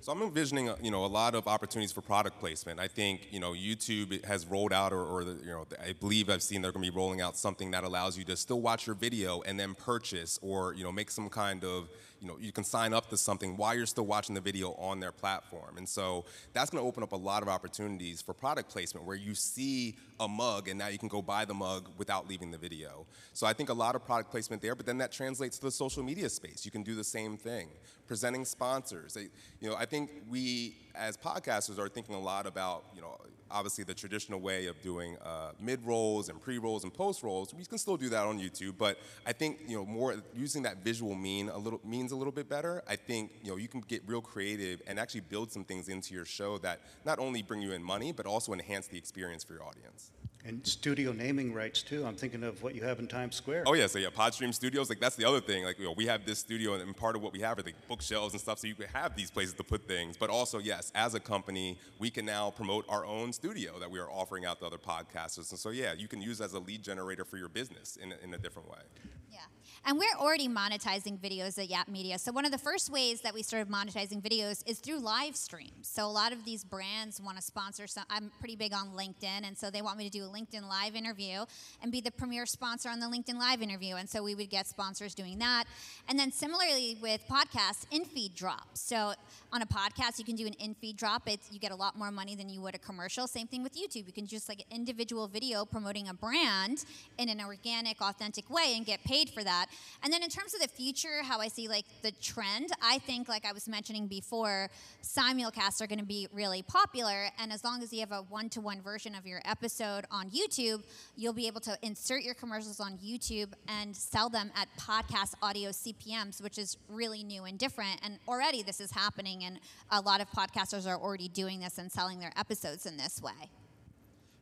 So 0.00 0.12
I'm 0.12 0.20
envisioning, 0.20 0.68
uh, 0.68 0.76
you 0.82 0.90
know, 0.90 1.06
a 1.06 1.08
lot 1.08 1.34
of 1.34 1.48
opportunities 1.48 1.90
for 1.90 2.02
product 2.02 2.38
placement. 2.38 2.78
I 2.78 2.88
think, 2.88 3.28
you 3.30 3.40
know, 3.40 3.52
YouTube 3.52 4.22
has 4.26 4.44
rolled 4.44 4.70
out, 4.70 4.92
or, 4.92 5.02
or 5.02 5.22
you 5.22 5.46
know, 5.46 5.66
I 5.82 5.94
believe 5.94 6.28
I've 6.28 6.42
seen 6.42 6.60
they're 6.60 6.72
going 6.72 6.84
to 6.84 6.92
be 6.92 6.94
rolling 6.94 7.22
out 7.22 7.38
something 7.38 7.70
that 7.70 7.84
allows 7.84 8.18
you 8.18 8.24
to 8.24 8.36
still 8.36 8.60
watch 8.60 8.86
your 8.86 8.96
video 8.96 9.40
and 9.46 9.58
then 9.58 9.74
purchase, 9.74 10.38
or 10.42 10.74
you 10.74 10.84
know, 10.84 10.92
make 10.92 11.10
some 11.10 11.30
kind 11.30 11.64
of 11.64 11.88
you 12.24 12.30
know, 12.30 12.38
you 12.40 12.52
can 12.52 12.64
sign 12.64 12.94
up 12.94 13.10
to 13.10 13.18
something 13.18 13.54
while 13.54 13.76
you're 13.76 13.84
still 13.84 14.06
watching 14.06 14.34
the 14.34 14.40
video 14.40 14.72
on 14.78 14.98
their 14.98 15.12
platform. 15.12 15.76
And 15.76 15.86
so 15.86 16.24
that's 16.54 16.70
going 16.70 16.82
to 16.82 16.88
open 16.88 17.02
up 17.02 17.12
a 17.12 17.16
lot 17.16 17.42
of 17.42 17.48
opportunities 17.50 18.22
for 18.22 18.32
product 18.32 18.70
placement 18.70 19.06
where 19.06 19.14
you 19.14 19.34
see 19.34 19.96
a 20.18 20.26
mug 20.26 20.68
and 20.68 20.78
now 20.78 20.88
you 20.88 20.96
can 20.96 21.08
go 21.08 21.20
buy 21.20 21.44
the 21.44 21.52
mug 21.52 21.90
without 21.98 22.26
leaving 22.26 22.50
the 22.50 22.56
video. 22.56 23.04
So 23.34 23.46
I 23.46 23.52
think 23.52 23.68
a 23.68 23.74
lot 23.74 23.94
of 23.94 24.06
product 24.06 24.30
placement 24.30 24.62
there, 24.62 24.74
but 24.74 24.86
then 24.86 24.96
that 24.98 25.12
translates 25.12 25.58
to 25.58 25.66
the 25.66 25.70
social 25.70 26.02
media 26.02 26.30
space. 26.30 26.64
You 26.64 26.70
can 26.70 26.82
do 26.82 26.94
the 26.94 27.04
same 27.04 27.36
thing. 27.36 27.68
Presenting 28.06 28.46
sponsors. 28.46 29.18
You 29.60 29.68
know, 29.68 29.76
I 29.76 29.84
think 29.84 30.10
we 30.30 30.76
as 30.94 31.18
podcasters 31.18 31.78
are 31.78 31.88
thinking 31.88 32.14
a 32.14 32.20
lot 32.20 32.46
about, 32.46 32.84
you 32.94 33.02
know, 33.02 33.18
obviously 33.50 33.84
the 33.84 33.94
traditional 33.94 34.40
way 34.40 34.66
of 34.66 34.80
doing 34.82 35.16
uh, 35.24 35.52
mid 35.60 35.84
rolls 35.86 36.28
and 36.28 36.40
pre 36.40 36.58
rolls 36.58 36.82
and 36.82 36.92
post 36.92 37.22
rolls. 37.22 37.54
We 37.54 37.64
can 37.64 37.78
still 37.78 37.96
do 37.96 38.08
that 38.10 38.24
on 38.24 38.38
YouTube, 38.38 38.74
but 38.78 38.98
I 39.24 39.32
think 39.32 39.60
you 39.66 39.76
know 39.76 39.86
more 39.86 40.16
using 40.34 40.62
that 40.64 40.78
visual 40.78 41.14
mean 41.14 41.48
a 41.48 41.56
little 41.56 41.80
means 41.84 42.12
a 42.14 42.16
little 42.16 42.32
bit 42.32 42.48
better. 42.48 42.82
I 42.88 42.96
think 42.96 43.32
you 43.42 43.50
know 43.50 43.56
you 43.56 43.68
can 43.68 43.80
get 43.80 44.02
real 44.06 44.22
creative 44.22 44.80
and 44.86 44.98
actually 44.98 45.20
build 45.20 45.52
some 45.52 45.64
things 45.64 45.88
into 45.88 46.14
your 46.14 46.24
show 46.24 46.56
that 46.58 46.80
not 47.04 47.18
only 47.18 47.42
bring 47.42 47.60
you 47.60 47.72
in 47.72 47.82
money 47.82 48.12
but 48.12 48.24
also 48.24 48.52
enhance 48.52 48.86
the 48.86 48.96
experience 48.96 49.44
for 49.44 49.52
your 49.52 49.64
audience. 49.64 50.12
And 50.46 50.66
studio 50.66 51.12
naming 51.12 51.54
rights 51.54 51.82
too. 51.82 52.04
I'm 52.04 52.16
thinking 52.16 52.42
of 52.44 52.62
what 52.62 52.74
you 52.74 52.82
have 52.84 52.98
in 52.98 53.08
Times 53.08 53.34
Square. 53.34 53.64
Oh 53.66 53.72
yeah, 53.72 53.86
so 53.86 53.98
yeah, 53.98 54.08
Podstream 54.10 54.52
Studios. 54.52 54.90
Like 54.90 55.00
that's 55.00 55.16
the 55.16 55.24
other 55.24 55.40
thing. 55.40 55.64
Like 55.64 55.78
you 55.78 55.86
know, 55.86 55.94
we 55.96 56.04
have 56.04 56.26
this 56.26 56.38
studio, 56.38 56.74
and 56.74 56.94
part 56.94 57.16
of 57.16 57.22
what 57.22 57.32
we 57.32 57.40
have 57.40 57.58
are 57.58 57.62
like 57.62 57.76
bookshelves 57.88 58.34
and 58.34 58.40
stuff, 58.40 58.58
so 58.58 58.66
you 58.66 58.74
can 58.74 58.88
have 58.88 59.16
these 59.16 59.30
places 59.30 59.54
to 59.54 59.64
put 59.64 59.88
things. 59.88 60.18
But 60.18 60.28
also, 60.28 60.58
yes, 60.58 60.92
as 60.94 61.14
a 61.14 61.20
company, 61.20 61.78
we 61.98 62.10
can 62.10 62.26
now 62.26 62.50
promote 62.50 62.84
our 62.90 63.06
own 63.06 63.32
studio 63.32 63.78
that 63.78 63.90
we 63.90 63.98
are 63.98 64.10
offering 64.10 64.44
out 64.44 64.60
to 64.60 64.66
other 64.66 64.76
podcasters. 64.76 65.50
And 65.50 65.58
so 65.58 65.70
yeah, 65.70 65.94
you 65.94 66.08
can 66.08 66.20
use 66.20 66.42
as 66.42 66.52
a 66.52 66.58
lead 66.58 66.82
generator 66.82 67.24
for 67.24 67.38
your 67.38 67.48
business 67.48 67.96
in 67.96 68.12
a, 68.12 68.16
in 68.22 68.34
a 68.34 68.38
different 68.38 68.68
way. 68.68 68.82
Yeah. 69.30 69.38
And 69.86 69.98
we're 69.98 70.16
already 70.18 70.48
monetizing 70.48 71.18
videos 71.18 71.58
at 71.58 71.68
Yap 71.68 71.88
Media. 71.88 72.18
So 72.18 72.32
one 72.32 72.46
of 72.46 72.52
the 72.52 72.58
first 72.58 72.88
ways 72.88 73.20
that 73.20 73.34
we 73.34 73.42
started 73.42 73.70
monetizing 73.70 74.22
videos 74.22 74.66
is 74.66 74.78
through 74.78 75.00
live 75.00 75.36
streams. 75.36 75.86
So 75.86 76.06
a 76.06 76.08
lot 76.08 76.32
of 76.32 76.42
these 76.46 76.64
brands 76.64 77.20
want 77.20 77.36
to 77.36 77.42
sponsor 77.42 77.86
some 77.86 78.04
I'm 78.08 78.30
pretty 78.38 78.56
big 78.56 78.72
on 78.72 78.92
LinkedIn 78.96 79.46
and 79.46 79.58
so 79.58 79.70
they 79.70 79.82
want 79.82 79.98
me 79.98 80.08
to 80.08 80.10
do 80.10 80.24
a 80.24 80.26
LinkedIn 80.26 80.66
live 80.66 80.96
interview 80.96 81.44
and 81.82 81.92
be 81.92 82.00
the 82.00 82.10
premier 82.10 82.46
sponsor 82.46 82.88
on 82.88 82.98
the 82.98 83.06
LinkedIn 83.06 83.38
live 83.38 83.60
interview. 83.60 83.96
And 83.96 84.08
so 84.08 84.22
we 84.22 84.34
would 84.34 84.48
get 84.48 84.66
sponsors 84.66 85.14
doing 85.14 85.38
that. 85.40 85.64
And 86.08 86.18
then 86.18 86.32
similarly 86.32 86.96
with 87.02 87.20
podcasts, 87.28 87.84
in-feed 87.90 88.34
drops. 88.34 88.80
So 88.80 89.12
on 89.52 89.60
a 89.60 89.66
podcast, 89.66 90.18
you 90.18 90.24
can 90.24 90.34
do 90.34 90.46
an 90.46 90.54
in-feed 90.54 90.96
drop. 90.96 91.28
It's, 91.28 91.52
you 91.52 91.58
get 91.58 91.72
a 91.72 91.76
lot 91.76 91.98
more 91.98 92.10
money 92.10 92.34
than 92.34 92.48
you 92.48 92.62
would 92.62 92.74
a 92.74 92.78
commercial. 92.78 93.26
Same 93.26 93.46
thing 93.46 93.62
with 93.62 93.74
YouTube. 93.74 94.06
You 94.06 94.14
can 94.14 94.26
just 94.26 94.48
like 94.48 94.60
an 94.60 94.76
individual 94.76 95.28
video 95.28 95.66
promoting 95.66 96.08
a 96.08 96.14
brand 96.14 96.86
in 97.18 97.28
an 97.28 97.42
organic, 97.42 98.00
authentic 98.00 98.48
way 98.48 98.72
and 98.76 98.86
get 98.86 99.04
paid 99.04 99.28
for 99.28 99.44
that. 99.44 99.66
And 100.02 100.12
then 100.12 100.22
in 100.22 100.28
terms 100.28 100.54
of 100.54 100.60
the 100.60 100.68
future, 100.68 101.22
how 101.22 101.40
I 101.40 101.48
see 101.48 101.68
like 101.68 101.86
the 102.02 102.12
trend, 102.12 102.70
I 102.82 102.98
think 102.98 103.28
like 103.28 103.44
I 103.44 103.52
was 103.52 103.68
mentioning 103.68 104.06
before, 104.06 104.70
simulcasts 105.02 105.80
are 105.80 105.86
going 105.86 105.98
to 105.98 106.04
be 106.04 106.28
really 106.32 106.62
popular. 106.62 107.28
And 107.38 107.52
as 107.52 107.64
long 107.64 107.82
as 107.82 107.92
you 107.92 108.00
have 108.00 108.12
a 108.12 108.22
one-to-one 108.22 108.82
version 108.82 109.14
of 109.14 109.26
your 109.26 109.40
episode 109.44 110.04
on 110.10 110.30
YouTube, 110.30 110.82
you'll 111.16 111.32
be 111.32 111.46
able 111.46 111.60
to 111.62 111.78
insert 111.82 112.22
your 112.22 112.34
commercials 112.34 112.80
on 112.80 112.98
YouTube 112.98 113.52
and 113.68 113.96
sell 113.96 114.28
them 114.28 114.50
at 114.54 114.68
podcast 114.78 115.34
audio 115.42 115.70
CPMS, 115.70 116.42
which 116.42 116.58
is 116.58 116.76
really 116.88 117.24
new 117.24 117.44
and 117.44 117.58
different. 117.58 118.00
And 118.02 118.18
already 118.28 118.62
this 118.62 118.80
is 118.80 118.90
happening, 118.90 119.44
and 119.44 119.60
a 119.90 120.00
lot 120.00 120.20
of 120.20 120.30
podcasters 120.30 120.86
are 120.86 120.96
already 120.96 121.28
doing 121.28 121.60
this 121.60 121.78
and 121.78 121.90
selling 121.90 122.20
their 122.20 122.32
episodes 122.36 122.86
in 122.86 122.96
this 122.96 123.22
way. 123.22 123.50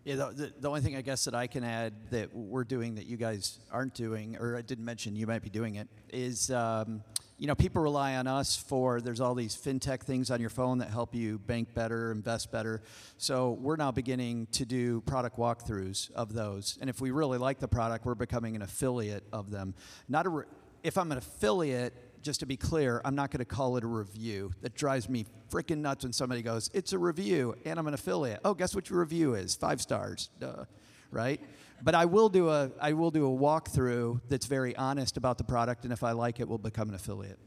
Yeah, 0.04 0.16
the, 0.16 0.52
the, 0.58 0.66
only 0.66 0.80
thing 0.80 0.96
I 0.96 1.00
guess 1.00 1.26
that 1.26 1.34
I 1.34 1.46
can 1.46 1.62
add 1.62 1.92
that 2.10 2.34
we're 2.34 2.64
doing 2.64 2.96
that 2.96 3.06
you 3.06 3.16
guys 3.16 3.60
aren't 3.70 3.94
doing, 3.94 4.36
or 4.36 4.56
I 4.56 4.62
didn't 4.62 4.84
mention 4.84 5.14
you 5.14 5.28
might 5.28 5.42
be 5.42 5.48
doing 5.48 5.76
it, 5.76 5.86
is 6.12 6.50
um, 6.50 7.04
you 7.38 7.46
know 7.46 7.54
people 7.54 7.80
rely 7.80 8.16
on 8.16 8.26
us 8.26 8.56
for 8.56 9.00
there's 9.00 9.20
all 9.20 9.36
these 9.36 9.54
fintech 9.54 10.00
things 10.00 10.32
on 10.32 10.40
your 10.40 10.50
phone 10.50 10.78
that 10.78 10.90
help 10.90 11.14
you 11.14 11.38
bank 11.38 11.72
better, 11.72 12.10
invest 12.10 12.50
better. 12.50 12.82
So 13.16 13.52
we're 13.60 13.76
now 13.76 13.92
beginning 13.92 14.48
to 14.52 14.64
do 14.64 15.02
product 15.02 15.36
walkthroughs 15.36 16.10
of 16.10 16.32
those, 16.32 16.78
and 16.80 16.90
if 16.90 17.00
we 17.00 17.12
really 17.12 17.38
like 17.38 17.60
the 17.60 17.68
product, 17.68 18.04
we're 18.04 18.16
becoming 18.16 18.56
an 18.56 18.62
affiliate 18.62 19.22
of 19.32 19.52
them. 19.52 19.72
Not 20.08 20.26
a 20.26 20.30
re- 20.30 20.44
if 20.82 20.98
I'm 20.98 21.12
an 21.12 21.18
affiliate 21.18 21.94
just 22.22 22.40
to 22.40 22.46
be 22.46 22.56
clear, 22.56 23.00
I'm 23.04 23.14
not 23.14 23.30
going 23.30 23.40
to 23.40 23.44
call 23.44 23.76
it 23.76 23.84
a 23.84 23.86
review. 23.86 24.52
That 24.62 24.74
drives 24.74 25.08
me 25.08 25.26
freaking 25.50 25.78
nuts 25.78 26.04
when 26.04 26.12
somebody 26.12 26.42
goes, 26.42 26.70
"It's 26.72 26.92
a 26.92 26.98
review," 26.98 27.56
and 27.64 27.78
I'm 27.78 27.86
an 27.86 27.94
affiliate. 27.94 28.40
Oh, 28.44 28.54
guess 28.54 28.74
what 28.74 28.88
your 28.90 29.00
review 29.00 29.34
is? 29.34 29.54
Five 29.54 29.80
stars. 29.80 30.30
Duh. 30.38 30.64
Right? 31.10 31.40
But 31.82 31.94
I 31.94 32.04
will 32.04 32.28
do 32.28 32.48
a 32.48 32.70
I 32.80 32.92
will 32.92 33.10
do 33.10 33.26
a 33.26 33.36
walkthrough 33.36 34.20
that's 34.28 34.46
very 34.46 34.74
honest 34.76 35.16
about 35.16 35.38
the 35.38 35.44
product, 35.44 35.84
and 35.84 35.92
if 35.92 36.02
I 36.02 36.12
like 36.12 36.40
it, 36.40 36.48
we'll 36.48 36.58
become 36.58 36.88
an 36.88 36.94
affiliate. 36.94 37.38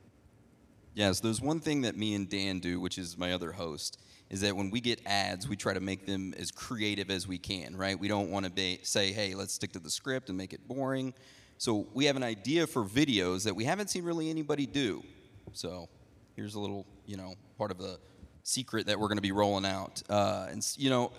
Yes, 0.94 1.20
there's 1.20 1.42
one 1.42 1.60
thing 1.60 1.82
that 1.82 1.98
me 1.98 2.16
and 2.16 2.30
Dan 2.30 2.60
do, 2.60 2.80
which 2.80 2.98
is 2.98 3.18
my 3.18 3.34
other 3.34 3.52
host, 3.52 4.00
is 4.30 4.40
that 4.42 4.56
when 4.56 4.72
we 4.72 4.80
get 4.80 5.02
ads, 5.06 5.48
we 5.48 5.58
try 5.58 5.74
to 5.74 5.82
make 5.82 6.06
them 6.06 6.34
as 6.38 6.52
creative 6.52 7.12
as 7.12 7.28
we 7.28 7.38
can, 7.38 7.76
right? 7.76 8.00
We 8.00 8.08
don't 8.08 8.32
want 8.32 8.56
to 8.56 8.78
say, 8.84 9.12
hey, 9.12 9.36
let's 9.36 9.54
stick 9.54 9.74
to 9.74 9.80
the 9.80 9.90
script 9.90 10.30
and 10.30 10.38
make 10.38 10.54
it 10.54 10.66
boring. 10.68 11.14
So 11.66 11.88
we 11.96 12.06
have 12.06 12.16
an 12.16 12.22
idea 12.22 12.68
for 12.68 12.84
videos 12.86 13.46
that 13.46 13.56
we 13.56 13.64
haven't 13.64 13.90
seen 13.90 14.04
really 14.04 14.30
anybody 14.30 14.68
do. 14.68 15.04
So 15.54 15.90
here's 16.36 16.54
a 16.54 16.60
little, 16.60 16.86
you 17.08 17.18
know, 17.18 17.34
part 17.58 17.72
of 17.72 17.80
the 17.80 17.98
secret 18.44 18.86
that 18.86 19.00
we're 19.00 19.08
going 19.08 19.18
to 19.18 19.24
be 19.24 19.32
rolling 19.32 19.66
out. 19.66 20.04
Uh, 20.08 20.46
and 20.52 20.64
you 20.78 20.92
know, 20.92 21.12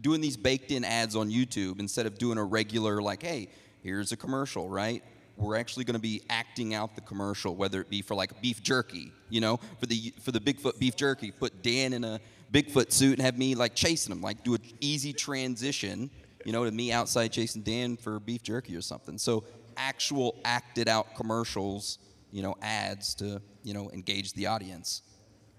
doing 0.00 0.22
these 0.22 0.38
baked-in 0.38 0.84
ads 0.84 1.16
on 1.16 1.28
YouTube 1.28 1.80
instead 1.80 2.06
of 2.06 2.16
doing 2.16 2.38
a 2.38 2.42
regular 2.42 3.02
like, 3.02 3.22
hey, 3.22 3.50
here's 3.82 4.10
a 4.10 4.16
commercial, 4.16 4.70
right? 4.70 5.04
We're 5.36 5.56
actually 5.56 5.84
going 5.84 5.96
to 5.96 6.00
be 6.00 6.22
acting 6.30 6.72
out 6.72 6.94
the 6.94 7.02
commercial, 7.02 7.54
whether 7.54 7.78
it 7.82 7.90
be 7.90 8.00
for 8.00 8.14
like 8.14 8.40
beef 8.40 8.62
jerky, 8.62 9.12
you 9.28 9.42
know, 9.42 9.58
for 9.80 9.84
the 9.84 10.14
for 10.22 10.32
the 10.32 10.40
Bigfoot 10.40 10.78
beef 10.78 10.96
jerky. 10.96 11.30
Put 11.30 11.62
Dan 11.62 11.92
in 11.92 12.04
a 12.04 12.20
Bigfoot 12.50 12.90
suit 12.90 13.18
and 13.18 13.20
have 13.20 13.36
me 13.36 13.54
like 13.54 13.74
chasing 13.74 14.12
him, 14.12 14.22
like 14.22 14.44
do 14.44 14.54
an 14.54 14.62
easy 14.80 15.12
transition, 15.12 16.08
you 16.46 16.52
know, 16.52 16.64
to 16.64 16.70
me 16.70 16.90
outside 16.90 17.32
chasing 17.32 17.60
Dan 17.60 17.98
for 17.98 18.18
beef 18.18 18.42
jerky 18.42 18.74
or 18.74 18.80
something. 18.80 19.18
So 19.18 19.44
actual 19.80 20.38
acted 20.44 20.88
out 20.88 21.14
commercials, 21.14 21.98
you 22.30 22.42
know, 22.42 22.54
ads 22.62 23.14
to, 23.16 23.40
you 23.64 23.74
know, 23.74 23.90
engage 23.90 24.32
the 24.34 24.46
audience. 24.46 25.02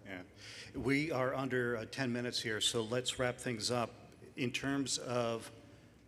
Yeah. 0.06 0.22
We 0.80 1.12
are 1.12 1.34
under 1.34 1.78
uh, 1.78 1.86
10 1.92 2.14
minutes 2.14 2.40
here, 2.42 2.62
so 2.62 2.84
let's 2.84 3.20
wrap 3.20 3.38
things 3.38 3.72
up. 3.72 3.92
In 4.38 4.52
terms 4.52 4.98
of 5.00 5.52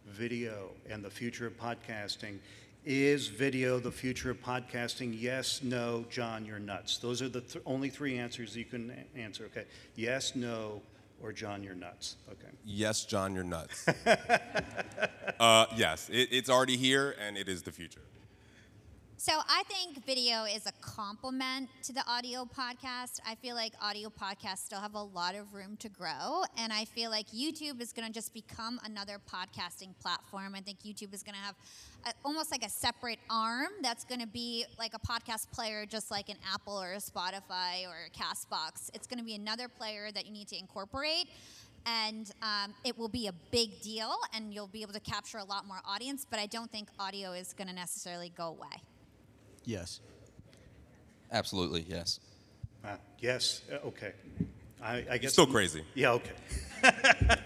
video 0.07 0.69
and 0.89 1.03
the 1.03 1.09
future 1.09 1.47
of 1.47 1.57
podcasting. 1.57 2.37
Is 2.85 3.27
video 3.27 3.79
the 3.79 3.91
future 3.91 4.31
of 4.31 4.41
podcasting? 4.43 5.15
Yes, 5.17 5.61
no, 5.63 6.05
John, 6.09 6.45
you're 6.45 6.59
nuts. 6.59 6.97
Those 6.97 7.21
are 7.21 7.29
the 7.29 7.41
th- 7.41 7.63
only 7.65 7.89
three 7.89 8.17
answers 8.17 8.55
you 8.55 8.65
can 8.65 8.93
answer, 9.15 9.45
okay? 9.45 9.65
Yes, 9.95 10.35
no, 10.35 10.81
or 11.23 11.31
John, 11.31 11.63
you're 11.63 11.73
nuts. 11.73 12.17
Okay. 12.29 12.51
Yes, 12.65 13.05
John, 13.05 13.33
you're 13.33 13.45
nuts. 13.45 13.87
uh, 15.39 15.65
yes, 15.75 16.09
it, 16.09 16.27
it's 16.31 16.49
already 16.49 16.77
here 16.77 17.15
and 17.25 17.37
it 17.37 17.47
is 17.47 17.63
the 17.63 17.71
future. 17.71 18.01
So 19.25 19.31
I 19.47 19.63
think 19.69 20.05
video 20.05 20.43
is 20.43 20.65
a 20.65 20.73
complement 20.81 21.69
to 21.83 21.93
the 21.93 22.03
audio 22.09 22.43
podcast. 22.43 23.21
I 23.25 23.35
feel 23.35 23.55
like 23.55 23.71
audio 23.81 24.09
podcasts 24.09 24.65
still 24.65 24.81
have 24.81 24.95
a 24.95 25.01
lot 25.01 25.33
of 25.33 25.53
room 25.53 25.77
to 25.77 25.87
grow, 25.87 26.43
and 26.57 26.73
I 26.73 26.83
feel 26.83 27.09
like 27.09 27.27
YouTube 27.27 27.79
is 27.79 27.93
going 27.93 28.05
to 28.05 28.13
just 28.13 28.33
become 28.33 28.81
another 28.83 29.21
podcasting 29.33 29.97
platform. 30.01 30.55
I 30.55 30.59
think 30.59 30.79
YouTube 30.79 31.13
is 31.13 31.23
going 31.23 31.35
to 31.35 31.41
have 31.41 31.55
a, 32.05 32.11
almost 32.25 32.51
like 32.51 32.65
a 32.65 32.69
separate 32.69 33.19
arm 33.29 33.69
that's 33.81 34.03
going 34.03 34.19
to 34.19 34.27
be 34.27 34.65
like 34.77 34.93
a 34.93 34.99
podcast 34.99 35.49
player, 35.51 35.85
just 35.85 36.11
like 36.11 36.27
an 36.27 36.35
Apple 36.53 36.77
or 36.77 36.91
a 36.91 36.97
Spotify 36.97 37.87
or 37.87 38.07
a 38.07 38.09
Castbox. 38.09 38.89
It's 38.93 39.07
going 39.07 39.19
to 39.19 39.25
be 39.25 39.35
another 39.35 39.69
player 39.69 40.11
that 40.11 40.25
you 40.25 40.33
need 40.33 40.49
to 40.49 40.59
incorporate 40.59 41.29
and 41.85 42.29
um, 42.41 42.73
it 42.83 42.97
will 42.97 43.07
be 43.07 43.27
a 43.27 43.33
big 43.51 43.79
deal 43.81 44.13
and 44.33 44.53
you'll 44.53 44.67
be 44.67 44.81
able 44.81 44.93
to 44.93 44.99
capture 44.99 45.37
a 45.37 45.43
lot 45.45 45.67
more 45.67 45.79
audience 45.85 46.25
but 46.29 46.39
i 46.39 46.45
don't 46.45 46.71
think 46.71 46.87
audio 46.97 47.33
is 47.33 47.51
going 47.51 47.67
to 47.67 47.73
necessarily 47.73 48.31
go 48.37 48.47
away 48.47 48.81
Yes. 49.65 49.99
Absolutely, 51.31 51.85
yes. 51.87 52.19
Uh, 52.85 52.95
yes, 53.19 53.61
uh, 53.71 53.87
okay. 53.87 54.13
I, 54.81 55.05
I 55.09 55.17
guess. 55.17 55.33
still 55.33 55.47
crazy. 55.47 55.83
Yeah, 55.95 56.11
okay. 56.11 56.33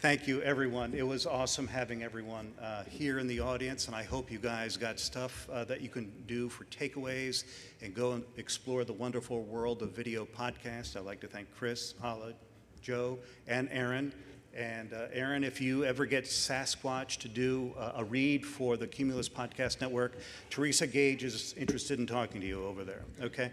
Thank 0.00 0.26
you, 0.26 0.42
everyone. 0.42 0.94
It 0.94 1.06
was 1.06 1.26
awesome 1.26 1.68
having 1.68 2.02
everyone 2.02 2.52
uh, 2.60 2.82
here 2.84 3.20
in 3.20 3.28
the 3.28 3.38
audience, 3.38 3.86
and 3.86 3.94
I 3.94 4.02
hope 4.02 4.32
you 4.32 4.38
guys 4.38 4.76
got 4.76 4.98
stuff 4.98 5.48
uh, 5.52 5.62
that 5.66 5.80
you 5.80 5.88
can 5.88 6.10
do 6.26 6.48
for 6.48 6.64
takeaways 6.64 7.44
and 7.80 7.94
go 7.94 8.12
and 8.12 8.24
explore 8.36 8.82
the 8.82 8.94
wonderful 8.94 9.44
world 9.44 9.82
of 9.82 9.92
video 9.92 10.24
podcast. 10.24 10.96
I'd 10.96 11.04
like 11.04 11.20
to 11.20 11.28
thank 11.28 11.54
Chris, 11.56 11.94
Hala, 12.00 12.32
Joe, 12.80 13.18
and 13.46 13.68
Aaron. 13.70 14.12
And 14.54 14.92
uh, 14.92 15.06
Aaron, 15.12 15.44
if 15.44 15.60
you 15.60 15.84
ever 15.84 16.04
get 16.04 16.24
Sasquatch 16.24 17.18
to 17.18 17.28
do 17.28 17.72
uh, 17.78 17.92
a 17.96 18.04
read 18.04 18.44
for 18.44 18.76
the 18.76 18.86
Cumulus 18.86 19.28
Podcast 19.28 19.80
Network, 19.80 20.18
Teresa 20.50 20.86
Gage 20.86 21.24
is 21.24 21.54
interested 21.56 21.98
in 21.98 22.06
talking 22.06 22.40
to 22.40 22.46
you 22.46 22.64
over 22.66 22.84
there. 22.84 23.02
Okay? 23.22 23.50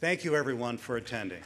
Thank 0.00 0.24
you, 0.24 0.36
everyone, 0.36 0.78
for 0.78 0.96
attending. 0.96 1.42